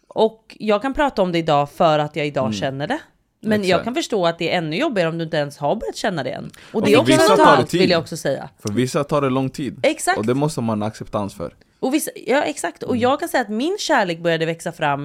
Och 0.08 0.56
jag 0.58 0.82
kan 0.82 0.94
prata 0.94 1.22
om 1.22 1.32
det 1.32 1.38
idag 1.38 1.70
för 1.70 1.98
att 1.98 2.16
jag 2.16 2.26
idag 2.26 2.54
känner 2.54 2.86
det. 2.86 2.98
Men 3.42 3.60
jag 3.60 3.68
Exakt. 3.68 3.84
kan 3.84 3.94
förstå 3.94 4.26
att 4.26 4.38
det 4.38 4.52
är 4.52 4.58
ännu 4.58 4.76
jobbigare 4.76 5.08
om 5.08 5.18
du 5.18 5.24
inte 5.24 5.36
ens 5.36 5.58
har 5.58 5.76
börjat 5.76 5.96
känna 5.96 6.22
det 6.22 6.30
än. 6.30 6.50
Och 6.72 6.74
Och 6.74 6.86
det 6.86 6.92
är 6.92 6.98
också 7.00 7.12
vissa 7.12 7.26
tar 7.26 7.36
det 7.36 7.42
mentalt 7.42 7.74
vill 7.74 7.90
jag 7.90 8.00
också 8.00 8.16
säga. 8.16 8.48
För 8.58 8.72
vissa 8.72 9.04
tar 9.04 9.20
det 9.20 9.30
lång 9.30 9.50
tid. 9.50 9.80
Exakt. 9.82 10.18
Och 10.18 10.26
det 10.26 10.34
måste 10.34 10.60
man 10.60 10.82
ha 10.82 10.88
acceptans 10.88 11.34
för. 11.34 11.54
Och 11.80 11.94
vissa, 11.94 12.10
ja 12.26 12.42
exakt, 12.42 12.82
och 12.82 12.96
jag 12.96 13.20
kan 13.20 13.28
säga 13.28 13.40
att 13.40 13.48
min 13.48 13.76
kärlek 13.78 14.18
började 14.18 14.46
växa 14.46 14.72
fram 14.72 15.04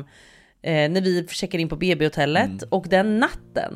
eh, 0.62 0.89
när 0.89 1.01
vi 1.01 1.28
checkade 1.28 1.62
in 1.62 1.69
på 1.69 1.75
BB-hotellet 1.75 2.63
och 2.69 2.86
den 2.89 3.19
natten 3.19 3.73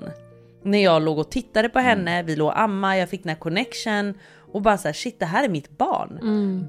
när 0.63 0.83
jag 0.83 1.01
låg 1.01 1.19
och 1.19 1.31
tittade 1.31 1.69
på 1.69 1.79
henne, 1.79 2.23
vi 2.23 2.35
låg 2.35 2.47
och 2.47 2.59
amma, 2.59 2.97
jag 2.97 3.09
fick 3.09 3.23
den 3.23 3.29
här 3.29 3.39
connection 3.39 4.13
och 4.53 4.61
bara 4.61 4.77
så 4.77 4.87
här, 4.87 4.93
shit 4.93 5.19
det 5.19 5.25
här 5.25 5.43
är 5.43 5.49
mitt 5.49 5.77
barn. 5.77 6.19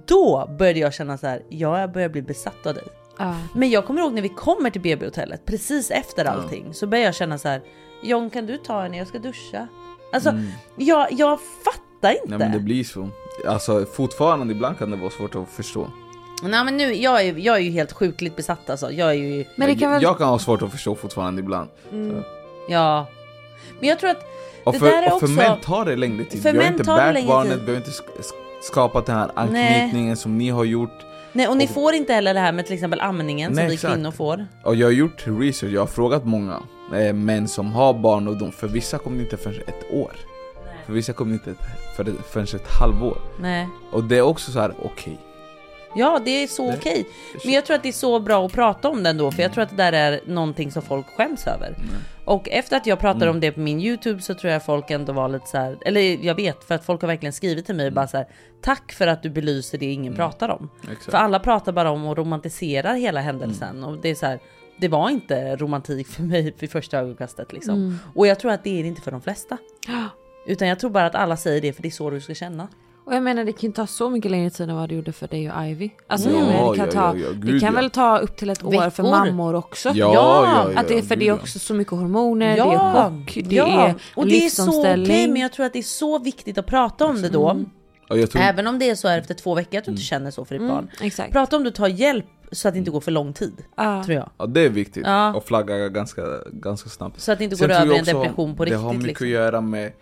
Då 0.06 0.50
började 0.58 0.78
jag 0.78 0.94
känna 0.94 1.18
så 1.18 1.26
här, 1.26 1.42
ja, 1.48 1.80
jag 1.80 1.92
börjar 1.92 2.08
bli 2.08 2.22
besatt 2.22 2.66
av 2.66 2.74
dig. 2.74 2.84
Men 3.54 3.70
jag 3.70 3.86
kommer 3.86 4.00
ihåg 4.00 4.12
när 4.12 4.22
vi 4.22 4.28
kommer 4.28 4.70
till 4.70 4.80
BB-hotellet, 4.80 5.44
precis 5.44 5.90
efter 5.90 6.24
allting, 6.24 6.74
så 6.74 6.86
började 6.86 7.04
jag 7.06 7.14
känna 7.14 7.38
så 7.38 7.48
här, 7.48 7.62
John 8.02 8.30
kan 8.30 8.46
du 8.46 8.56
ta 8.56 8.82
henne, 8.82 8.98
jag 8.98 9.06
ska 9.06 9.18
duscha. 9.18 9.68
Alltså, 10.12 10.32
jag, 10.76 11.12
jag 11.12 11.38
fattar 11.64 12.10
inte. 12.10 12.26
Nej 12.26 12.38
men 12.38 12.52
det 12.52 12.58
blir 12.60 12.84
så. 12.84 13.08
Alltså 13.46 13.86
fortfarande 13.92 14.52
ibland 14.52 14.78
kan 14.78 14.90
det 14.90 14.96
vara 14.96 15.10
svårt 15.10 15.34
att 15.34 15.48
förstå. 15.48 15.86
Nej 16.42 16.64
men 16.64 16.76
nu, 16.76 16.94
jag 16.94 17.24
är, 17.26 17.38
jag 17.38 17.56
är 17.56 17.60
ju 17.60 17.70
helt 17.70 17.92
sjukligt 17.92 18.36
besatt 18.36 18.70
alltså. 18.70 18.92
Jag 18.92 19.10
är 19.10 19.14
ju... 19.14 19.44
Men 19.56 19.68
det 19.68 19.74
kan 19.74 19.90
väl... 19.90 20.02
Jag 20.02 20.18
kan 20.18 20.28
ha 20.28 20.38
svårt 20.38 20.62
att 20.62 20.70
förstå 20.70 20.94
fortfarande 20.94 21.40
ibland. 21.40 21.68
Så. 21.90 22.22
Ja. 22.68 23.06
Men 23.80 23.88
jag 23.88 23.98
tror 24.00 24.10
att 24.10 24.24
Och 24.64 24.72
det 24.72 24.78
för, 24.78 24.86
där 24.86 25.02
är 25.02 25.12
och 25.14 25.20
för 25.20 25.26
också... 25.26 25.36
män 25.36 25.60
tar 25.60 25.84
det 25.84 25.96
längre 25.96 26.24
tid. 26.24 26.42
För 26.42 26.52
Vi 26.52 26.58
har 26.58 26.66
inte 26.66 26.82
det 26.82 26.84
bärt 26.84 27.26
barnet, 27.26 27.58
vi 27.66 27.70
har 27.70 27.76
inte 27.78 27.90
sk- 27.90 28.20
sk- 28.20 28.62
skapat 28.62 29.06
den 29.06 29.16
här 29.16 29.30
anknytningen 29.34 30.16
som 30.16 30.38
ni 30.38 30.48
har 30.50 30.64
gjort. 30.64 31.06
Nej 31.32 31.48
och 31.48 31.56
ni 31.56 31.66
får 31.66 31.94
inte 31.94 32.12
heller 32.12 32.34
det 32.34 32.40
här 32.40 32.52
med 32.52 32.66
till 32.66 32.74
exempel 32.74 33.00
amningen 33.00 33.52
Nej, 33.52 33.62
som 33.64 33.68
vi 33.68 33.74
exakt. 33.74 33.94
kvinnor 33.94 34.10
får. 34.10 34.46
Och 34.64 34.74
jag 34.76 34.86
har 34.86 34.92
gjort 34.92 35.24
research, 35.26 35.72
jag 35.72 35.80
har 35.80 35.86
frågat 35.86 36.24
många 36.24 36.56
eh, 36.94 37.12
män 37.12 37.48
som 37.48 37.72
har 37.72 37.94
barn 37.94 38.28
och 38.28 38.36
de, 38.36 38.52
för 38.52 38.68
vissa 38.68 38.98
kommer 38.98 39.16
det 39.16 39.22
inte 39.22 39.36
förrän 39.36 39.60
ett 39.60 39.92
år. 39.92 40.12
För 40.86 40.92
vissa 40.92 41.12
kommer 41.12 41.30
det 41.44 41.50
inte 41.50 41.62
för, 41.96 42.04
förrän 42.30 42.44
ett 42.44 42.68
halvår. 42.80 43.18
Nej. 43.40 43.68
Och 43.92 44.04
det 44.04 44.16
är 44.18 44.22
också 44.22 44.52
så 44.52 44.60
här: 44.60 44.74
okej. 44.82 45.18
Ja 45.96 46.20
det 46.24 46.30
är 46.42 46.46
så 46.46 46.70
Det- 46.70 46.76
okej. 46.76 47.06
Men 47.44 47.52
jag 47.54 47.66
tror 47.66 47.76
att 47.76 47.82
det 47.82 47.88
är 47.88 47.92
så 47.92 48.20
bra 48.20 48.46
att 48.46 48.52
prata 48.52 48.88
om 48.88 49.02
det 49.02 49.10
ändå 49.10 49.30
för 49.30 49.42
jag 49.42 49.52
tror 49.52 49.62
att 49.64 49.70
det 49.70 49.76
där 49.76 49.92
är 49.92 50.20
någonting 50.26 50.72
som 50.72 50.82
folk 50.82 51.06
skäms 51.16 51.46
över. 51.46 51.74
Och 52.30 52.48
efter 52.48 52.76
att 52.76 52.86
jag 52.86 52.98
pratade 53.00 53.24
Mm. 53.24 53.36
om 53.36 53.40
det 53.40 53.52
på 53.52 53.60
min 53.60 53.80
YouTube 53.80 54.22
så 54.22 54.34
tror 54.34 54.52
jag 54.52 54.64
folk 54.64 54.90
ändå 54.90 55.12
var 55.12 55.28
lite 55.28 55.46
så 55.48 55.56
här, 55.58 55.78
eller 55.86 56.00
jag 56.24 56.34
vet 56.34 56.64
för 56.64 56.74
att 56.74 56.84
folk 56.84 57.00
har 57.00 57.08
verkligen 57.08 57.32
skrivit 57.32 57.66
till 57.66 57.74
mig 57.74 57.90
bara 57.90 58.06
så 58.08 58.16
här, 58.16 58.26
tack 58.60 58.92
för 58.92 59.06
att 59.06 59.22
du 59.22 59.30
belyser 59.30 59.78
det 59.78 59.86
ingen 59.92 60.14
pratar 60.14 60.48
om. 60.48 60.58
Mm. 60.82 60.92
Exakt. 60.92 61.10
För 61.10 61.18
alla 61.18 61.38
pratar 61.40 61.72
bara 61.72 61.90
om 61.90 62.04
och 62.06 62.16
romantiserar 62.16 62.94
hela 62.94 63.20
händelsen 63.20 63.76
Mm. 63.76 63.84
och 63.84 63.98
det 64.02 64.08
är 64.08 64.14
så 64.14 64.26
här, 64.26 64.38
det 64.80 64.88
var 64.88 65.10
inte 65.10 65.56
romantik 65.56 66.06
för 66.08 66.22
mig 66.22 66.54
vid 66.58 66.70
första 66.70 66.98
ögonkastet 66.98 67.52
liksom. 67.52 67.74
Mm. 67.74 67.98
Och 68.14 68.26
jag 68.26 68.40
tror 68.40 68.52
att 68.52 68.64
det 68.64 68.78
är 68.78 68.82
det 68.82 68.88
inte 68.88 69.02
för 69.02 69.10
de 69.10 69.20
flesta. 69.20 69.58
Utan 70.46 70.68
jag 70.68 70.78
tror 70.80 70.90
bara 70.90 71.06
att 71.06 71.14
alla 71.14 71.36
säger 71.36 71.60
det 71.60 71.72
för 71.72 71.82
det 71.82 71.88
är 71.88 71.90
så 71.90 72.10
du 72.10 72.20
ska 72.20 72.34
känna. 72.34 72.68
Och 73.10 73.16
jag 73.16 73.22
menar 73.22 73.44
det 73.44 73.52
kan 73.52 73.68
ju 73.70 73.72
ta 73.72 73.86
så 73.86 74.10
mycket 74.10 74.30
längre 74.30 74.50
tid 74.50 74.70
än 74.70 74.76
vad 74.76 74.88
det 74.88 74.94
gjorde 74.94 75.12
för 75.12 75.28
dig 75.28 75.50
och 75.52 75.64
Ivy. 75.66 75.90
Alltså 76.06 76.28
Mm. 76.28 76.40
jag 76.40 76.48
menar, 76.48 76.70
det 76.72 76.76
kan, 76.76 76.86
Ja, 76.86 76.92
ta, 76.92 77.16
ja, 77.18 77.24
ja, 77.26 77.28
det 77.32 77.46
gud, 77.46 77.60
kan 77.60 77.74
ja. 77.74 77.80
väl 77.80 77.90
ta 77.90 78.18
upp 78.18 78.36
till 78.36 78.50
ett 78.50 78.64
år 78.64 78.72
för 78.90 79.02
Veckor. 79.02 79.10
mammor 79.10 79.54
också. 79.54 79.88
Ja, 79.88 80.14
ja, 80.14 80.70
ja, 80.74 80.80
att 80.80 80.88
det 80.88 80.98
är 80.98 81.02
för 81.02 81.16
det 81.16 81.24
är 81.24 81.26
gud, 81.26 81.28
ja. 81.28 81.34
också 81.34 81.58
så 81.58 81.74
mycket 81.74 81.92
hormoner, 81.92 82.56
Ja, 82.56 82.64
det 82.66 82.72
är 82.74 83.10
chock, 83.10 83.38
det 83.48 83.56
ja. 83.56 83.86
är 83.86 83.94
och 84.14 84.26
det 84.26 84.46
är 84.46 84.48
så 84.50 84.80
okej 84.80 85.28
men 85.28 85.36
jag 85.42 85.52
tror 85.52 85.66
att 85.66 85.72
det 85.72 85.78
är 85.78 85.82
så 85.82 86.18
viktigt 86.18 86.58
att 86.58 86.66
prata 86.66 87.06
om 87.06 87.22
det 87.22 87.28
då. 87.28 87.60
Jag 88.08 88.30
tror, 88.30 88.42
Även 88.42 88.66
om 88.66 88.78
det 88.78 88.90
är 88.90 88.94
så 88.94 89.08
här 89.08 89.18
efter 89.18 89.34
två 89.34 89.54
veckor 89.54 89.78
att 89.78 89.84
du 89.84 89.90
inte 89.90 90.02
känner 90.02 90.30
så 90.30 90.44
för 90.44 90.54
ditt 90.54 90.62
Mm, 90.62 90.74
barn. 90.74 90.90
exakt. 91.00 91.32
Prata 91.32 91.56
om 91.56 91.64
du 91.64 91.70
tar 91.70 91.88
hjälp 91.88 92.26
så 92.52 92.68
att 92.68 92.74
det 92.74 92.78
inte 92.78 92.90
går 92.90 93.00
för 93.00 93.10
lång 93.10 93.32
tid. 93.32 93.52
Ja. 93.76 94.04
Tror 94.04 94.16
jag. 94.16 94.30
ja, 94.38 94.46
det 94.46 94.60
är 94.60 94.68
viktigt. 94.68 95.02
Ja. 95.06 95.34
Och 95.34 95.44
flagga 95.44 95.88
ganska, 95.88 96.22
ganska 96.52 96.88
snabbt. 96.90 97.20
Så 97.20 97.32
att 97.32 97.38
det 97.38 97.44
inte 97.44 97.56
Sen 97.56 97.68
går 97.68 97.74
tror 97.74 97.82
över 97.84 97.94
i 97.94 97.98
jag 97.98 98.08
en 98.08 98.16
depression 98.16 98.56
på 98.56 98.64
Det 98.64 98.74
har 98.74 98.82
riktigt, 98.88 98.98
mycket 99.02 99.08
liksom. 99.20 99.26
att 99.26 99.30
göra 99.30 99.60
med 99.60 99.92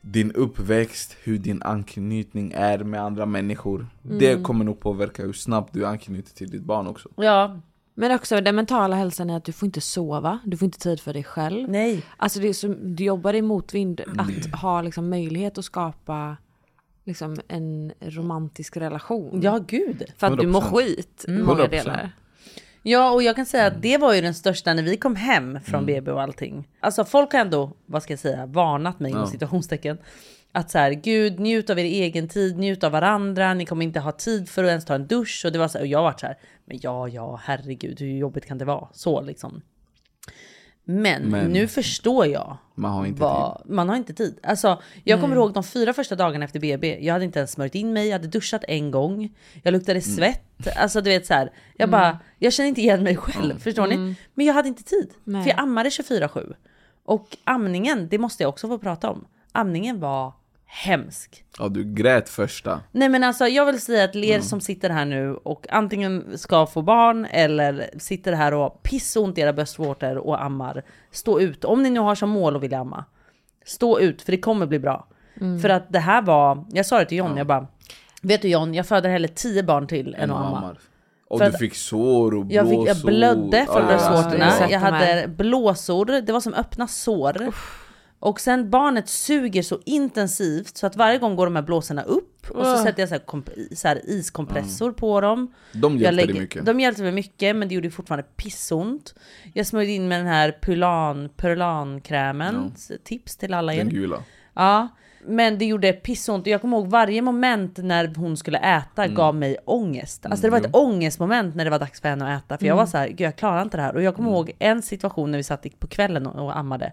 din 0.00 0.32
uppväxt, 0.32 1.16
hur 1.22 1.38
din 1.38 1.62
anknytning 1.62 2.52
är 2.56 2.78
med 2.78 3.00
andra 3.02 3.26
människor. 3.26 3.86
Mm. 4.04 4.18
Det 4.18 4.42
kommer 4.42 4.64
nog 4.64 4.80
påverka 4.80 5.22
hur 5.22 5.32
snabbt 5.32 5.74
du 5.74 5.86
anknyter 5.86 6.34
till 6.34 6.50
ditt 6.50 6.62
barn 6.62 6.86
också. 6.86 7.08
Ja. 7.16 7.60
Men 7.94 8.14
också 8.14 8.40
den 8.40 8.56
mentala 8.56 8.96
hälsan 8.96 9.30
är 9.30 9.36
att 9.36 9.44
du 9.44 9.52
får 9.52 9.66
inte 9.66 9.80
sova, 9.80 10.38
du 10.44 10.56
får 10.56 10.66
inte 10.66 10.78
tid 10.78 11.00
för 11.00 11.12
dig 11.12 11.24
själv. 11.24 11.68
Nej. 11.70 12.02
Alltså 12.16 12.40
det 12.40 12.48
är 12.48 12.52
som, 12.52 12.96
du 12.96 13.04
jobbar 13.04 13.34
i 13.34 13.42
motvind 13.42 14.00
att 14.18 14.60
ha 14.60 14.82
liksom 14.82 15.10
möjlighet 15.10 15.58
att 15.58 15.64
skapa 15.64 16.36
liksom 17.04 17.36
en 17.48 17.92
romantisk 18.00 18.76
relation. 18.76 19.40
Ja 19.42 19.60
gud. 19.68 20.04
För 20.16 20.26
att 20.26 20.38
du 20.38 20.46
mår 20.46 20.60
100%. 20.60 20.64
skit 20.76 21.24
i 21.28 21.30
Mm. 21.30 21.44
många 21.46 21.64
100%. 21.64 21.70
delar. 21.70 22.12
Ja 22.82 23.10
och 23.10 23.22
jag 23.22 23.36
kan 23.36 23.46
säga 23.46 23.66
att 23.66 23.82
det 23.82 23.98
var 23.98 24.14
ju 24.14 24.20
den 24.20 24.34
största 24.34 24.74
när 24.74 24.82
vi 24.82 24.96
kom 24.96 25.16
hem 25.16 25.58
från 25.60 25.74
Mm. 25.82 25.86
BB 25.86 26.10
och 26.10 26.22
allting. 26.22 26.68
Alltså 26.80 27.04
folk 27.04 27.32
har 27.32 27.40
ändå, 27.40 27.72
vad 27.86 28.02
ska 28.02 28.12
jag 28.12 28.20
säga, 28.20 28.46
varnat 28.46 29.00
mig 29.00 29.10
inom 29.10 29.22
Ja. 29.22 29.30
situationstecken. 29.30 29.98
Att 30.52 30.70
så 30.70 30.78
här, 30.78 30.90
gud 30.92 31.40
njut 31.40 31.70
av 31.70 31.78
er 31.78 31.84
egen 31.84 32.28
tid, 32.28 32.58
njut 32.58 32.84
av 32.84 32.92
varandra, 32.92 33.54
ni 33.54 33.66
kommer 33.66 33.84
inte 33.84 34.00
ha 34.00 34.12
tid 34.12 34.48
för 34.48 34.64
att 34.64 34.68
ens 34.68 34.84
ta 34.84 34.94
en 34.94 35.06
dusch. 35.06 35.42
Och 35.46 35.52
det 35.52 35.58
var 35.58 35.68
så 35.68 35.78
här, 35.78 35.82
och 35.84 35.88
jag 35.88 36.02
var 36.02 36.14
så 36.20 36.26
här, 36.26 36.38
men 36.64 36.78
ja 36.82 37.08
ja 37.08 37.40
herregud 37.44 38.00
hur 38.00 38.16
jobbigt 38.18 38.46
kan 38.46 38.58
det 38.58 38.64
vara? 38.64 38.88
Så 38.92 39.20
liksom. 39.20 39.62
Men, 40.90 41.22
Men- 41.22 41.52
nu 41.52 41.68
förstår 41.68 42.26
jag. 42.26 42.56
Man 42.74 42.92
har 42.92 43.06
inte 43.06 43.20
vad, 43.20 43.62
Man 43.64 43.88
har 43.88 43.96
inte 43.96 44.14
tid. 44.14 44.38
Alltså, 44.42 44.82
jag 45.04 45.20
kommer 45.20 45.34
Nej. 45.34 45.42
ihåg 45.44 45.52
de 45.52 45.64
fyra 45.64 45.92
första 45.92 46.14
dagarna 46.16 46.44
efter 46.44 46.60
BB. 46.60 46.98
Jag 47.00 47.12
hade 47.12 47.24
inte 47.24 47.38
ens 47.38 47.52
smörjt 47.52 47.74
in 47.74 47.92
mig, 47.92 48.06
jag 48.06 48.12
hade 48.12 48.28
duschat 48.28 48.64
en 48.68 48.90
gång. 48.90 49.34
Jag 49.62 49.72
luktade 49.72 50.00
svett. 50.00 50.68
Alltså 50.76 51.00
du 51.00 51.10
vet 51.10 51.26
så 51.26 51.34
här. 51.34 51.52
Jag 51.76 51.90
bara, 51.90 52.18
jag 52.38 52.52
känner 52.52 52.68
inte 52.68 52.80
igen 52.80 53.02
mig 53.02 53.16
själv. 53.16 53.58
Förstår 53.58 53.86
ni? 53.86 54.14
Men 54.34 54.46
jag 54.46 54.54
hade 54.54 54.68
inte 54.68 54.82
tid. 54.84 55.10
Nej. 55.24 55.42
För 55.42 55.50
jag 55.50 55.58
ammade 55.60 55.88
24-7. 55.88 56.54
Och 57.04 57.36
amningen, 57.44 58.08
det 58.08 58.18
måste 58.18 58.42
jag 58.42 58.48
också 58.50 58.68
få 58.68 58.78
prata 58.78 59.10
om. 59.10 59.24
Amningen 59.52 60.00
var 60.00 60.32
hemsk. 60.72 61.44
Ja, 61.58 61.68
du 61.68 61.94
grät 61.94 62.28
första. 62.28 62.80
Nej 62.92 63.08
men 63.08 63.24
alltså 63.24 63.46
jag 63.46 63.66
vill 63.66 63.80
säga 63.80 64.04
att 64.04 64.16
er 64.16 64.40
som 64.40 64.60
sitter 64.60 64.90
här 64.90 65.04
nu 65.04 65.34
och 65.34 65.66
antingen 65.70 66.38
ska 66.38 66.66
få 66.66 66.82
barn 66.82 67.24
eller 67.30 67.90
sitter 67.98 68.32
här 68.32 68.54
och 68.54 68.60
har 68.60 68.70
pissont 68.70 69.38
i 69.38 69.40
era 69.40 69.52
bröstvårtor 69.52 70.16
och 70.18 70.42
ammar. 70.44 70.82
Stå 71.10 71.40
ut, 71.40 71.64
om 71.64 71.82
ni 71.82 71.90
nu 71.90 72.00
har 72.00 72.14
som 72.14 72.30
mål 72.30 72.56
att 72.56 72.62
vilja 72.62 72.78
amma. 72.80 73.04
Stå 73.64 74.00
ut 74.00 74.22
för 74.22 74.32
det 74.32 74.38
kommer 74.38 74.66
bli 74.66 74.78
bra. 74.78 75.06
För 75.62 75.68
att 75.68 75.92
det 75.92 75.98
här 75.98 76.22
var, 76.22 76.64
jag 76.72 76.86
sa 76.86 76.98
det 76.98 77.04
till 77.04 77.18
John, 77.18 77.36
jag 77.36 77.46
bara 77.46 77.66
Vet 78.22 78.42
du 78.42 78.48
John, 78.48 78.74
jag 78.74 78.86
föder 78.86 79.10
hellre 79.10 79.28
10 79.28 79.62
barn 79.62 79.86
till 79.86 80.14
än 80.14 80.20
En 80.20 80.30
att 80.30 80.36
amma. 80.36 80.58
ammar. 80.58 80.78
Och 81.28 81.38
För 81.38 81.50
du 81.50 81.58
fick 81.58 81.74
sår 81.74 82.34
och 82.34 82.46
Jag, 82.48 82.68
fick, 82.68 82.78
jag 82.78 82.84
blåsor. 82.84 83.06
blödde 83.08 83.66
från 83.66 83.76
Ja, 83.82 83.86
bröstvårtorna, 83.86 84.52
jag 84.70 84.80
hade 84.80 85.28
blåsor, 85.28 86.06
det 86.06 86.32
var 86.32 86.40
som 86.40 86.54
öppna 86.54 86.86
sår. 86.88 87.52
Och 88.22 88.40
sen 88.40 88.70
barnet 88.70 89.08
suger 89.08 89.62
så 89.62 89.78
intensivt 89.86 90.76
så 90.76 90.86
att 90.86 90.96
varje 90.96 91.18
gång 91.18 91.36
går 91.36 91.46
de 91.46 91.56
här 91.56 91.62
blåsorna 91.62 92.02
upp 92.02 92.50
och 92.50 92.64
så 92.64 92.72
Ugh. 92.72 92.82
sätter 92.82 93.02
jag 93.02 93.08
så 93.08 93.14
här, 93.14 93.22
komp- 93.22 93.74
så 93.74 93.88
här 93.88 94.00
iskompressor 94.10 94.92
på 94.92 95.20
dem. 95.20 95.54
De 95.72 95.92
hjälpte 95.98 96.16
dig 96.16 96.26
lägger- 96.26 96.40
mycket. 96.40 96.66
De 96.66 96.80
hjälpte 96.80 97.02
mig 97.02 97.12
mycket 97.12 97.56
men 97.56 97.68
det 97.68 97.74
gjorde 97.74 97.90
fortfarande 97.90 98.26
pissont. 98.36 99.14
Jag 99.54 99.66
smörjde 99.66 99.92
in 99.92 100.08
med 100.08 100.20
den 100.20 100.26
här 100.26 100.58
Pulan, 100.62 101.28
Purlankrämen. 101.36 102.72
Tips 103.04 103.36
till 103.36 103.54
alla 103.54 103.74
er. 103.74 103.78
Den 103.78 103.88
gula. 103.88 104.16
Ja, 104.54 104.88
men 105.26 105.58
det 105.58 105.64
gjorde 105.64 105.92
pissont. 105.92 106.46
Jag 106.46 106.60
kommer 106.60 106.76
ihåg 106.76 106.86
varje 106.88 107.22
moment 107.22 107.76
när 107.76 108.14
hon 108.14 108.36
skulle 108.36 108.58
äta 108.58 109.04
Mm. 109.04 109.14
gav 109.14 109.34
mig 109.34 109.56
ångest. 109.64 110.26
Alltså 110.26 110.42
det 110.46 110.50
var 110.50 110.58
ett 110.58 110.76
ångestmoment 110.76 111.54
när 111.54 111.64
det 111.64 111.70
var 111.70 111.78
dags 111.78 112.00
för 112.00 112.08
henne 112.08 112.36
att 112.36 112.44
äta. 112.44 112.58
För 112.58 112.66
jag 112.66 112.76
var 112.76 112.86
så 112.86 112.98
här, 112.98 113.08
gud 113.08 113.20
jag 113.20 113.36
klarar 113.36 113.62
inte 113.62 113.76
det 113.76 113.82
här. 113.82 113.94
Och 113.94 114.02
jag 114.02 114.14
kommer 114.16 114.28
Mm. 114.28 114.36
ihåg 114.36 114.52
en 114.58 114.82
situation 114.82 115.30
när 115.30 115.38
vi 115.38 115.42
satt 115.44 115.66
på 115.78 115.86
kvällen 115.86 116.26
och, 116.26 116.44
och 116.44 116.56
ammade. 116.58 116.92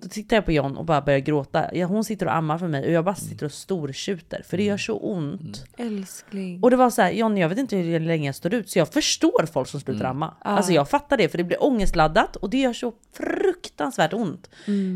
Då 0.00 0.08
tittade 0.08 0.34
jag 0.34 0.44
på 0.44 0.52
John 0.52 0.76
och 0.76 0.84
bara 0.84 1.00
började 1.00 1.20
gråta. 1.20 1.74
Ja, 1.74 1.86
hon 1.86 2.04
sitter 2.04 2.26
och 2.26 2.34
ammar 2.34 2.58
för 2.58 2.68
mig 2.68 2.86
och 2.86 2.92
jag 2.92 3.04
bara 3.04 3.14
sitter 3.14 3.46
och 3.46 3.52
stortjuter. 3.52 4.42
För 4.48 4.56
det 4.56 4.62
gör 4.62 4.76
så 4.76 4.98
ont. 4.98 5.64
Älskling. 5.76 6.62
Och 6.62 6.70
det 6.70 6.76
var 6.76 6.90
så 6.90 7.02
här, 7.02 7.10
John 7.10 7.36
jag 7.36 7.48
vet 7.48 7.58
inte 7.58 7.76
hur 7.76 8.00
länge 8.00 8.28
jag 8.28 8.34
står 8.34 8.54
ut. 8.54 8.70
Så 8.70 8.78
jag 8.78 8.88
förstår 8.88 9.46
folk 9.46 9.68
som 9.68 9.80
slutar 9.80 10.04
amma. 10.04 10.34
Alltså 10.40 10.72
jag 10.72 10.90
fattar 10.90 11.16
det 11.16 11.28
för 11.28 11.38
det 11.38 11.44
blir 11.44 11.62
ångestladdat 11.64 12.36
och 12.36 12.50
det 12.50 12.58
gör 12.58 12.72
så 12.72 12.92
fruktansvärt 13.12 14.12
ont. 14.12 14.50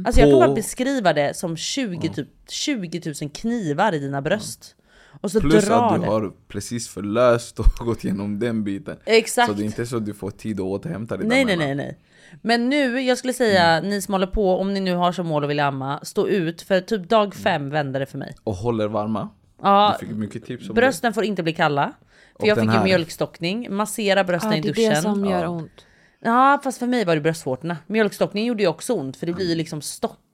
Alltså 0.06 0.20
jag 0.20 0.30
kan 0.30 0.38
bara 0.38 0.54
beskriva 0.54 1.12
det 1.12 1.36
som 1.36 1.56
20, 1.56 2.08
typ, 2.08 2.28
20 2.48 3.14
000 3.22 3.30
knivar 3.30 3.92
i 3.94 3.98
dina 3.98 4.22
bröst. 4.22 4.76
Och 5.20 5.30
så 5.30 5.40
Plus 5.40 5.64
drar 5.64 5.88
att 5.88 5.94
du 5.94 6.00
det. 6.00 6.06
har 6.06 6.32
precis 6.48 6.88
förlöst 6.88 7.58
och 7.60 7.66
gått 7.86 8.04
igenom 8.04 8.38
den 8.38 8.64
biten. 8.64 8.96
Exakt. 9.04 9.48
Så 9.48 9.54
det 9.54 9.62
är 9.62 9.64
inte 9.64 9.86
så 9.86 9.96
att 9.96 10.06
du 10.06 10.14
får 10.14 10.30
tid 10.30 10.60
att 10.60 10.66
återhämta 10.66 11.16
dig 11.16 11.26
Nej 11.26 11.44
nej 11.44 11.56
nej 11.56 11.74
nej. 11.74 11.98
Men 12.42 12.68
nu, 12.68 13.00
jag 13.00 13.18
skulle 13.18 13.32
säga, 13.32 13.80
ni 13.80 14.02
som 14.02 14.14
håller 14.14 14.26
på, 14.26 14.56
om 14.60 14.74
ni 14.74 14.80
nu 14.80 14.94
har 14.94 15.12
som 15.12 15.26
mål 15.26 15.44
att 15.44 15.50
vilja 15.50 15.66
amma, 15.66 16.00
stå 16.02 16.28
ut. 16.28 16.62
För 16.62 16.80
typ 16.80 17.08
dag 17.08 17.34
fem 17.34 17.70
vände 17.70 17.98
det 17.98 18.06
för 18.06 18.18
mig. 18.18 18.34
Och 18.44 18.54
håller 18.54 18.88
varma. 18.88 19.28
Ja, 19.62 19.96
Du 20.00 20.06
fick 20.06 20.16
mycket 20.16 20.44
tips 20.44 20.68
om 20.68 20.74
brösten 20.74 21.12
får 21.14 21.24
inte 21.24 21.42
bli 21.42 21.52
kalla. 21.52 21.92
För 22.36 22.42
Och 22.42 22.46
jag 22.48 22.58
fick 22.60 22.72
ju 22.74 22.82
mjölkstockning, 22.84 23.74
massera 23.74 24.24
brösten 24.24 24.50
Ja, 24.50 24.56
i 24.56 24.60
det 24.60 24.68
är 24.68 24.72
duschen. 24.72 24.90
det 24.90 25.00
som 25.02 25.24
gör 25.24 25.42
Ja. 25.42 25.48
ont. 25.48 25.86
Ja 26.24 26.60
fast 26.64 26.78
för 26.78 26.86
mig 26.86 27.04
var 27.04 27.14
det 27.14 27.20
bröstvårtorna. 27.20 27.76
Mjölkstockning 27.86 28.46
gjorde 28.46 28.62
ju 28.62 28.68
också 28.68 28.92
ont 28.92 29.16
för 29.16 29.26
det 29.26 29.32
blir 29.32 29.48
ju 29.48 29.54
liksom 29.54 29.82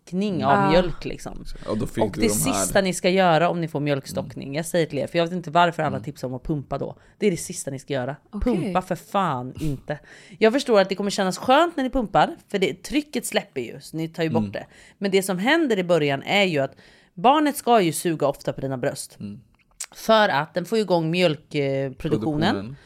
stockning 0.09 0.45
av 0.45 0.51
Ah. 0.53 0.71
mjölk 0.71 1.05
liksom. 1.05 1.45
det. 1.65 1.69
Och 1.71 1.79
då 1.79 1.87
fick 1.87 2.05
Och 2.05 2.11
du 2.13 2.21
det 2.21 2.27
de 2.45 2.51
här. 2.51 2.53
sista 2.53 2.81
ni 2.81 2.95
ska 2.95 3.11
göra 3.11 3.49
om 3.49 3.61
ni 3.61 3.69
får 3.69 3.81
mjölkstockning, 3.81 4.55
jag 4.55 4.67
säger 4.67 4.87
till 4.87 4.99
er, 4.99 5.07
för 5.07 5.19
jag 5.19 5.25
vet 5.25 5.33
inte 5.35 5.51
varför 5.51 5.83
alla 5.83 6.01
tipsar 6.01 6.29
om 6.29 6.35
att 6.35 6.43
pumpa 6.43 6.79
då. 6.79 6.97
Det 7.19 7.27
är 7.27 7.31
det 7.31 7.37
sista 7.37 7.71
ni 7.71 7.79
ska 7.79 7.93
göra. 7.95 8.17
Okej. 8.31 8.57
Pumpa 8.57 8.83
för 8.83 8.97
fan 8.97 9.55
inte. 9.61 9.99
Jag 10.39 10.53
förstår 10.53 10.81
att 10.81 10.89
det 10.89 10.95
kommer 10.95 11.11
kännas 11.11 11.39
skönt 11.39 11.77
när 11.77 11.85
ni 11.85 11.91
pumpar, 11.91 12.37
för 12.49 12.59
det, 12.59 12.83
trycket 12.83 13.27
släpper 13.27 13.61
ju, 13.61 13.81
så 13.81 13.97
ni 13.97 14.09
tar 14.09 14.23
ju 14.23 14.31
bort 14.31 14.53
det. 14.53 14.67
Men 14.99 15.11
det 15.11 15.23
som 15.23 15.39
händer 15.39 15.79
i 15.79 15.85
början 15.85 16.23
är 16.23 16.45
ju 16.45 16.59
att 16.59 16.77
barnet 17.15 17.57
ska 17.57 17.81
ju 17.81 17.93
suga 17.93 18.27
ofta 18.27 18.53
på 18.53 18.61
dina 18.61 18.79
bröst. 18.79 19.19
För 19.95 20.29
att 20.29 20.55
den 20.55 20.65
får 20.65 20.79
igång 20.79 21.11
mjölkproduktionen. 21.11 21.95
Produktionen. 21.99 22.77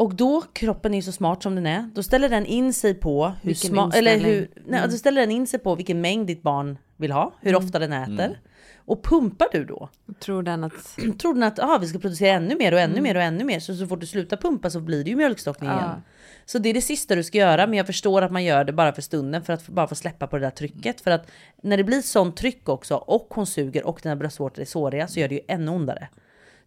Och 0.00 0.14
då, 0.14 0.42
kroppen 0.52 0.94
är 0.94 1.02
så 1.02 1.12
smart 1.12 1.42
som 1.42 1.54
den 1.54 1.66
är, 1.66 1.90
då 1.94 2.02
ställer 2.02 2.28
den 2.28 2.46
in 2.46 2.72
sig 2.72 2.94
på 2.94 3.32
hur 3.42 3.54
smart, 3.54 3.94
eller 3.94 4.18
hur, 4.18 4.50
nej, 4.66 4.78
Mm. 4.78 4.90
då 4.90 4.96
ställer 4.96 5.20
den 5.20 5.30
in 5.30 5.46
sig 5.46 5.60
på 5.60 5.74
vilken 5.74 6.00
mängd 6.00 6.26
ditt 6.26 6.42
barn 6.42 6.78
vill 6.96 7.12
ha, 7.12 7.34
hur 7.40 7.56
ofta 7.56 7.78
den 7.78 7.92
äter. 7.92 8.12
Mm. 8.24 8.36
Och 8.76 9.02
pumpar 9.04 9.46
du 9.52 9.64
då, 9.64 9.88
Tror 10.20 10.42
den 10.42 10.64
att... 10.64 10.96
tror 11.20 11.34
den 11.34 11.42
att 11.42 11.58
ah, 11.58 11.78
vi 11.80 11.86
ska 11.86 11.98
producera 11.98 12.32
ännu 12.32 12.56
mer 12.56 12.74
och 12.74 12.80
ännu 12.80 13.00
mer 13.00 13.14
och 13.14 13.22
ännu 13.22 13.44
mer, 13.44 13.60
så 13.60 13.74
så 13.74 13.86
fort 13.86 14.00
du 14.00 14.06
slutar 14.06 14.36
pumpa 14.36 14.70
så 14.70 14.80
blir 14.80 15.04
det 15.04 15.10
ju 15.10 15.16
mjölkstockning 15.16 15.70
Ja. 15.70 15.76
igen. 15.78 16.02
Så 16.44 16.58
det 16.58 16.68
är 16.68 16.74
det 16.74 16.80
sista 16.82 17.14
du 17.14 17.22
ska 17.22 17.38
göra, 17.38 17.66
men 17.66 17.76
jag 17.76 17.86
förstår 17.86 18.22
att 18.22 18.32
man 18.32 18.44
gör 18.44 18.64
det 18.64 18.72
bara 18.72 18.92
för 18.92 19.02
stunden 19.02 19.42
för 19.42 19.52
att 19.52 19.68
bara 19.68 19.86
få 19.88 19.94
släppa 19.94 20.26
på 20.26 20.36
det 20.38 20.46
där 20.46 20.50
trycket. 20.50 21.00
För 21.00 21.10
att 21.10 21.30
när 21.62 21.76
det 21.76 21.84
blir 21.84 22.00
sånt 22.02 22.36
tryck 22.36 22.68
också 22.68 22.94
och 22.94 23.26
hon 23.30 23.46
suger 23.46 23.86
och 23.86 24.00
dina 24.02 24.16
bröstvårtor 24.16 24.60
är 24.62 24.66
såriga 24.66 25.08
så 25.08 25.20
gör 25.20 25.28
det 25.28 25.34
ju 25.34 25.40
ännu 25.48 25.70
ondare. 25.70 26.08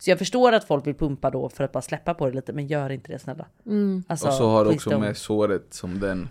Så 0.03 0.09
jag 0.11 0.19
förstår 0.19 0.51
att 0.51 0.63
folk 0.63 0.87
vill 0.87 0.95
pumpa 0.95 1.29
då 1.29 1.49
för 1.49 1.63
att 1.63 1.71
bara 1.71 1.81
släppa 1.81 2.13
på 2.13 2.25
det 2.29 2.35
lite, 2.35 2.53
men 2.53 2.67
gör 2.67 2.89
inte 2.89 3.11
det 3.11 3.19
snälla. 3.19 3.45
Alltså, 4.07 4.27
och 4.27 4.33
så 4.33 4.49
har 4.49 4.65
du 4.65 4.71
också 4.71 4.89
don't. 4.89 4.99
med 4.99 5.17
såret 5.17 5.73
som 5.73 5.99
den 5.99 6.29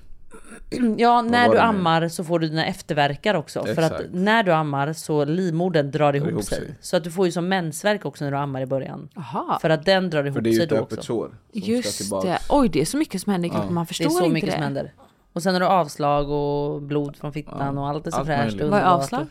Ja, 0.98 1.22
när 1.22 1.44
du 1.48 1.54
det 1.54 1.58
med? 1.60 1.64
ammar 1.68 2.08
så 2.08 2.24
får 2.24 2.38
du 2.38 2.48
dina 2.48 2.66
efterverkar 2.66 3.34
också. 3.34 3.64
För 3.64 3.82
att 3.82 3.92
Exakt. 3.92 4.08
när 4.12 4.42
du 4.42 4.52
ammar 4.52 4.92
så 4.92 5.24
livmodern 5.24 5.90
drar 5.90 6.16
ihop, 6.16 6.28
ihop 6.30 6.44
sig. 6.44 6.58
sig. 6.58 6.74
Så 6.80 6.96
att 6.96 7.04
du 7.04 7.10
får 7.10 7.26
ju 7.26 7.32
som 7.32 7.48
mensvärk 7.48 8.04
också 8.04 8.24
när 8.24 8.30
du 8.32 8.36
ammar 8.38 8.60
i 8.60 8.66
början. 8.66 9.08
Aha. 9.16 9.58
För 9.62 9.70
att 9.70 9.84
den 9.84 10.10
drar 10.10 10.24
ihop 10.24 10.34
För 10.34 10.40
det 10.40 10.48
är 10.50 10.52
ju 10.52 10.56
sig 10.56 10.64
ett 10.64 10.70
då 10.70 10.76
öppet 10.76 10.98
också. 10.98 11.06
sår. 11.06 11.36
Just 11.52 12.10
det. 12.22 12.38
Oj, 12.48 12.68
det 12.68 12.80
är 12.80 12.84
så 12.84 12.96
mycket 12.96 13.22
som 13.22 13.32
händer 13.32 13.48
kroppen. 13.48 13.74
Man 13.74 13.84
Det 13.84 13.88
förstår 13.88 14.06
är 14.06 14.10
så 14.10 14.24
inte 14.24 14.34
mycket 14.34 14.48
det. 14.50 14.52
som 14.54 14.62
händer. 14.62 14.92
Och 15.32 15.42
sen 15.42 15.52
har 15.52 15.60
du 15.60 15.66
avslag 15.66 16.30
och 16.30 16.82
blod 16.82 17.16
från 17.16 17.32
fittan 17.32 17.78
och 17.78 17.88
allt 17.88 18.06
är 18.06 18.10
så 18.10 18.16
allt 18.16 18.26
fräscht 18.26 18.60
Vad 18.60 18.80
är 18.80 18.84
avslag? 18.84 19.26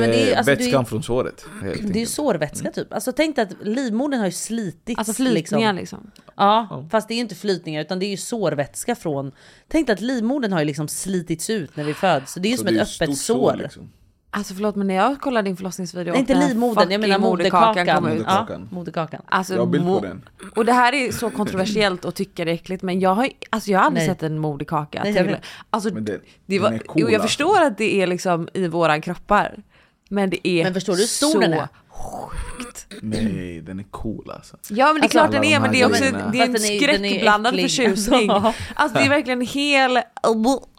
Nej, 0.00 0.08
men 0.08 0.10
det 0.10 0.32
är, 0.32 0.36
alltså, 0.36 0.50
vätskan 0.52 0.80
är, 0.80 0.84
från 0.84 1.02
såret. 1.02 1.44
helt 1.62 1.92
det 1.92 2.02
är 2.02 2.06
sårvätska 2.06 2.70
typ. 2.70 2.92
Alltså 2.92 3.12
tänk 3.12 3.36
dig 3.36 3.42
att 3.42 3.66
livmodern 3.66 4.18
har 4.20 4.26
ju 4.26 4.32
slitits. 4.32 4.98
Alltså 4.98 5.12
flytningar 5.12 5.72
liksom. 5.72 6.10
Ja, 6.36 6.86
fast 6.90 7.08
det 7.08 7.14
är 7.14 7.16
ju 7.16 7.22
inte 7.22 7.34
flytningar 7.34 7.80
utan 7.80 7.98
det 7.98 8.06
är 8.06 8.10
ju 8.10 8.16
sårvätska 8.16 8.94
från... 8.94 9.32
Tänk 9.68 9.86
dig 9.86 9.94
att 9.94 10.00
livmodern 10.00 10.52
har 10.52 10.60
ju 10.60 10.66
liksom 10.66 10.88
slitits 10.88 11.50
ut 11.50 11.76
när 11.76 11.84
vi 11.84 11.94
föds. 11.94 12.32
Så 12.32 12.40
det 12.40 12.48
är 12.48 12.50
ju 12.50 12.56
Så 12.56 12.64
som 12.66 12.76
ett 12.76 12.82
öppet 13.02 13.16
stort 13.18 13.36
sår. 13.38 13.56
liksom. 13.62 13.90
Alltså 14.30 14.54
förlåt 14.54 14.76
men 14.76 14.86
när 14.86 14.94
jag 14.94 15.20
kollade 15.20 15.48
din 15.48 15.56
förlossningsvideo 15.56 16.12
Nej, 16.12 16.20
inte 16.20 16.48
livmodern, 16.48 16.90
jag 16.90 17.00
menar 17.00 17.18
moderkakan. 17.18 17.86
kom 17.86 18.06
ut. 18.08 18.12
Ja, 18.26 18.34
Moderkakan. 18.40 18.68
moderkakan. 18.70 19.22
Alltså, 19.26 19.54
Jag 19.54 19.60
har 19.60 19.66
bild 19.66 19.84
på 19.84 20.00
den. 20.00 20.28
Och 20.56 20.64
det 20.64 20.72
här 20.72 20.92
är 20.94 21.12
så 21.12 21.30
kontroversiellt 21.30 22.04
och 22.04 22.14
tycker 22.14 22.44
det 22.44 22.50
är 22.50 22.54
äckligt 22.54 22.82
men 22.82 23.00
jag 23.00 23.14
har, 23.14 23.28
alltså 23.50 23.70
jag 23.70 23.78
har 23.78 23.86
aldrig 23.86 24.06
Nej. 24.06 24.14
sett 24.14 24.22
en 24.22 24.38
moderkaka. 24.38 25.00
Nej, 25.04 25.14
jag 25.14 25.36
alltså, 25.70 25.94
Men 25.94 26.04
det- 26.04 26.20
det 26.46 26.58
var, 26.58 26.68
cool, 26.78 26.78
jo, 27.00 27.06
jag 27.08 27.14
alltså. 27.14 27.28
förstår 27.28 27.62
att 27.62 27.78
det 27.78 28.02
är 28.02 28.06
liksom 28.06 28.48
i 28.54 28.68
våra 28.68 29.00
kroppar. 29.00 29.62
Men 30.08 30.30
det 30.30 30.48
är 30.48 30.64
Men 30.64 30.74
förstår 30.74 30.92
du 30.92 30.98
hur 31.00 31.06
stor 31.06 31.32
så 31.32 31.38
den 31.40 31.52
är? 31.52 31.68
sjukt. 31.88 32.86
Nej, 33.02 33.60
den 33.60 33.78
är 33.80 33.84
cool 33.84 34.30
alltså. 34.30 34.56
Ja 34.68 34.86
men 34.86 34.94
det 34.94 35.00
är 35.00 35.02
Alltså, 35.02 35.18
klart 35.18 35.32
den 35.32 35.44
är 35.44 35.60
men 35.60 35.72
det 35.72 35.80
är 35.80 35.86
också 35.86 36.00
grejerna. 36.00 36.30
det 36.32 36.38
är 36.40 36.48
en 36.48 36.58
skräckblandad 36.58 37.60
förtjusning. 37.60 38.30
Alltså 38.74 38.98
det 38.98 39.04
är 39.04 39.08
verkligen 39.08 39.40
hel, 39.40 39.98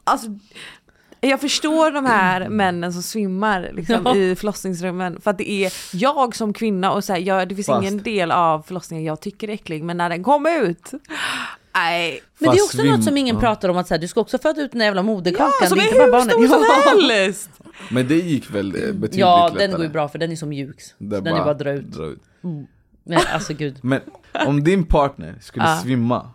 alltså 0.04 0.28
jag 1.22 1.42
förstår 1.42 1.92
de 1.92 2.06
här 2.06 2.50
männen 2.50 2.94
som 2.94 3.04
svimmar 3.04 3.72
liksom, 3.74 4.02
Ja. 4.06 4.16
i 4.16 4.36
förlossningsrummen 4.36 5.22
för 5.22 5.32
att 5.32 5.38
det 5.38 5.50
är 5.52 5.74
jag 5.94 6.36
som 6.36 6.54
kvinna 6.54 6.92
och 6.92 7.04
så 7.04 7.14
här, 7.14 7.20
jag, 7.20 7.50
det 7.50 7.56
finns 7.56 7.68
Fast- 7.68 7.82
ingen 7.82 8.04
del 8.04 8.32
av 8.32 8.62
förlossningen 8.62 9.06
jag 9.06 9.22
tycker 9.22 9.50
är 9.50 9.54
äcklig 9.54 9.84
men 9.84 9.98
när 9.98 10.10
den 10.10 10.24
kommer 10.24 10.62
ut, 10.62 10.92
nej. 11.76 12.22
Men 12.40 12.52
det 12.52 12.58
är 12.58 12.64
också 12.64 12.84
något 12.84 13.04
som 13.04 13.18
ingen 13.18 13.36
ja. 13.36 13.42
pratar 13.42 13.70
om 13.70 13.78
att 13.78 13.88
så 13.88 13.94
här, 13.94 14.02
du 14.02 14.08
ska 14.08 14.22
också 14.22 14.38
föda 14.38 14.62
ut 14.62 14.72
den 14.72 14.82
jävla 14.82 15.02
moderkakan. 15.04 15.52
Ja, 15.62 15.68
som 15.68 15.78
det 15.78 15.84
är 15.84 15.86
inte 15.88 15.98
bara 15.98 16.06
hur 16.06 16.12
barnet. 16.12 16.32
stor 16.34 16.48
som 16.48 16.66
Ja. 17.10 17.10
helst! 17.16 17.50
Men 17.92 18.08
det 18.08 18.16
gick 18.16 18.50
väl 18.52 18.68
eh, 18.68 18.72
betydligt 18.82 19.16
Ja, 19.16 19.48
lättare. 19.48 19.68
den 19.68 19.76
går 19.76 19.84
ju 19.86 19.90
bra 19.92 20.08
för 20.08 20.20
den 20.20 20.32
är 20.32 20.36
som 20.36 20.50
mjuk. 20.50 20.78
Det 20.98 21.20
Den 21.22 21.28
är 21.28 21.32
bara 21.40 21.52
att 21.52 21.60
dra 21.60 21.72
ut. 21.72 21.86
dra 21.92 22.06
ut. 22.06 22.22
Men 23.04 23.20
alltså 23.34 23.54
gud. 23.54 23.76
Men 23.82 24.02
om 24.48 24.64
din 24.64 24.84
partner 24.86 25.36
skulle 25.42 25.66
Ja. 25.66 25.80
svimma 25.84 26.30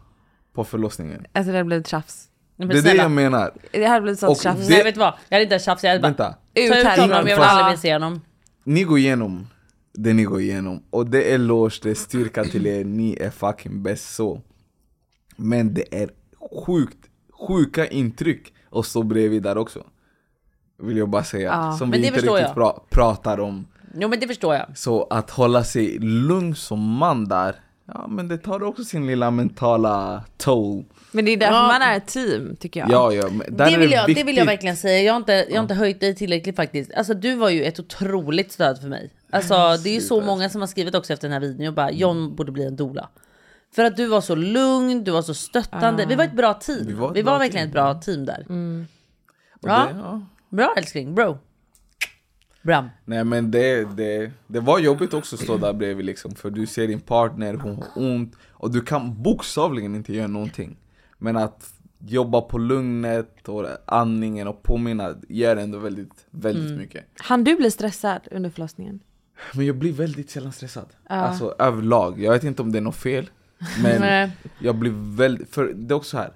på 0.55 0.64
förlossningen. 0.64 1.24
Alltså 1.32 1.53
det 1.53 1.59
hade 1.59 1.66
blivit 1.66 1.86
tjafs. 1.86 2.24
Men 2.57 2.68
Det 2.68 2.72
är 2.74 2.76
det 2.76 2.82
snälla. 2.82 3.03
jag 3.03 3.11
menar. 3.11 3.53
Det 3.72 3.84
hade 3.84 4.01
blivit 4.01 4.20
sånt 4.20 4.43
tjafs. 4.43 4.61
det- 4.68 4.74
Nej 4.74 4.84
vet 4.84 4.95
du 4.95 4.99
vad, 5.01 5.14
jag 5.28 5.36
hade 5.36 5.43
inte 5.43 5.59
tjafsat, 5.59 5.82
jag 5.82 5.91
hade 5.91 6.01
bara 6.03 6.09
Vänta. 6.09 6.34
Ut 6.55 6.70
ta 6.72 6.78
ut 6.78 6.84
härifrån. 6.86 7.11
honom, 7.11 7.16
jag 7.28 7.36
vill 7.36 7.45
Fast- 7.45 7.51
aldrig 7.57 7.66
mer 7.72 7.76
se 7.76 7.93
honom. 7.93 8.20
Ni 8.64 8.82
går 8.82 8.99
igenom 8.99 9.47
det 9.93 10.12
ni 10.12 10.24
går 10.24 10.41
igenom 10.41 10.82
och 10.91 11.07
det 11.07 11.30
är 11.30 11.34
eloge, 11.34 11.80
det 11.82 11.91
är 11.91 11.95
styrka 11.95 12.45
till 12.45 12.66
er, 12.66 12.84
ni 12.84 13.16
är 13.20 13.30
fucking 13.30 13.82
bäst 13.82 14.14
så. 14.14 14.41
Men 15.41 15.74
det 15.74 16.03
är 16.03 16.11
sjukt, 16.66 16.99
sjuka 17.49 17.86
intryck 17.86 18.53
att 18.72 18.86
stå 18.86 19.03
bredvid 19.03 19.43
där 19.43 19.59
också. 19.59 19.86
Vill 20.82 20.97
jag 20.97 21.09
bara 21.09 21.24
säga. 21.24 21.49
Ja, 21.49 21.72
som 21.78 21.91
vi 21.91 21.97
inte 21.99 22.11
riktigt 22.11 22.24
jag. 22.30 22.55
pra- 22.57 22.80
pratar 22.91 23.41
om. 23.41 23.66
Jo 23.95 24.09
men 24.09 24.20
det 24.20 24.26
förstår 24.26 24.55
jag. 24.55 24.78
Så 24.78 25.07
att 25.11 25.30
hålla 25.30 25.64
sig 25.64 25.99
lugn 25.99 26.55
som 26.55 26.80
man 26.97 27.28
där, 27.28 27.55
ja 27.86 28.07
men 28.09 28.28
det 28.28 28.38
tar 28.38 28.62
också 28.62 28.84
sin 28.84 29.07
lilla 29.07 29.30
mentala 29.30 30.24
toll. 30.36 30.84
Men 31.12 31.24
det 31.24 31.30
är 31.30 31.36
därför 31.36 31.55
Ja. 31.55 31.66
man 31.66 31.82
är 31.82 31.97
ett 31.97 32.07
team 32.07 32.57
tycker 32.61 32.80
jag. 32.80 32.91
Ja, 32.91 33.12
ja, 33.12 33.28
men 33.30 33.57
där 33.57 33.66
Det 33.66 33.74
är 33.74 33.78
vill, 33.78 33.91
jag, 33.91 34.14
det 34.14 34.24
vill 34.24 34.36
jag 34.36 34.47
verkligen 34.47 34.76
säga, 34.76 35.03
jag 35.03 35.12
har, 35.12 35.16
inte, 35.20 35.32
jag 35.49 35.57
har 35.57 35.62
inte 35.62 35.74
höjt 35.74 36.01
dig 36.01 36.14
tillräckligt 36.14 36.57
faktiskt. 36.57 36.95
Alltså 36.95 37.14
du 37.14 37.34
var 37.34 37.51
ju 37.51 37.64
ett 37.64 37.80
otroligt 37.80 38.53
stöd 38.53 38.80
för 38.80 38.88
mig. 38.88 39.11
Alltså 39.30 39.55
det 39.84 39.91
är 39.91 39.95
ju 39.95 40.01
så 40.01 40.20
många 40.20 40.49
som 40.49 40.61
har 40.61 40.68
skrivit 40.68 40.95
också 40.95 41.12
efter 41.12 41.28
den 41.28 41.32
här 41.32 41.41
videon 41.49 41.66
och 41.68 41.74
bara 41.74 41.91
John 41.91 42.36
borde 42.36 42.53
bli 42.53 42.64
en 42.66 42.76
dola. 42.76 43.09
För 43.73 43.85
att 43.85 43.97
du 43.97 44.07
var 44.07 44.21
så 44.21 44.35
lugn, 44.35 45.05
du 45.05 45.11
var 45.11 45.23
så 45.23 45.35
stöttande. 45.35 46.07
Vi 46.07 46.14
var 46.14 46.25
ett 46.25 46.37
bra 46.37 46.55
team. 46.55 46.79
Vi 46.79 46.85
Vi 46.87 46.93
var 46.93 47.09
var, 47.09 47.16
ett 47.18 47.25
bra 47.25 47.39
verkligen 47.39 47.64
team. 47.66 47.68
ett 47.68 47.73
bra 47.73 47.95
team 47.95 48.25
där. 48.25 48.47
Och 49.62 49.68
Ja. 49.68 49.89
det, 49.93 49.99
ja. 49.99 50.27
Bra 50.49 50.75
älskling, 50.77 51.14
bro. 51.14 51.39
Bra. 52.62 52.89
Nej 53.05 53.25
men 53.25 53.51
det, 53.51 53.97
det, 53.97 54.31
det 54.47 54.61
var 54.61 54.79
jobbigt 54.79 55.14
också 55.14 55.37
att 55.37 55.43
stå 55.43 55.57
där 55.57 55.73
bredvid 55.73 56.07
liksom 56.07 56.35
För 56.35 56.51
du 56.51 56.66
ser 56.66 56.87
din 56.89 57.01
partner, 57.01 57.55
hon 57.55 57.77
har 57.77 57.89
ont 57.95 58.37
Och 58.51 58.71
du 58.71 58.81
kan 58.81 59.23
bokstavligen 59.23 59.95
inte 59.95 60.12
göra 60.14 60.27
någonting 60.27 60.77
Men 61.18 61.37
att 61.37 61.73
jobba 61.99 62.41
på 62.41 62.59
lugnet 62.59 63.49
och 63.49 63.66
andningen 63.87 64.49
och 64.49 64.62
påminna 64.62 65.14
gör 65.29 65.57
ändå 65.57 65.79
väldigt, 65.79 66.27
väldigt 66.31 66.66
Mm. 66.71 66.79
mycket 66.79 67.05
Han 67.18 67.45
du 67.45 67.57
bli 67.57 67.71
stressad 67.71 68.21
under 68.31 68.51
förlossningen? 68.51 69.01
Men 69.55 69.66
jag 69.66 69.77
blir 69.77 69.93
väldigt 69.93 70.31
sällan 70.31 70.53
stressad 70.53 70.87
Ja. 71.09 71.14
Alltså 71.14 71.55
överlag, 71.59 72.21
jag 72.21 72.33
vet 72.33 72.45
inte 72.45 72.62
om 72.62 72.73
det 72.73 72.79
är 72.79 72.83
något 72.83 72.97
fel 72.97 73.31
Men 73.82 74.30
jag 74.58 74.74
blir 74.74 74.92
väldigt, 75.16 75.54
för 75.54 75.72
det 75.74 75.92
är 75.94 75.96
också 75.96 76.16
här 76.16 76.32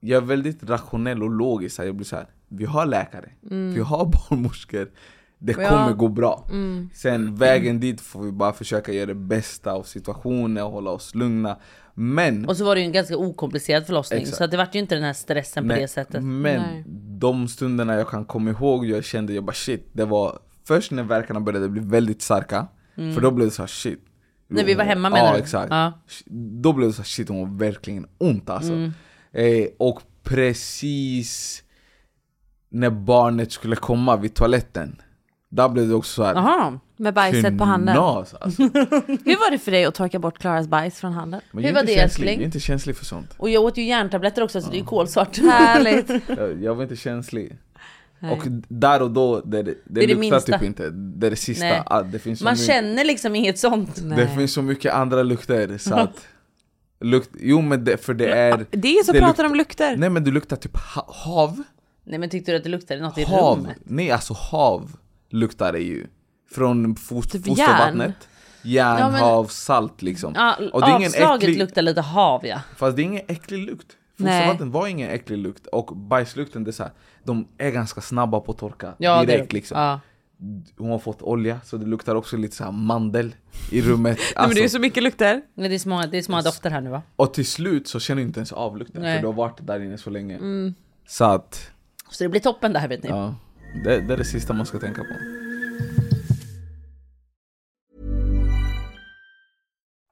Jag 0.00 0.16
är 0.22 0.26
väldigt 0.26 0.62
rationell 0.70 1.22
och 1.22 1.30
logisk. 1.30 1.78
Jag 1.78 1.94
blir 1.94 2.06
så 2.06 2.16
här. 2.16 2.26
vi 2.48 2.64
har 2.64 2.86
läkare, 2.86 3.28
vi 3.74 3.80
har 3.80 4.04
barnmorskor 4.30 4.90
Det 5.38 5.52
Ja. 5.60 5.68
kommer 5.68 5.92
gå 5.92 6.08
bra 6.08 6.48
Mm. 6.50 6.90
Sen 6.94 7.34
vägen 7.36 7.80
dit 7.80 8.00
får 8.00 8.22
vi 8.22 8.32
bara 8.32 8.52
försöka 8.52 8.92
göra 8.92 9.06
det 9.06 9.14
bästa 9.14 9.72
av 9.72 9.82
situationen 9.82 10.64
och 10.64 10.70
hålla 10.70 10.90
oss 10.90 11.14
lugna 11.14 11.58
Men 11.94 12.48
Och 12.48 12.56
så 12.56 12.64
var 12.64 12.74
det 12.74 12.80
ju 12.80 12.86
en 12.86 12.92
ganska 12.92 13.16
okomplicerad 13.16 13.86
förlossning. 13.86 14.20
Exakt. 14.20 14.36
Så 14.38 14.46
det 14.46 14.56
vart 14.56 14.74
ju 14.74 14.78
inte 14.78 14.94
den 14.94 15.04
här 15.04 15.12
stressen 15.12 15.64
på 15.64 15.68
Nej, 15.68 15.80
det 15.80 15.88
sättet. 15.88 16.22
Men 16.22 16.62
Nej. 16.62 16.84
de 17.18 17.48
stunderna 17.48 17.94
jag 17.94 18.08
kan 18.08 18.24
komma 18.24 18.50
ihåg, 18.50 18.86
jag 18.86 19.04
kände 19.04 19.32
jag 19.32 19.44
bara 19.44 19.52
shit, 19.52 19.88
det 19.92 20.04
var 20.04 20.38
först 20.64 20.90
när 20.92 21.02
verkarna 21.02 21.40
började 21.40 21.68
bli 21.68 21.80
väldigt 21.84 22.22
starka, 22.22 22.66
för 22.94 23.20
då 23.20 23.30
blev 23.30 23.48
det 23.48 23.54
så 23.54 23.62
här 23.62 23.66
shit. 23.66 24.04
När 24.52 24.64
vi 24.64 24.74
var 24.74 24.84
hemma 24.84 25.10
menar 25.10 25.26
ja, 25.26 25.32
du? 25.32 25.38
exakt. 25.38 25.70
Ja. 25.70 25.92
Då 26.62 26.72
blev 26.72 26.88
det 26.88 26.94
så 26.94 27.02
shit, 27.02 27.28
hon 27.28 27.38
var 27.38 27.58
verkligen 27.58 28.06
ont 28.18 28.50
alltså. 28.50 28.72
Mm. 28.72 28.92
Eh, 29.32 29.66
och 29.78 30.02
precis 30.22 31.62
när 32.68 32.90
barnet 32.90 33.52
skulle 33.52 33.76
komma 33.76 34.16
vid 34.16 34.34
toaletten, 34.34 35.02
där 35.48 35.68
blev 35.68 35.88
det 35.88 35.94
också 35.94 36.12
så 36.12 36.24
här 36.24 36.34
Jaha. 36.34 36.78
Med 36.96 37.14
bajset 37.14 37.58
på 37.58 37.64
handen. 37.64 37.96
alltså. 37.96 38.36
Hur 39.24 39.40
var 39.40 39.50
det 39.50 39.58
för 39.58 39.70
dig 39.70 39.84
att 39.84 39.94
torka 39.94 40.18
bort 40.18 40.38
Klaras 40.38 40.68
bajs 40.68 41.00
från 41.00 41.12
handen? 41.12 41.40
Men 41.50 41.64
Hur 41.64 41.72
var 41.72 41.82
det, 41.82 41.86
känslig, 41.86 42.02
älskling? 42.02 42.34
Jag 42.34 42.40
är 42.40 42.44
inte 42.44 42.60
känslig 42.60 42.96
för 42.96 43.04
sånt. 43.04 43.34
Och 43.36 43.50
jag 43.50 43.62
åt 43.62 43.76
ju 43.76 43.84
järntabletter 43.84 44.42
också 44.42 44.60
så 44.60 44.70
det 44.70 44.76
är 44.76 44.78
ju 44.78 44.84
kolsvart. 44.84 45.38
Härligt. 45.38 46.10
Jag, 46.28 46.62
jag 46.62 46.74
var 46.74 46.82
inte 46.82 46.96
känslig. 46.96 47.56
Nej. 48.22 48.32
Och 48.32 48.42
där 48.68 49.02
och 49.02 49.10
då, 49.10 49.40
det, 49.40 49.62
det, 49.62 49.74
det, 49.84 50.00
luktar 50.06 50.16
minsta. 50.20 50.52
typ 50.58 50.62
inte, 50.62 50.90
det 50.90 51.26
är 51.26 51.30
det 51.30 51.36
sista. 51.36 51.82
Ah, 51.86 52.02
det, 52.02 52.18
finns 52.18 52.42
Man 52.42 52.52
mycket, 52.52 52.66
känner 52.66 53.04
liksom 53.04 53.36
inget 53.36 53.58
sånt. 53.58 53.96
det 53.96 54.02
Nej. 54.04 54.36
finns 54.36 54.52
så 54.52 54.62
mycket 54.62 54.94
andra 54.94 55.22
lukter 55.22 55.78
så 55.78 55.94
att 55.94 56.26
lukt, 57.00 57.30
Jo 57.40 57.60
men 57.60 57.84
det, 57.84 57.96
för 58.04 58.14
det 58.14 58.26
är 58.32 58.66
Det 58.70 58.88
är 58.98 59.04
så 59.04 59.12
det 59.12 59.18
pratar 59.18 59.44
om 59.44 59.54
lukter. 59.54 59.96
Nej 59.96 60.10
men 60.10 60.24
du 60.24 60.30
luktar 60.32 60.56
typ 60.56 60.76
ha, 60.76 61.06
hav 61.14 61.62
Nej 62.04 62.18
men 62.18 62.30
tyckte 62.30 62.52
du 62.52 62.56
att 62.56 62.62
det 62.64 62.68
luktade 62.70 63.00
något 63.00 63.18
i 63.18 63.22
Hav, 63.24 63.58
rummet? 63.58 63.76
nej 63.84 64.10
alltså 64.10 64.34
hav 64.34 64.92
luktar 65.30 65.72
det 65.72 65.78
ju 65.80 66.06
Från 66.52 66.96
fos, 66.96 67.26
Typ 67.28 67.46
fostervattnet 67.46 68.14
Järn, 68.62 68.98
Ja, 68.98 69.10
men- 69.10 69.20
hav, 69.20 69.44
salt 69.46 70.02
liksom 70.02 70.32
Ja, 70.36 70.56
Och 70.72 70.80
det 70.80 70.86
är 70.86 70.96
ingen 70.96 71.08
avslaget 71.08 71.42
äcklig- 71.48 71.58
luktar 71.58 71.82
lite 71.82 72.00
hav 72.00 72.46
ja. 72.46 72.60
Fast 72.76 72.96
det 72.96 73.02
är 73.02 73.04
ingen 73.04 73.22
äcklig 73.28 73.66
lukt. 73.66 73.86
Fostervatten 74.18 74.70
var 74.70 74.86
ingen 74.86 75.10
äcklig 75.10 75.38
lukt 75.38 75.66
och 75.66 75.96
bajslukten 75.96 76.64
det 76.64 76.70
är 76.70 76.72
så 76.72 76.82
här, 76.82 76.92
De 77.24 77.48
är 77.58 77.70
ganska 77.70 78.00
snabba 78.00 78.40
på 78.40 78.52
att 78.52 78.58
torka 78.58 78.94
Ja, 78.98 79.24
direkt 79.24 79.50
det, 79.50 79.56
liksom 79.56 79.78
ja. 79.80 80.00
Hon 80.78 80.90
har 80.90 80.98
fått 80.98 81.22
olja 81.22 81.60
så 81.64 81.76
det 81.76 81.86
luktar 81.86 82.14
också 82.14 82.36
lite 82.36 82.56
så 82.56 82.64
här 82.64 82.72
mandel 82.72 83.34
i 83.70 83.82
rummet 83.82 84.18
Nej, 84.18 84.26
men 84.34 84.44
alltså, 84.44 84.58
det 84.58 84.64
är 84.64 84.68
så 84.68 84.78
mycket 84.78 85.02
lukter. 85.02 85.42
Men 85.54 85.70
det 85.70 85.76
är 85.76 85.78
små, 85.78 86.02
det 86.10 86.18
är 86.18 86.22
små 86.22 86.40
dofter 86.40 86.70
här 86.70 86.80
nu 86.80 86.90
va? 86.90 87.02
Och 87.16 87.34
till 87.34 87.46
slut 87.46 87.88
så 87.88 88.00
känner 88.00 88.22
du 88.22 88.26
inte 88.28 88.40
ens 88.40 88.52
av 88.52 88.78
lukten 88.78 89.02
Nej. 89.02 89.16
för 89.16 89.20
du 89.20 89.26
har 89.26 89.34
varit 89.34 89.66
där 89.66 89.80
inne 89.80 89.98
så 89.98 90.10
länge 90.10 90.36
Mm. 90.36 90.74
Så 91.06 91.24
att, 91.24 91.70
Så 92.10 92.24
det 92.24 92.28
blir 92.28 92.40
toppen 92.40 92.72
det 92.72 92.78
här 92.78 92.88
vet 92.88 93.02
ni. 93.02 93.08
ja 93.08 93.34
det, 93.84 94.00
det 94.00 94.12
är 94.14 94.16
det 94.16 94.24
sista 94.24 94.52
man 94.52 94.66
ska 94.66 94.78
tänka 94.78 95.00
på 95.02 95.14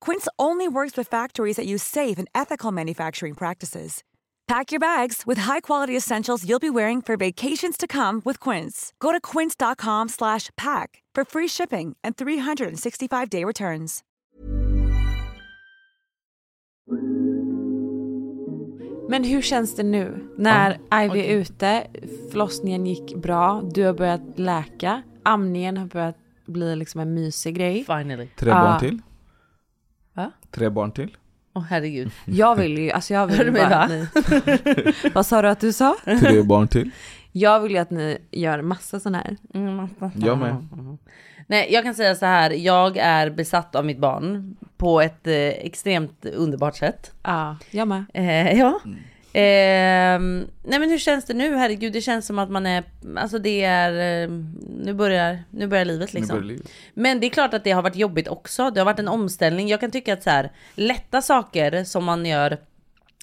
Quince 0.00 0.28
only 0.38 0.68
works 0.68 0.96
with 0.96 1.08
factories 1.10 1.56
that 1.56 1.66
use 1.66 1.82
safe 1.82 2.18
and 2.18 2.28
ethical 2.34 2.72
manufacturing 2.72 3.34
practices. 3.34 4.02
Pack 4.46 4.72
your 4.72 4.80
bags 4.80 5.26
with 5.26 5.36
high-quality 5.40 5.94
essentials 5.96 6.48
you'll 6.48 6.58
be 6.58 6.70
wearing 6.70 7.02
for 7.02 7.18
vacations 7.18 7.76
to 7.76 7.86
come 7.86 8.22
with 8.24 8.40
Quince. 8.40 8.94
Go 8.98 9.12
to 9.12 9.20
quince.com 9.20 10.08
slash 10.08 10.48
pack 10.56 11.02
for 11.14 11.24
free 11.26 11.48
shipping 11.48 11.96
and 12.02 12.16
365-day 12.16 13.44
returns. 13.44 14.02
Men 19.08 19.24
hur 19.24 19.42
känns 19.42 19.74
det 19.76 19.82
nu? 19.82 20.28
När 20.36 20.78
Ivy 21.04 21.20
är 21.20 21.36
ute, 21.36 21.86
förlossningen 22.30 22.86
gick 22.86 23.14
bra, 23.16 23.62
du 23.74 23.84
har 23.84 23.92
börjat 23.94 24.20
läka, 24.38 25.02
amningen 25.22 25.76
har 25.76 25.86
börjat 25.86 26.16
bli 26.46 26.76
liksom 26.76 27.00
en 27.00 27.14
mysig 27.14 27.56
grej. 27.56 27.84
Finally. 27.84 28.28
Tre 28.36 28.50
Ja. 28.50 28.54
barn 28.62 28.80
till? 28.80 29.02
Va? 30.18 30.30
Tre 30.50 30.68
barn 30.68 30.92
till? 30.92 31.16
Åh 31.54 31.62
herregud. 31.62 32.10
Jag 32.24 32.56
vill 32.56 32.78
ju, 32.78 32.90
alltså 32.90 33.14
jag 33.14 33.26
vill 33.26 33.38
ju 33.38 33.50
bara 33.50 33.76
att 33.76 33.90
ni... 33.90 34.06
Vad 35.14 35.26
sa 35.26 35.42
du 35.42 35.48
att 35.48 35.60
du 35.60 35.72
sa? 35.72 35.96
Tre 36.04 36.42
barn 36.42 36.68
till. 36.68 36.90
Jag 37.32 37.60
vill 37.60 37.72
ju 37.72 37.78
att 37.78 37.90
ni 37.90 38.18
gör 38.30 38.62
massa 38.62 39.00
sån 39.00 39.14
här. 39.14 39.36
Jag 40.14 40.38
med. 40.38 40.66
Nej, 41.46 41.68
jag 41.72 41.84
kan 41.84 41.94
säga 41.94 42.14
så 42.14 42.26
här. 42.26 42.50
Jag 42.50 42.96
är 42.96 43.30
besatt 43.30 43.74
av 43.74 43.84
mitt 43.84 43.98
barn 43.98 44.56
på 44.76 45.00
ett 45.00 45.26
eh, 45.26 45.34
extremt 45.34 46.24
underbart 46.24 46.76
sätt. 46.76 47.12
Ja, 47.22 47.56
jag 47.70 47.88
med. 47.88 48.04
Eh, 48.14 48.58
ja. 48.58 48.80
Ehm, 49.32 50.46
nej 50.62 50.78
men 50.78 50.90
hur 50.90 50.98
känns 50.98 51.24
det 51.24 51.34
nu? 51.34 51.56
Herregud, 51.56 51.92
det 51.92 52.00
känns 52.00 52.26
som 52.26 52.38
att 52.38 52.50
man 52.50 52.66
är, 52.66 52.84
alltså 53.16 53.38
det 53.38 53.64
är, 53.64 54.22
eh, 54.22 54.30
nu 54.84 54.94
börjar, 54.94 55.44
nu 55.50 55.66
börjar 55.66 55.84
livet 55.84 56.12
liksom. 56.14 56.36
börjar 56.36 56.48
livet. 56.48 56.70
Men 56.94 57.20
det 57.20 57.26
är 57.26 57.30
klart 57.30 57.54
att 57.54 57.64
det 57.64 57.70
har 57.70 57.82
varit 57.82 57.96
jobbigt 57.96 58.28
också. 58.28 58.70
Det 58.70 58.80
har 58.80 58.84
varit 58.84 58.98
en 58.98 59.08
omställning. 59.08 59.68
Jag 59.68 59.80
kan 59.80 59.90
tycka 59.90 60.12
att 60.12 60.22
så 60.22 60.30
här, 60.30 60.52
lätta 60.74 61.22
saker 61.22 61.84
som 61.84 62.04
man 62.04 62.26
gör, 62.26 62.58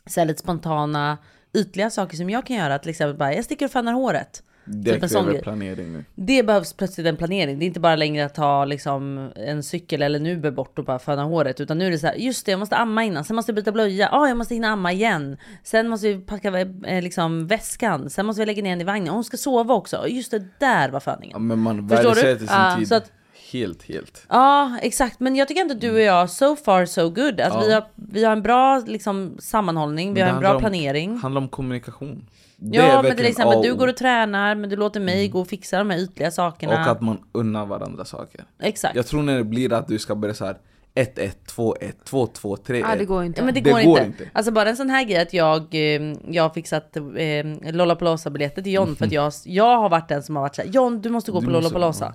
så 0.06 0.20
här 0.20 0.28
lite 0.28 0.42
spontana, 0.42 1.18
ytliga 1.54 1.90
saker 1.90 2.18
som 2.18 2.30
jag 2.30 2.46
kan 2.46 2.56
göra, 2.56 2.80
till 2.80 2.90
exempel 2.90 3.18
bara, 3.18 3.34
jag 3.34 3.46
sticker 3.46 3.66
och 3.66 3.72
fannar 3.72 3.94
håret. 3.94 4.44
Det 4.66 5.00
Typ 5.00 5.10
kräver 5.12 5.42
planering 5.42 5.94
nu. 5.94 6.04
Det 6.16 6.44
behövs 6.44 6.74
plötsligt 6.74 7.08
en 7.08 7.18
planering. 7.18 7.60
Det 7.60 7.66
är 7.66 7.68
inte 7.68 7.80
bara 7.80 7.96
längre 7.96 8.26
att 8.26 8.34
ta 8.36 8.66
liksom 8.66 9.32
en 9.36 9.64
cykel 9.64 10.02
eller 10.02 10.20
en 10.20 10.26
Uber 10.26 10.52
bort 10.52 10.80
och 10.80 10.86
bara 10.86 11.00
föna 11.00 11.24
håret. 11.24 11.62
Utan 11.62 11.78
nu 11.78 11.88
är 11.88 11.92
det 11.92 11.98
så 12.00 12.08
här, 12.08 12.16
just 12.16 12.46
det 12.46 12.52
jag 12.52 12.60
måste 12.60 12.76
amma 12.76 13.04
innan. 13.04 13.24
Sen 13.24 13.36
måste 13.36 13.50
jag 13.50 13.56
byta 13.56 13.72
blöja. 13.72 14.10
Ja, 14.12 14.28
jag 14.28 14.38
måste 14.38 14.54
hinna 14.54 14.68
amma 14.68 14.92
igen. 14.92 15.38
Sen 15.64 15.88
måste 15.90 16.08
vi 16.08 16.20
packa 16.22 16.60
eh, 16.60 17.02
liksom 17.04 17.48
väskan. 17.48 18.10
Sen 18.10 18.26
måste 18.26 18.42
vi 18.42 18.46
lägga 18.46 18.64
ner 18.64 18.70
henne 18.70 18.82
i 18.82 18.86
vagnen. 18.86 19.14
Hon 19.14 19.24
ska 19.24 19.38
sova 19.38 19.74
också. 19.74 20.08
Just 20.08 20.32
det, 20.32 20.44
där 20.60 20.90
var 20.90 21.00
föningen. 21.00 21.32
Ja, 21.34 21.40
men 21.40 21.60
man 21.60 21.88
värdesätter 21.88 22.38
sin 22.38 22.48
Ja, 22.50 22.76
tid 22.80 22.88
så 22.88 22.96
att- 22.96 23.12
helt, 23.52 23.84
helt. 23.84 24.26
Ja, 24.30 24.78
exakt. 24.82 25.20
Men 25.20 25.36
jag 25.36 25.48
tycker 25.48 25.66
att 25.72 25.82
du 25.82 25.92
och 25.92 26.00
jag, 26.02 26.30
so 26.30 26.56
far 26.56 26.86
so 26.86 27.10
good. 27.10 27.42
Alltså, 27.42 27.60
Ja. 27.60 27.66
vi, 27.68 27.74
har, 27.74 27.84
vi 27.96 28.24
har 28.24 28.32
en 28.32 28.42
bra 28.42 28.80
liksom, 28.86 29.36
sammanhållning, 29.40 30.14
vi 30.14 30.22
har 30.22 30.28
det 30.28 30.34
en 30.34 30.40
bra 30.40 30.54
om- 30.54 30.60
planering. 30.60 31.18
handlar 31.18 31.42
om 31.42 31.48
kommunikation. 31.48 32.26
Det 32.58 32.78
Ja, 32.78 32.84
men 32.84 33.02
till 33.02 33.10
verkligen 33.10 33.32
exempel 33.32 33.62
du 33.62 33.76
går 33.76 33.88
och 33.88 33.98
tränar, 33.98 34.56
men 34.56 34.70
du 34.70 34.76
låter 34.76 35.00
mig 35.00 35.28
gå 35.28 35.40
och 35.42 35.48
fixa 35.48 35.78
de 35.78 35.90
här 35.90 35.98
ytliga 35.98 36.32
sakerna. 36.32 36.74
Och 36.74 36.92
att 36.92 37.02
man 37.02 37.18
unnar 37.32 37.66
varandra 37.66 38.06
saker. 38.06 38.44
Exakt. 38.62 38.96
Jag 38.96 39.08
tror 39.08 39.24
när 39.24 39.38
det 39.38 39.44
blir 39.44 39.74
att 39.74 39.88
du 39.88 40.00
ska 40.00 40.16
börja 40.16 40.34
så 40.34 40.46
här 40.46 40.58
1-1, 40.96 41.32
2-1, 41.56 41.94
2-2, 42.10 42.58
3-1. 42.66 42.80
Ja, 42.90 42.96
det 42.96 43.06
går 43.06 43.24
inte. 43.24 43.42
Ja, 43.42 43.46
men 43.46 43.54
det, 43.54 43.62
Det 43.62 43.70
går, 43.72 43.84
går 43.84 44.00
inte. 44.00 44.06
inte. 44.24 44.30
Alltså 44.34 44.52
bara 44.52 44.70
en 44.70 44.78
sån 44.78 44.90
här 44.90 45.04
grej 45.04 45.18
att 45.22 45.34
jag, 45.34 45.62
eh, 45.76 46.02
jag 46.30 46.44
har 46.44 46.50
fixat 46.50 46.98
eh, 46.98 47.74
Lollapalooza-biljetter 47.74 48.62
till 48.62 48.74
John 48.74 48.96
för 48.96 49.06
att 49.06 49.12
jag, 49.12 49.34
jag 49.46 49.78
har 49.78 49.90
varit 49.90 50.10
den 50.10 50.24
som 50.24 50.36
har 50.36 50.44
varit 50.44 50.56
såhär 50.56 50.70
John 50.70 51.02
du 51.02 51.10
måste 51.10 51.32
gå 51.32 51.40
Du 51.40 51.46
på 51.46 51.52
måste- 51.52 51.64
Lollapalooza. 51.64 52.14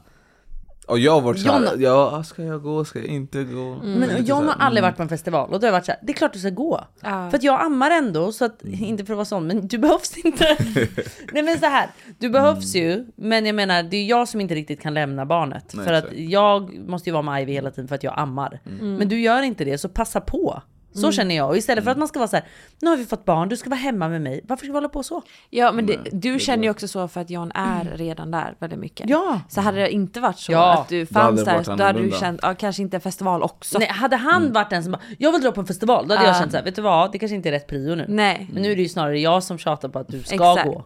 Och 0.87 0.99
jag 0.99 1.13
har 1.13 1.21
varit 1.21 1.41
såhär, 1.41 1.61
John- 1.61 1.81
ja 1.83 2.23
ska 2.25 2.43
jag 2.43 2.63
gå, 2.63 2.85
ska 2.85 2.99
jag 2.99 3.09
inte 3.09 3.45
gå? 3.45 3.61
Mm. 3.73 3.93
Men 3.93 4.25
John 4.25 4.47
har 4.49 4.55
aldrig 4.55 4.79
mm. 4.79 4.83
varit 4.89 4.97
på 4.97 5.03
en 5.03 5.09
festival 5.09 5.51
och 5.51 5.61
då 5.61 5.67
har 5.67 5.69
jag 5.69 5.73
varit 5.73 5.85
såhär, 5.87 6.01
det 6.03 6.13
är 6.13 6.17
klart 6.17 6.33
du 6.33 6.39
ska 6.39 6.51
gå. 6.51 6.85
Ja. 7.01 7.31
För 7.31 7.37
att 7.37 7.43
jag 7.43 7.61
ammar 7.61 7.91
ändå, 7.91 8.33
så 8.33 8.45
att, 8.45 8.63
Mm. 8.65 8.85
inte 8.85 9.05
för 9.05 9.13
att 9.13 9.17
vara 9.17 9.25
sån, 9.25 9.47
men 9.47 9.69
du 9.69 9.79
behövs 9.79 10.17
inte. 10.25 10.57
Nej 11.33 11.43
men 11.43 11.59
så 11.59 11.67
här, 11.67 11.91
du 12.19 12.29
behövs 12.31 12.75
Mm. 12.75 12.89
ju, 12.91 13.07
men 13.17 13.47
jag 13.47 13.55
menar 13.55 13.83
det 13.83 13.97
är 13.97 14.05
jag 14.07 14.29
som 14.29 14.41
inte 14.41 14.55
riktigt 14.55 14.81
kan 14.81 14.95
lämna 14.95 15.27
barnet. 15.27 15.73
Nej, 15.75 15.87
för 15.87 15.93
att 15.93 16.05
jag 16.13 16.79
måste 16.89 17.09
ju 17.09 17.13
vara 17.13 17.23
med 17.23 17.43
Ivy 17.43 17.53
hela 17.53 17.71
tiden 17.71 17.89
för 17.89 17.95
att 17.95 18.03
jag 18.05 18.15
ammar. 18.17 18.61
Mm. 18.67 18.95
Men 18.97 19.09
du 19.09 19.21
gör 19.21 19.43
inte 19.43 19.65
det, 19.65 19.79
så 19.79 19.89
passa 19.89 20.21
på. 20.21 20.63
Så 20.93 20.99
Mm. 20.99 21.13
känner 21.13 21.37
jag. 21.37 21.49
Och 21.49 21.57
istället 21.57 21.85
för 21.85 21.91
att 21.91 21.99
man 21.99 22.09
ska 22.09 22.19
vara 22.19 22.29
så 22.29 22.37
här, 22.37 22.45
nu 22.81 22.91
har 22.91 22.97
vi 22.97 23.05
fått 23.07 23.25
barn, 23.25 23.49
du 23.49 23.57
ska 23.57 23.71
vara 23.71 23.81
hemma 23.81 24.09
med 24.09 24.23
mig. 24.23 24.41
Varför 24.45 24.65
ska 24.65 24.73
vi 24.73 24.77
hålla 24.77 24.89
på 24.89 25.03
så? 25.03 25.23
Ja 25.51 25.73
men 25.73 25.87
det, 25.87 25.99
du 26.13 26.39
känner 26.39 26.65
ju 26.65 26.71
också 26.71 26.89
så 26.89 27.09
för 27.09 27.21
att 27.21 27.31
John 27.31 27.53
är 27.55 27.85
redan 27.97 28.31
där 28.31 28.55
väldigt 28.59 28.79
mycket. 28.79 29.09
Ja. 29.11 29.41
Så 29.49 29.61
hade 29.61 29.79
det 29.81 29.91
inte 29.91 30.21
varit 30.21 30.39
så 30.39 30.53
Ja. 30.53 30.73
att 30.81 30.89
du 30.89 31.07
fanns 31.07 31.45
där, 31.45 31.77
då 31.77 31.85
hade 31.85 32.03
du 32.03 32.11
känt, 32.11 32.41
ja 32.43 32.55
kanske 32.55 32.83
inte 32.83 32.97
en 32.97 33.01
festival 33.01 33.43
också. 33.43 33.79
Nej, 33.79 33.89
hade 33.89 34.17
han 34.17 34.53
varit 34.53 34.71
den 34.71 34.83
som 34.83 34.93
bara, 34.93 35.03
jag 35.19 35.33
vill 35.33 35.41
dra 35.43 35.53
på 35.53 35.61
en 35.61 35.67
festival, 35.67 36.09
då 36.09 36.15
hade 36.15 36.27
jag 36.27 36.35
Ja. 36.35 36.39
känt 36.41 36.51
så 36.53 36.57
här, 36.57 36.65
vet 36.65 36.77
du 36.77 36.83
vad, 36.83 37.13
det 37.13 37.19
kanske 37.19 37.37
inte 37.37 37.49
är 37.49 37.53
rätt 37.53 37.67
prio 37.67 37.95
nu. 37.95 38.05
Nej. 38.09 38.49
Men 38.53 38.63
nu 38.63 38.73
är 38.73 38.77
det 38.77 38.83
ju 38.83 38.89
snarare 38.89 39.19
jag 39.21 39.43
som 39.43 39.59
tjatar 39.59 39.89
på 39.89 39.99
att 39.99 40.09
du 40.09 40.23
ska 40.23 40.35
Exakt. 40.35 40.65
gå. 40.69 40.85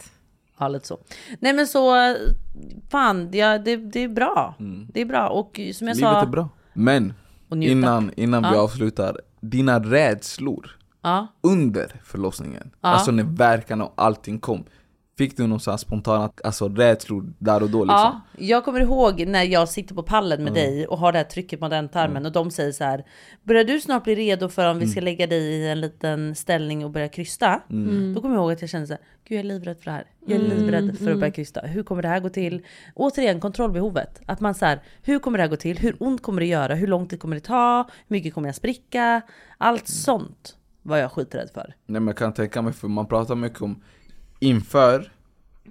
Ja, 0.59 0.68
lite 0.68 0.86
så. 0.86 0.98
Nej 1.40 1.52
men 1.52 1.66
så, 1.66 2.14
fan, 2.90 3.30
ja, 3.32 3.59
det, 3.59 3.76
det 3.76 4.00
är 4.05 4.09
bra. 4.09 4.55
Det 4.92 5.00
är 5.00 5.05
bra 5.05 5.28
och 5.28 5.61
som 5.74 5.88
jag 5.88 5.96
Livet 5.96 6.11
sa. 6.12 6.22
är 6.22 6.26
bra. 6.26 6.48
Men 6.72 7.14
Och 7.49 7.59
njuta. 7.59 7.72
innan, 7.72 8.11
innan 8.16 8.42
vi 8.42 8.49
Ja. 8.49 8.61
avslutar, 8.61 9.20
dina 9.40 9.78
rädslor 9.80 10.70
Ja. 11.03 11.26
under 11.40 12.01
förlossningen, 12.05 12.70
alltså 12.80 13.11
när 13.11 13.22
verkarna 13.24 13.84
och 13.84 13.92
allting 13.97 14.38
kom, 14.38 14.64
fick 15.18 15.36
du 15.36 15.46
någon 15.46 15.60
sån 15.60 15.70
här 15.72 15.76
spontana 15.78 16.30
alltså, 16.44 16.68
rädslor 16.68 17.32
där 17.38 17.62
och 17.62 17.70
då 17.70 17.84
liksom? 17.84 17.96
Ja, 17.98 18.20
jag 18.38 18.64
kommer 18.64 18.80
ihåg 18.80 19.26
när 19.26 19.42
jag 19.42 19.68
sitter 19.68 19.94
på 19.94 20.02
pallen 20.02 20.44
med 20.44 20.50
Mm. 20.50 20.62
dig 20.64 20.86
och 20.86 20.98
har 20.98 21.12
det 21.12 21.18
här 21.18 21.24
trycket 21.24 21.60
mot 21.60 21.72
ändtarmen 21.72 22.26
och 22.26 22.32
de 22.32 22.50
säger 22.50 22.72
så 22.72 22.84
här 22.84 23.04
Börjar 23.42 23.64
du 23.64 23.80
snart 23.80 24.04
bli 24.04 24.14
redo 24.14 24.48
för 24.48 24.70
om 24.70 24.78
vi 24.78 24.86
ska 24.86 25.00
lägga 25.00 25.26
dig 25.26 25.42
i 25.42 25.68
en 25.70 25.80
liten 25.80 26.34
ställning 26.34 26.84
och 26.84 26.90
börja 26.90 27.08
krysta? 27.08 27.60
Mm. 27.70 28.14
Då 28.14 28.20
kommer 28.20 28.34
jag 28.34 28.42
ihåg 28.42 28.52
att 28.52 28.60
jag 28.60 28.70
kände 28.70 28.86
så 28.86 28.92
här, 28.92 29.02
Gud 29.28 29.38
jag 29.38 29.44
är 29.44 29.48
livrädd 29.48 29.76
för 29.78 29.84
det 29.84 29.90
här. 29.90 30.04
Jag 30.26 30.40
är 30.40 30.44
Mm, 30.44 30.56
livrädd 30.58 30.84
för 30.86 30.94
att 30.94 31.00
mm. 31.00 31.20
börja 31.20 31.32
krysta. 31.32 31.60
Hur 31.60 31.82
kommer 31.82 32.02
det 32.02 32.08
här 32.08 32.20
gå 32.20 32.28
till? 32.28 32.62
Återigen 32.94 33.40
kontrollbehovet. 33.40 34.20
Att 34.26 34.40
man 34.40 34.54
så 34.54 34.64
här, 34.66 34.80
hur 35.02 35.18
kommer 35.18 35.38
det 35.38 35.42
här 35.44 35.48
gå 35.50 35.56
till? 35.56 35.78
Hur 35.78 35.96
ont 36.00 36.22
kommer 36.22 36.40
det 36.40 36.46
göra? 36.46 36.74
Hur 36.74 36.86
lång 36.86 37.06
tid 37.08 37.20
kommer 37.20 37.36
det 37.36 37.40
ta? 37.40 37.76
Hur 38.08 38.14
mycket 38.16 38.34
kommer 38.34 38.48
jag 38.48 38.54
spricka? 38.54 39.22
Allt 39.58 39.88
sånt 39.88 40.56
var 40.82 40.96
jag 40.96 41.12
skiträdd 41.12 41.50
för. 41.54 41.74
Nej 41.86 42.00
men 42.00 42.06
jag 42.06 42.16
kan 42.16 42.32
tänka 42.32 42.62
mig, 42.62 42.72
för 42.72 42.88
man 42.88 43.06
pratar 43.06 43.34
mycket 43.34 43.62
om 43.62 43.82
inför 44.45 45.12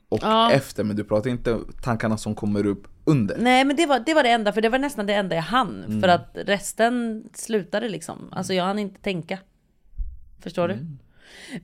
och 0.10 0.20
Ja. 0.22 0.52
efter, 0.52 0.84
men 0.84 0.96
du 0.96 1.04
pratar 1.04 1.30
inte 1.30 1.60
tankarna 1.84 2.18
som 2.18 2.36
kommer 2.36 2.66
upp 2.66 2.88
under. 3.06 3.38
Nej 3.38 3.66
men 3.66 3.76
det 3.76 3.86
var, 3.86 4.00
det 4.00 4.14
var 4.14 4.24
det 4.24 4.30
enda, 4.30 4.54
för 4.54 4.62
det 4.62 4.70
var 4.70 4.80
nästan 4.80 5.06
det 5.06 5.14
enda 5.14 5.36
jag 5.36 5.44
hann. 5.44 5.84
Mm. 5.84 6.02
För 6.02 6.08
att 6.08 6.30
resten 6.46 7.24
slutade 7.34 7.90
liksom. 7.90 8.30
Alltså 8.32 8.54
jag 8.54 8.64
hann 8.64 8.80
inte 8.80 9.02
tänka. 9.02 9.38
Förstår 10.40 10.68
du? 10.68 10.78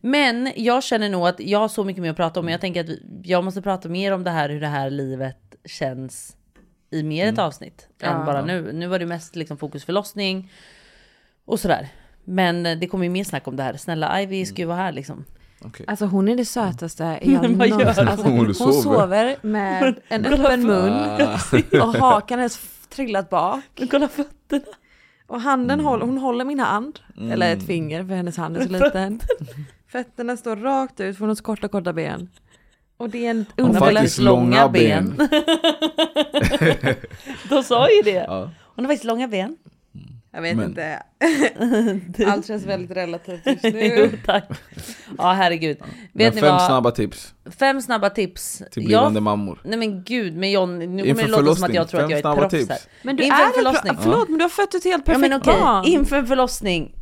Men 0.01 0.51
jag 0.55 0.83
känner 0.83 1.09
nog 1.09 1.27
att 1.27 1.39
jag 1.39 1.59
har 1.59 1.67
så 1.67 1.83
mycket 1.83 2.01
mer 2.01 2.09
att 2.11 2.15
prata 2.17 2.39
om. 2.39 2.45
Men 2.45 2.51
jag 2.51 2.61
tänker 2.61 2.83
att 2.83 2.89
jag 3.23 3.43
måste 3.43 3.61
prata 3.61 3.89
mer 3.89 4.11
om 4.13 4.23
det 4.23 4.31
här, 4.31 4.49
hur 4.49 4.61
det 4.61 4.67
här 4.67 4.89
livet 4.89 5.55
känns 5.65 6.35
i 6.91 7.03
mer 7.03 7.27
ett 7.27 7.39
avsnitt. 7.39 7.87
Än 8.01 8.19
Ja. 8.19 8.25
bara 8.25 8.45
nu. 8.45 8.71
Nu 8.73 8.87
var 8.87 8.99
det 8.99 9.05
mest 9.05 9.35
liksom 9.35 9.57
fokus 9.57 9.85
förlossning. 9.85 10.51
Och 11.45 11.59
sådär. 11.59 11.87
Men 12.23 12.63
det 12.63 12.87
kommer 12.87 13.03
ju 13.03 13.09
mer 13.09 13.23
snack 13.23 13.47
om 13.47 13.55
det 13.55 13.63
här. 13.63 13.77
Snälla 13.77 14.21
Ivy 14.21 14.45
ska 14.45 14.61
ju 14.61 14.65
vara 14.65 14.77
här 14.77 14.91
liksom. 14.91 15.25
Alltså 15.87 16.05
hon 16.05 16.27
är 16.27 16.35
det 16.35 16.45
sötaste 16.45 17.19
jag 17.21 17.41
Men 17.49 17.69
gör 17.69 17.77
någonsin- 17.77 17.97
hon? 17.97 18.07
alltså, 18.07 18.27
Hon 18.27 18.37
hon, 18.45 18.53
sover. 18.55 18.81
sover 18.81 19.35
med 19.41 19.95
en 20.07 20.25
öppen 20.25 20.63
mun 20.67 20.93
Ah. 20.93 21.39
och 21.83 21.93
hakan 21.95 22.39
är 22.39 22.51
trillat 22.89 23.29
bak. 23.29 23.59
Kolla 23.91 24.07
fötterna. 24.07 24.61
Och 25.27 25.41
handen 25.41 25.79
håller, 25.79 26.05
hon 26.05 26.17
håller 26.17 26.45
min 26.45 26.59
hand, 26.59 26.99
Mm. 27.17 27.31
eller 27.31 27.53
ett 27.53 27.65
finger 27.65 28.03
för 28.03 28.13
hennes 28.15 28.37
hand 28.37 28.57
är 28.57 28.61
så 28.61 28.69
liten. 28.69 29.19
Fötterna 29.91 30.37
står 30.37 30.55
rakt 30.55 30.99
ut 30.99 31.15
för 31.15 31.19
hon 31.19 31.29
har 31.29 31.35
så 31.35 31.43
korta 31.43 31.67
korta 31.67 31.93
ben. 31.93 32.29
Och 32.97 33.09
det 33.09 33.25
är 33.27 33.45
en 33.57 33.73
faktiskt 33.75 34.19
långa 34.19 34.69
ben. 34.69 35.13
De 37.49 37.63
sa 37.63 37.87
ju 37.89 38.01
det. 38.03 38.25
Ja. 38.27 38.49
Hon 38.75 38.85
har 38.85 38.91
faktiskt 38.91 39.03
långa 39.05 39.27
ben. 39.27 39.57
Jag 40.31 40.41
vet 40.41 40.57
Men- 40.57 40.65
inte. 40.69 41.03
Allt 42.31 42.47
känns 42.47 42.65
väldigt 42.65 42.97
relativt 42.97 43.45
just 43.45 43.63
jo, 43.63 43.71
nu. 43.71 44.19
tack. 44.25 44.43
Ja 45.17 45.31
herregud. 45.31 45.77
Men 45.79 45.89
Vet 46.13 46.35
ni 46.35 46.41
fem 46.41 46.49
vad? 46.51 46.65
snabba 46.65 46.91
tips 46.91 47.33
Fem 47.59 47.81
snabba 47.81 48.09
tips. 48.09 48.61
till 48.71 48.85
blivande 48.85 49.17
Jag- 49.17 49.23
mammor. 49.23 49.61
Nej 49.63 49.79
men 49.79 50.03
gud, 50.03 50.35
men 50.35 50.51
John, 50.51 50.79
nu 50.79 50.85
kommer 51.03 51.23
det 51.23 51.27
låta 51.41 51.55
som 51.55 51.63
att 51.63 51.73
jag 51.73 51.87
tror 51.89 51.99
att 51.99 52.03
fem 52.03 52.09
jag 52.11 52.17
är 52.17 52.21
snabba 52.21 52.45
ett 52.45 52.49
proffs 52.51 52.67
tips. 52.67 52.69
här. 52.69 52.79
Men 53.03 53.15
du 53.15 53.23
Inför 53.23 53.37
är 53.41 53.45
en 53.47 53.53
förlossning. 53.53 53.93
Förlåt, 54.01 54.03
förlåt 54.13 54.29
men 54.29 54.37
du 54.37 54.43
har 54.43 54.49
fött 54.49 54.73
ett 54.75 54.83
helt 54.83 55.03
Ja 55.07 55.13
perfekt 55.13 55.29
men 55.31 55.41
okej, 55.41 55.53
barn. 55.61 55.85
inför 55.85 56.15
en 56.15 56.27
förlossning. 56.27 56.95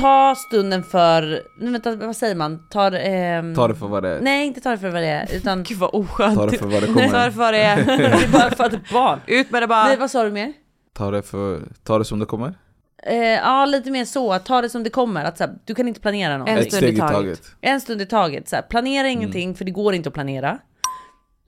Ta 0.00 0.34
stunden 0.48 0.82
för, 0.82 1.42
nej 1.60 1.72
vänta 1.72 1.96
vad 1.96 2.16
säger 2.16 2.34
man? 2.34 2.66
Ta, 2.70 2.96
ehm... 2.96 3.54
Ta 3.54 3.68
det 3.68 3.74
för 3.74 3.86
vad 3.86 4.02
det 4.02 4.08
är. 4.08 4.20
Nej 4.20 4.46
inte 4.46 4.60
ta 4.60 4.70
det 4.70 4.78
för 4.78 4.88
vad 4.90 5.02
det 5.02 5.08
är, 5.08 5.28
utan 5.36 5.62
Gud 5.62 5.78
vad 5.78 5.90
oskönt. 5.92 6.34
Ta 6.36 6.46
det 6.46 6.58
för 6.58 6.66
vad 6.66 6.82
det 6.82 6.86
Ta 6.86 6.92
det 7.00 7.06
kommer. 7.06 7.30
för 7.30 7.38
vad 7.38 7.54
det 7.54 7.62
är. 7.62 7.76
det 7.86 7.92
är 8.06 8.28
bara 8.32 8.50
för 8.50 8.64
att 8.64 8.72
ett 8.72 8.90
barn. 8.92 9.20
Ut 9.26 9.50
med 9.50 9.62
det 9.62 9.66
bara. 9.66 9.84
Nej 9.84 9.96
vad 9.96 10.10
sa 10.10 10.24
du 10.24 10.30
mer? 10.30 10.52
Ta 10.94 11.10
det, 11.10 11.22
för, 11.22 11.62
ta 11.82 11.98
det 11.98 12.04
som 12.04 12.18
det 12.18 12.26
kommer. 12.26 12.54
Eh, 13.02 13.16
ja 13.16 13.66
lite 13.66 13.90
mer 13.90 14.04
så, 14.04 14.32
att 14.32 14.44
ta 14.44 14.62
det 14.62 14.70
som 14.70 14.82
det 14.82 14.90
kommer. 14.90 15.24
Att, 15.24 15.38
så 15.38 15.44
här, 15.44 15.54
du 15.64 15.74
kan 15.74 15.88
inte 15.88 16.00
planera 16.00 16.38
någonting. 16.38 16.56
En 16.56 16.70
stund 16.70 16.84
i 16.84 16.96
taget. 16.96 17.12
taget. 17.12 17.42
En 17.60 17.80
stund 17.80 18.02
i 18.02 18.06
taget. 18.06 18.48
Så 18.48 18.56
här, 18.56 18.62
planera 18.62 19.08
ingenting 19.08 19.54
för 19.54 19.64
det 19.64 19.70
går 19.70 19.94
inte 19.94 20.08
att 20.08 20.14
planera. 20.14 20.58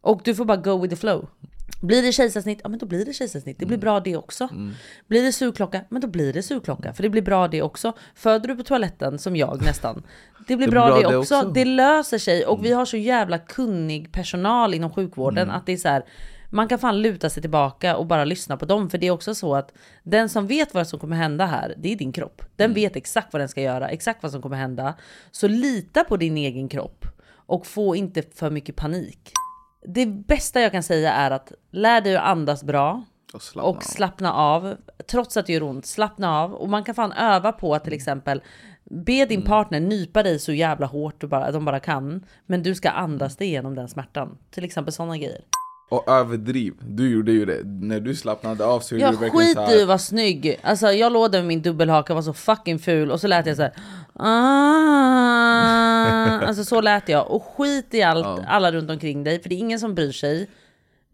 Och 0.01 0.21
du 0.25 0.35
får 0.35 0.45
bara 0.45 0.57
go 0.57 0.79
with 0.79 0.95
the 0.95 1.01
flow. 1.01 1.29
Blir 1.83 2.03
det 2.03 2.13
kejsarsnitt, 2.13 2.61
ja 2.63 2.69
men 2.69 2.79
då 2.79 2.87
blir 2.87 3.05
det 3.05 3.13
kejsarsnitt. 3.13 3.59
Det 3.59 3.67
blir 3.67 3.79
bra 3.79 4.01
det 4.01 4.17
också. 4.17 4.49
Blir 5.07 5.23
det 5.23 5.33
sugklocka, 5.33 5.81
men 5.89 6.01
då 6.01 6.09
blir 6.09 6.33
det 6.33 6.43
sugklocka. 6.43 6.93
För 6.93 7.03
det 7.03 7.09
blir 7.09 7.23
bra 7.23 7.49
det 7.49 7.63
också. 7.63 7.93
Föder 8.15 8.49
du 8.49 8.57
på 8.57 8.63
toaletten, 8.63 9.19
som 9.19 9.37
jag 9.37 9.63
nästan. 9.63 10.03
Det 10.49 10.57
blir 10.57 10.69
bra, 10.69 11.01
det, 11.01 11.17
också. 11.17 11.51
Det 11.55 11.65
löser 11.65 12.19
sig. 12.19 12.47
Och 12.47 12.65
vi 12.65 12.73
har 12.73 12.85
så 12.85 12.97
jävla 12.97 13.39
kunnig 13.39 14.13
personal 14.13 14.75
inom 14.75 14.91
sjukvården. 14.91 15.51
Att 15.51 15.67
det 15.67 15.73
är 15.73 15.77
så 15.77 15.89
här, 15.89 16.05
man 16.57 16.69
kan 16.69 16.79
fan 16.79 17.03
luta 17.03 17.31
sig 17.31 17.41
tillbaka 17.41 17.97
och 17.97 18.07
bara 18.07 18.25
lyssna 18.25 18.57
på 18.57 18.65
dem. 18.65 18.91
För 18.91 18.99
det 18.99 19.07
är 19.07 19.11
också 19.11 19.35
så 19.35 19.55
att 19.55 19.73
den 20.03 20.29
som 20.29 20.47
vet 20.47 20.75
vad 20.75 20.89
som 20.89 20.99
kommer 20.99 21.17
hända 21.17 21.47
här, 21.47 21.75
det 21.79 21.93
är 21.93 21.97
din 21.97 22.13
kropp. 22.13 22.43
Den 22.57 22.75
vet 22.75 22.97
exakt 22.97 23.33
vad 23.33 23.41
den 23.41 23.49
ska 23.49 23.61
göra, 23.63 23.89
exakt 23.89 24.23
vad 24.23 24.33
som 24.33 24.43
kommer 24.43 24.57
hända. 24.57 24.95
Så 25.31 25.49
lita 25.49 26.05
på 26.05 26.17
din 26.17 26.37
egen 26.37 26.69
kropp. 26.69 27.07
Och 27.29 27.67
få 27.67 27.97
inte 27.97 28.23
för 28.35 28.51
mycket 28.51 28.77
panik. 28.77 29.33
Det 29.87 30.07
bästa 30.07 30.61
jag 30.61 30.73
kan 30.73 30.83
säga 30.83 31.13
är 31.13 31.31
att 31.31 31.53
lär 31.71 32.01
dig 32.01 32.17
att 32.17 32.25
andas 32.25 32.65
bra. 32.65 33.05
Och 33.35 33.43
slappna 33.43 33.69
och 33.69 33.85
slappna 33.85 34.33
av. 34.33 34.75
Trots 35.11 35.37
att 35.37 35.47
det 35.47 35.53
gör 35.53 35.63
ont, 35.63 35.87
slappna 35.87 36.41
av. 36.41 36.55
Och 36.55 36.69
man 36.69 36.85
kan 36.85 36.95
fan 36.95 37.13
öva 37.13 37.53
på 37.53 37.75
att 37.75 37.85
till 37.85 37.93
exempel 37.93 38.43
be 38.85 39.25
din 39.25 39.39
Mm. 39.39 39.47
partner 39.47 39.81
nypa 39.81 40.23
dig 40.23 40.39
så 40.39 40.53
jävla 40.53 40.87
hårt 40.87 41.21
du 41.21 41.27
bara, 41.27 41.51
de 41.53 41.65
bara 41.65 41.81
kan. 41.81 42.27
Men 42.47 42.63
du 42.63 42.75
ska 42.75 42.91
andas 42.91 43.37
dig 43.37 43.49
igenom 43.49 43.75
den 43.75 43.89
smärtan. 43.89 44.39
Till 44.51 44.65
exempel 44.65 44.93
sådana 44.93 45.17
grejer. 45.19 45.41
Och 45.89 46.09
överdriv. 46.09 46.75
Du 46.81 47.11
gjorde 47.13 47.33
ju 47.33 47.45
det. 47.45 47.61
När 47.65 48.01
du 48.01 48.15
slappnade 48.15 48.67
av 48.67 48.81
så 48.81 48.95
gjorde 48.95 49.05
Jag 49.05 49.15
du 49.15 49.19
verkligen 49.19 49.47
skit 49.47 49.57
så 49.57 49.63
i 49.63 49.67
här. 49.75 49.83
att 49.83 49.89
vara 49.89 49.99
snygg. 49.99 50.61
Alltså 50.63 50.93
jag 50.93 51.13
låg 51.13 51.33
där 51.33 51.39
med 51.39 51.47
min 51.49 51.63
dubbelhaka 51.63 52.15
var 52.15 52.23
så 52.23 52.33
fucking 52.33 52.79
ful 52.79 53.11
och 53.11 53.21
så 53.21 53.27
lät 53.27 53.47
jag 53.47 53.57
så 53.57 53.63
här. 53.63 53.73
Ah. 54.17 56.47
Alltså 56.47 56.65
så 56.65 56.81
lät 56.81 57.09
jag. 57.09 57.31
Och 57.31 57.43
skit 57.57 57.95
i 57.95 58.03
allt, 58.03 58.27
Ja. 58.27 58.45
alla 58.49 58.73
runt 58.73 58.91
omkring 58.91 59.25
dig. 59.25 59.43
För 59.43 59.49
det 59.49 59.55
är 59.55 59.59
ingen 59.59 59.81
som 59.81 59.95
bryr 59.95 60.13
sig. 60.13 60.51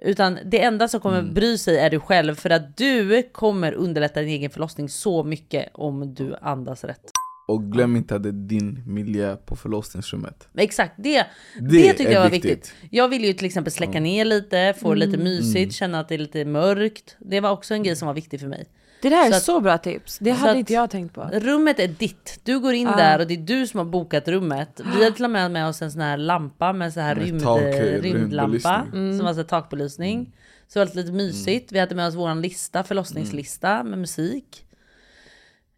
Utan 0.05 0.39
det 0.45 0.63
enda 0.63 0.89
som 0.89 1.01
kommer 1.01 1.19
Mm. 1.19 1.35
bry 1.35 1.59
sig 1.59 1.79
är 1.79 1.91
du 1.91 2.01
själv. 2.01 2.35
För 2.35 2.51
att 2.51 2.77
du 2.77 3.23
kommer 3.33 3.73
underlätta 3.73 4.21
din 4.21 4.29
egen 4.29 4.51
förlossning 4.51 4.89
så 4.89 5.25
mycket 5.25 5.69
om 5.75 6.15
du 6.15 6.35
andas 6.43 6.85
rätt. 6.85 7.12
Och 7.53 7.73
glöm 7.73 7.97
inte 7.97 8.17
att 8.17 8.23
det 8.23 8.29
är 8.29 8.33
din 8.33 8.83
miljö 8.87 9.37
på 9.37 9.57
förlossningsrummet. 9.57 10.49
Men 10.53 10.65
Exakt, 10.65 10.93
det, 10.97 11.13
det, 11.13 11.27
Det 11.61 11.83
tyckte 11.83 12.05
är 12.09 12.13
jag 12.13 12.21
var 12.23 12.31
viktigt. 12.31 12.51
viktigt. 12.51 12.75
Jag 12.91 13.09
vill 13.09 13.25
ju 13.25 13.33
till 13.33 13.47
exempel 13.47 13.73
släcka 13.73 14.01
ner 14.01 14.25
lite, 14.25 14.75
få 14.81 14.95
det 14.95 15.01
lite 15.01 15.15
Mm. 15.21 15.25
mysigt, 15.25 15.57
Mm. 15.57 15.71
känna 15.71 16.01
att 16.01 16.09
det 16.09 16.15
är 16.15 16.19
lite 16.19 16.45
mörkt. 16.45 17.17
Det 17.19 17.41
var 17.41 17.51
också 17.51 17.75
en 17.75 17.83
grej 17.83 17.97
som 17.97 18.07
var 18.07 18.15
viktig 18.15 18.41
för 18.41 18.47
mig. 18.47 18.67
Det 19.03 19.09
där 19.09 19.27
är 19.29 19.33
Så 19.33 19.41
så, 19.41 19.57
att- 19.57 19.63
bra 19.63 19.79
tips. 19.79 20.19
Det 20.19 20.35
så 20.35 20.41
hade 20.47 20.59
inte 20.59 20.73
jag 20.73 20.91
tänkt 20.91 21.15
på. 21.15 21.31
Rummet 21.33 21.79
är 21.79 21.89
ditt. 21.89 22.41
Du 22.45 22.61
går 22.61 22.75
in 22.75 22.89
Ah. 22.89 22.97
där 22.97 23.19
och 23.21 23.27
det 23.27 23.35
är 23.35 23.39
du 23.39 23.67
som 23.67 23.79
har 23.79 23.85
bokat 23.85 24.29
rummet. 24.29 24.81
Vi 24.97 25.05
hade 25.05 25.17
till 25.17 25.25
och 25.25 25.31
med 25.31 25.51
med 25.51 25.67
oss 25.69 25.83
en 25.83 25.93
sån 25.93 26.01
här 26.01 26.17
lampa 26.17 26.73
med 26.73 26.93
så 26.93 27.01
här 27.01 27.15
rymd, 27.15 27.43
tak- 27.43 28.03
rymdlampa. 28.03 28.87
Mm. 28.93 29.17
Som 29.19 29.27
var 29.27 29.33
så 29.33 29.41
här 29.41 29.45
takbelysning. 29.47 30.33
Så 30.69 30.79
det 30.79 30.85
var 30.85 30.95
lite 31.03 31.13
mysigt. 31.13 31.73
Vi 31.73 31.79
hade 31.79 31.95
med 31.95 32.07
oss 32.09 32.15
våran 32.15 32.43
lista, 32.43 32.83
förlossningslista 32.85 33.83
med 33.83 33.99
musik. 33.99 34.65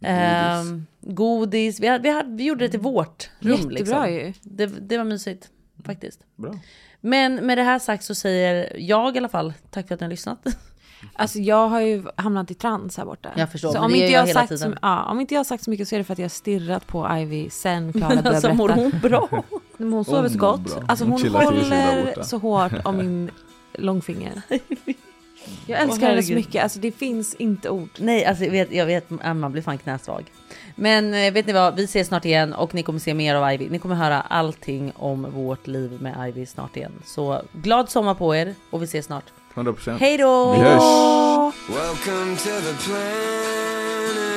Ehm, 0.02 0.86
godis. 1.06 1.80
Vi, 1.80 1.86
hade, 1.86 2.02
vi, 2.02 2.10
hade, 2.10 2.36
vi 2.36 2.44
gjorde 2.44 2.64
det 2.64 2.70
till 2.70 2.80
vårt 2.80 3.30
rum. 3.38 3.52
Jättebra 3.52 4.06
liksom. 4.06 4.12
ju. 4.12 4.32
Det, 4.42 4.66
det 4.66 4.98
var 4.98 5.04
mysigt 5.04 5.48
faktiskt. 5.84 6.20
Bra. 6.36 6.54
Men 7.00 7.34
med 7.34 7.58
det 7.58 7.62
här 7.62 7.78
sagt 7.78 8.04
så 8.04 8.14
säger 8.14 8.76
jag 8.80 9.14
i 9.14 9.18
alla 9.18 9.28
fall 9.28 9.52
tack 9.70 9.88
för 9.88 9.94
att 9.94 10.00
ni 10.00 10.04
har 10.04 10.10
lyssnat. 10.10 10.46
Alltså 11.14 11.38
jag 11.38 11.68
har 11.68 11.80
ju 11.80 12.04
hamnat 12.16 12.50
i 12.50 12.54
trans 12.54 12.96
här 12.96 13.04
borta. 13.04 13.32
Jag 13.36 13.52
förstår, 13.52 13.72
Så 13.72 13.78
om 13.78 13.94
inte, 13.94 14.12
jag 14.12 14.28
jag 14.28 14.34
sagt 14.34 14.58
så, 14.58 14.74
ja, 14.82 15.04
om 15.04 15.20
inte 15.20 15.34
jag 15.34 15.38
har 15.38 15.44
sagt 15.44 15.64
så 15.64 15.70
mycket 15.70 15.88
så 15.88 15.94
är 15.94 15.98
det 15.98 16.04
för 16.04 16.12
att 16.12 16.18
jag 16.18 16.24
har 16.24 16.28
stirrat 16.28 16.86
på 16.86 17.16
Ivy 17.18 17.50
sen 17.50 17.92
Klara 17.92 18.08
Men 18.08 18.16
började 18.24 18.28
alltså, 18.28 18.48
berätta. 18.48 18.56
mår 18.56 18.68
hon 18.68 19.00
bra? 19.00 19.44
Hon 19.78 20.04
sover 20.04 20.28
så 20.28 20.38
gott. 20.38 20.64
bra. 20.64 20.82
Alltså 20.88 21.04
Hon 21.04 21.22
hon 21.22 21.34
håller 21.34 22.22
så 22.22 22.38
hårt 22.38 22.72
om 22.84 22.96
min 22.96 23.30
långfinger. 23.72 24.42
Jag 25.66 25.80
älskar 25.80 26.06
henne 26.08 26.22
så 26.22 26.32
mycket. 26.32 26.62
Alltså 26.62 26.78
det 26.78 26.92
finns 26.92 27.34
inte 27.34 27.70
ord. 27.70 27.88
Nej, 27.98 28.24
alltså 28.24 28.44
jag 28.44 28.50
vet, 28.50 28.72
jag 28.72 28.86
vet 28.86 29.10
man 29.10 29.52
blir 29.52 29.62
fan 29.62 29.78
knäsvag. 29.78 30.24
Men 30.76 31.14
eh, 31.14 31.32
vet 31.32 31.46
ni 31.46 31.52
vad, 31.52 31.76
vi 31.76 31.84
ses 31.84 32.08
snart 32.08 32.24
igen 32.24 32.52
och 32.52 32.74
ni 32.74 32.82
kommer 32.82 32.98
se 32.98 33.14
mer 33.14 33.34
av 33.34 33.52
Ivy. 33.52 33.68
Ni 33.70 33.78
kommer 33.78 33.94
höra 33.94 34.20
allting 34.20 34.92
om 34.96 35.30
vårt 35.30 35.66
liv 35.66 36.02
med 36.02 36.28
Ivy 36.28 36.46
snart 36.46 36.76
igen. 36.76 36.92
Så 37.04 37.42
glad 37.52 37.90
sommar 37.90 38.14
på 38.14 38.36
er 38.36 38.54
och 38.70 38.82
vi 38.82 38.84
ses 38.84 39.06
snart. 39.06 39.24
100%. 39.54 39.98
Hej 39.98 40.18
då! 40.18 40.52
Vi 40.52 40.58
hörs! 40.58 40.82
Welcome 41.68 42.36
to 42.36 42.60
the 42.60 42.74
planet. 42.84 44.34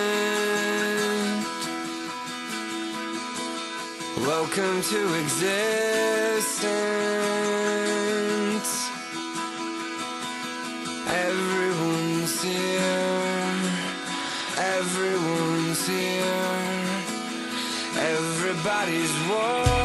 Welcome 4.27 4.81
to 4.81 5.15
existence. 5.15 5.67
sincere. 15.87 16.27
Everybody's 17.95 19.29
warm. 19.29 19.76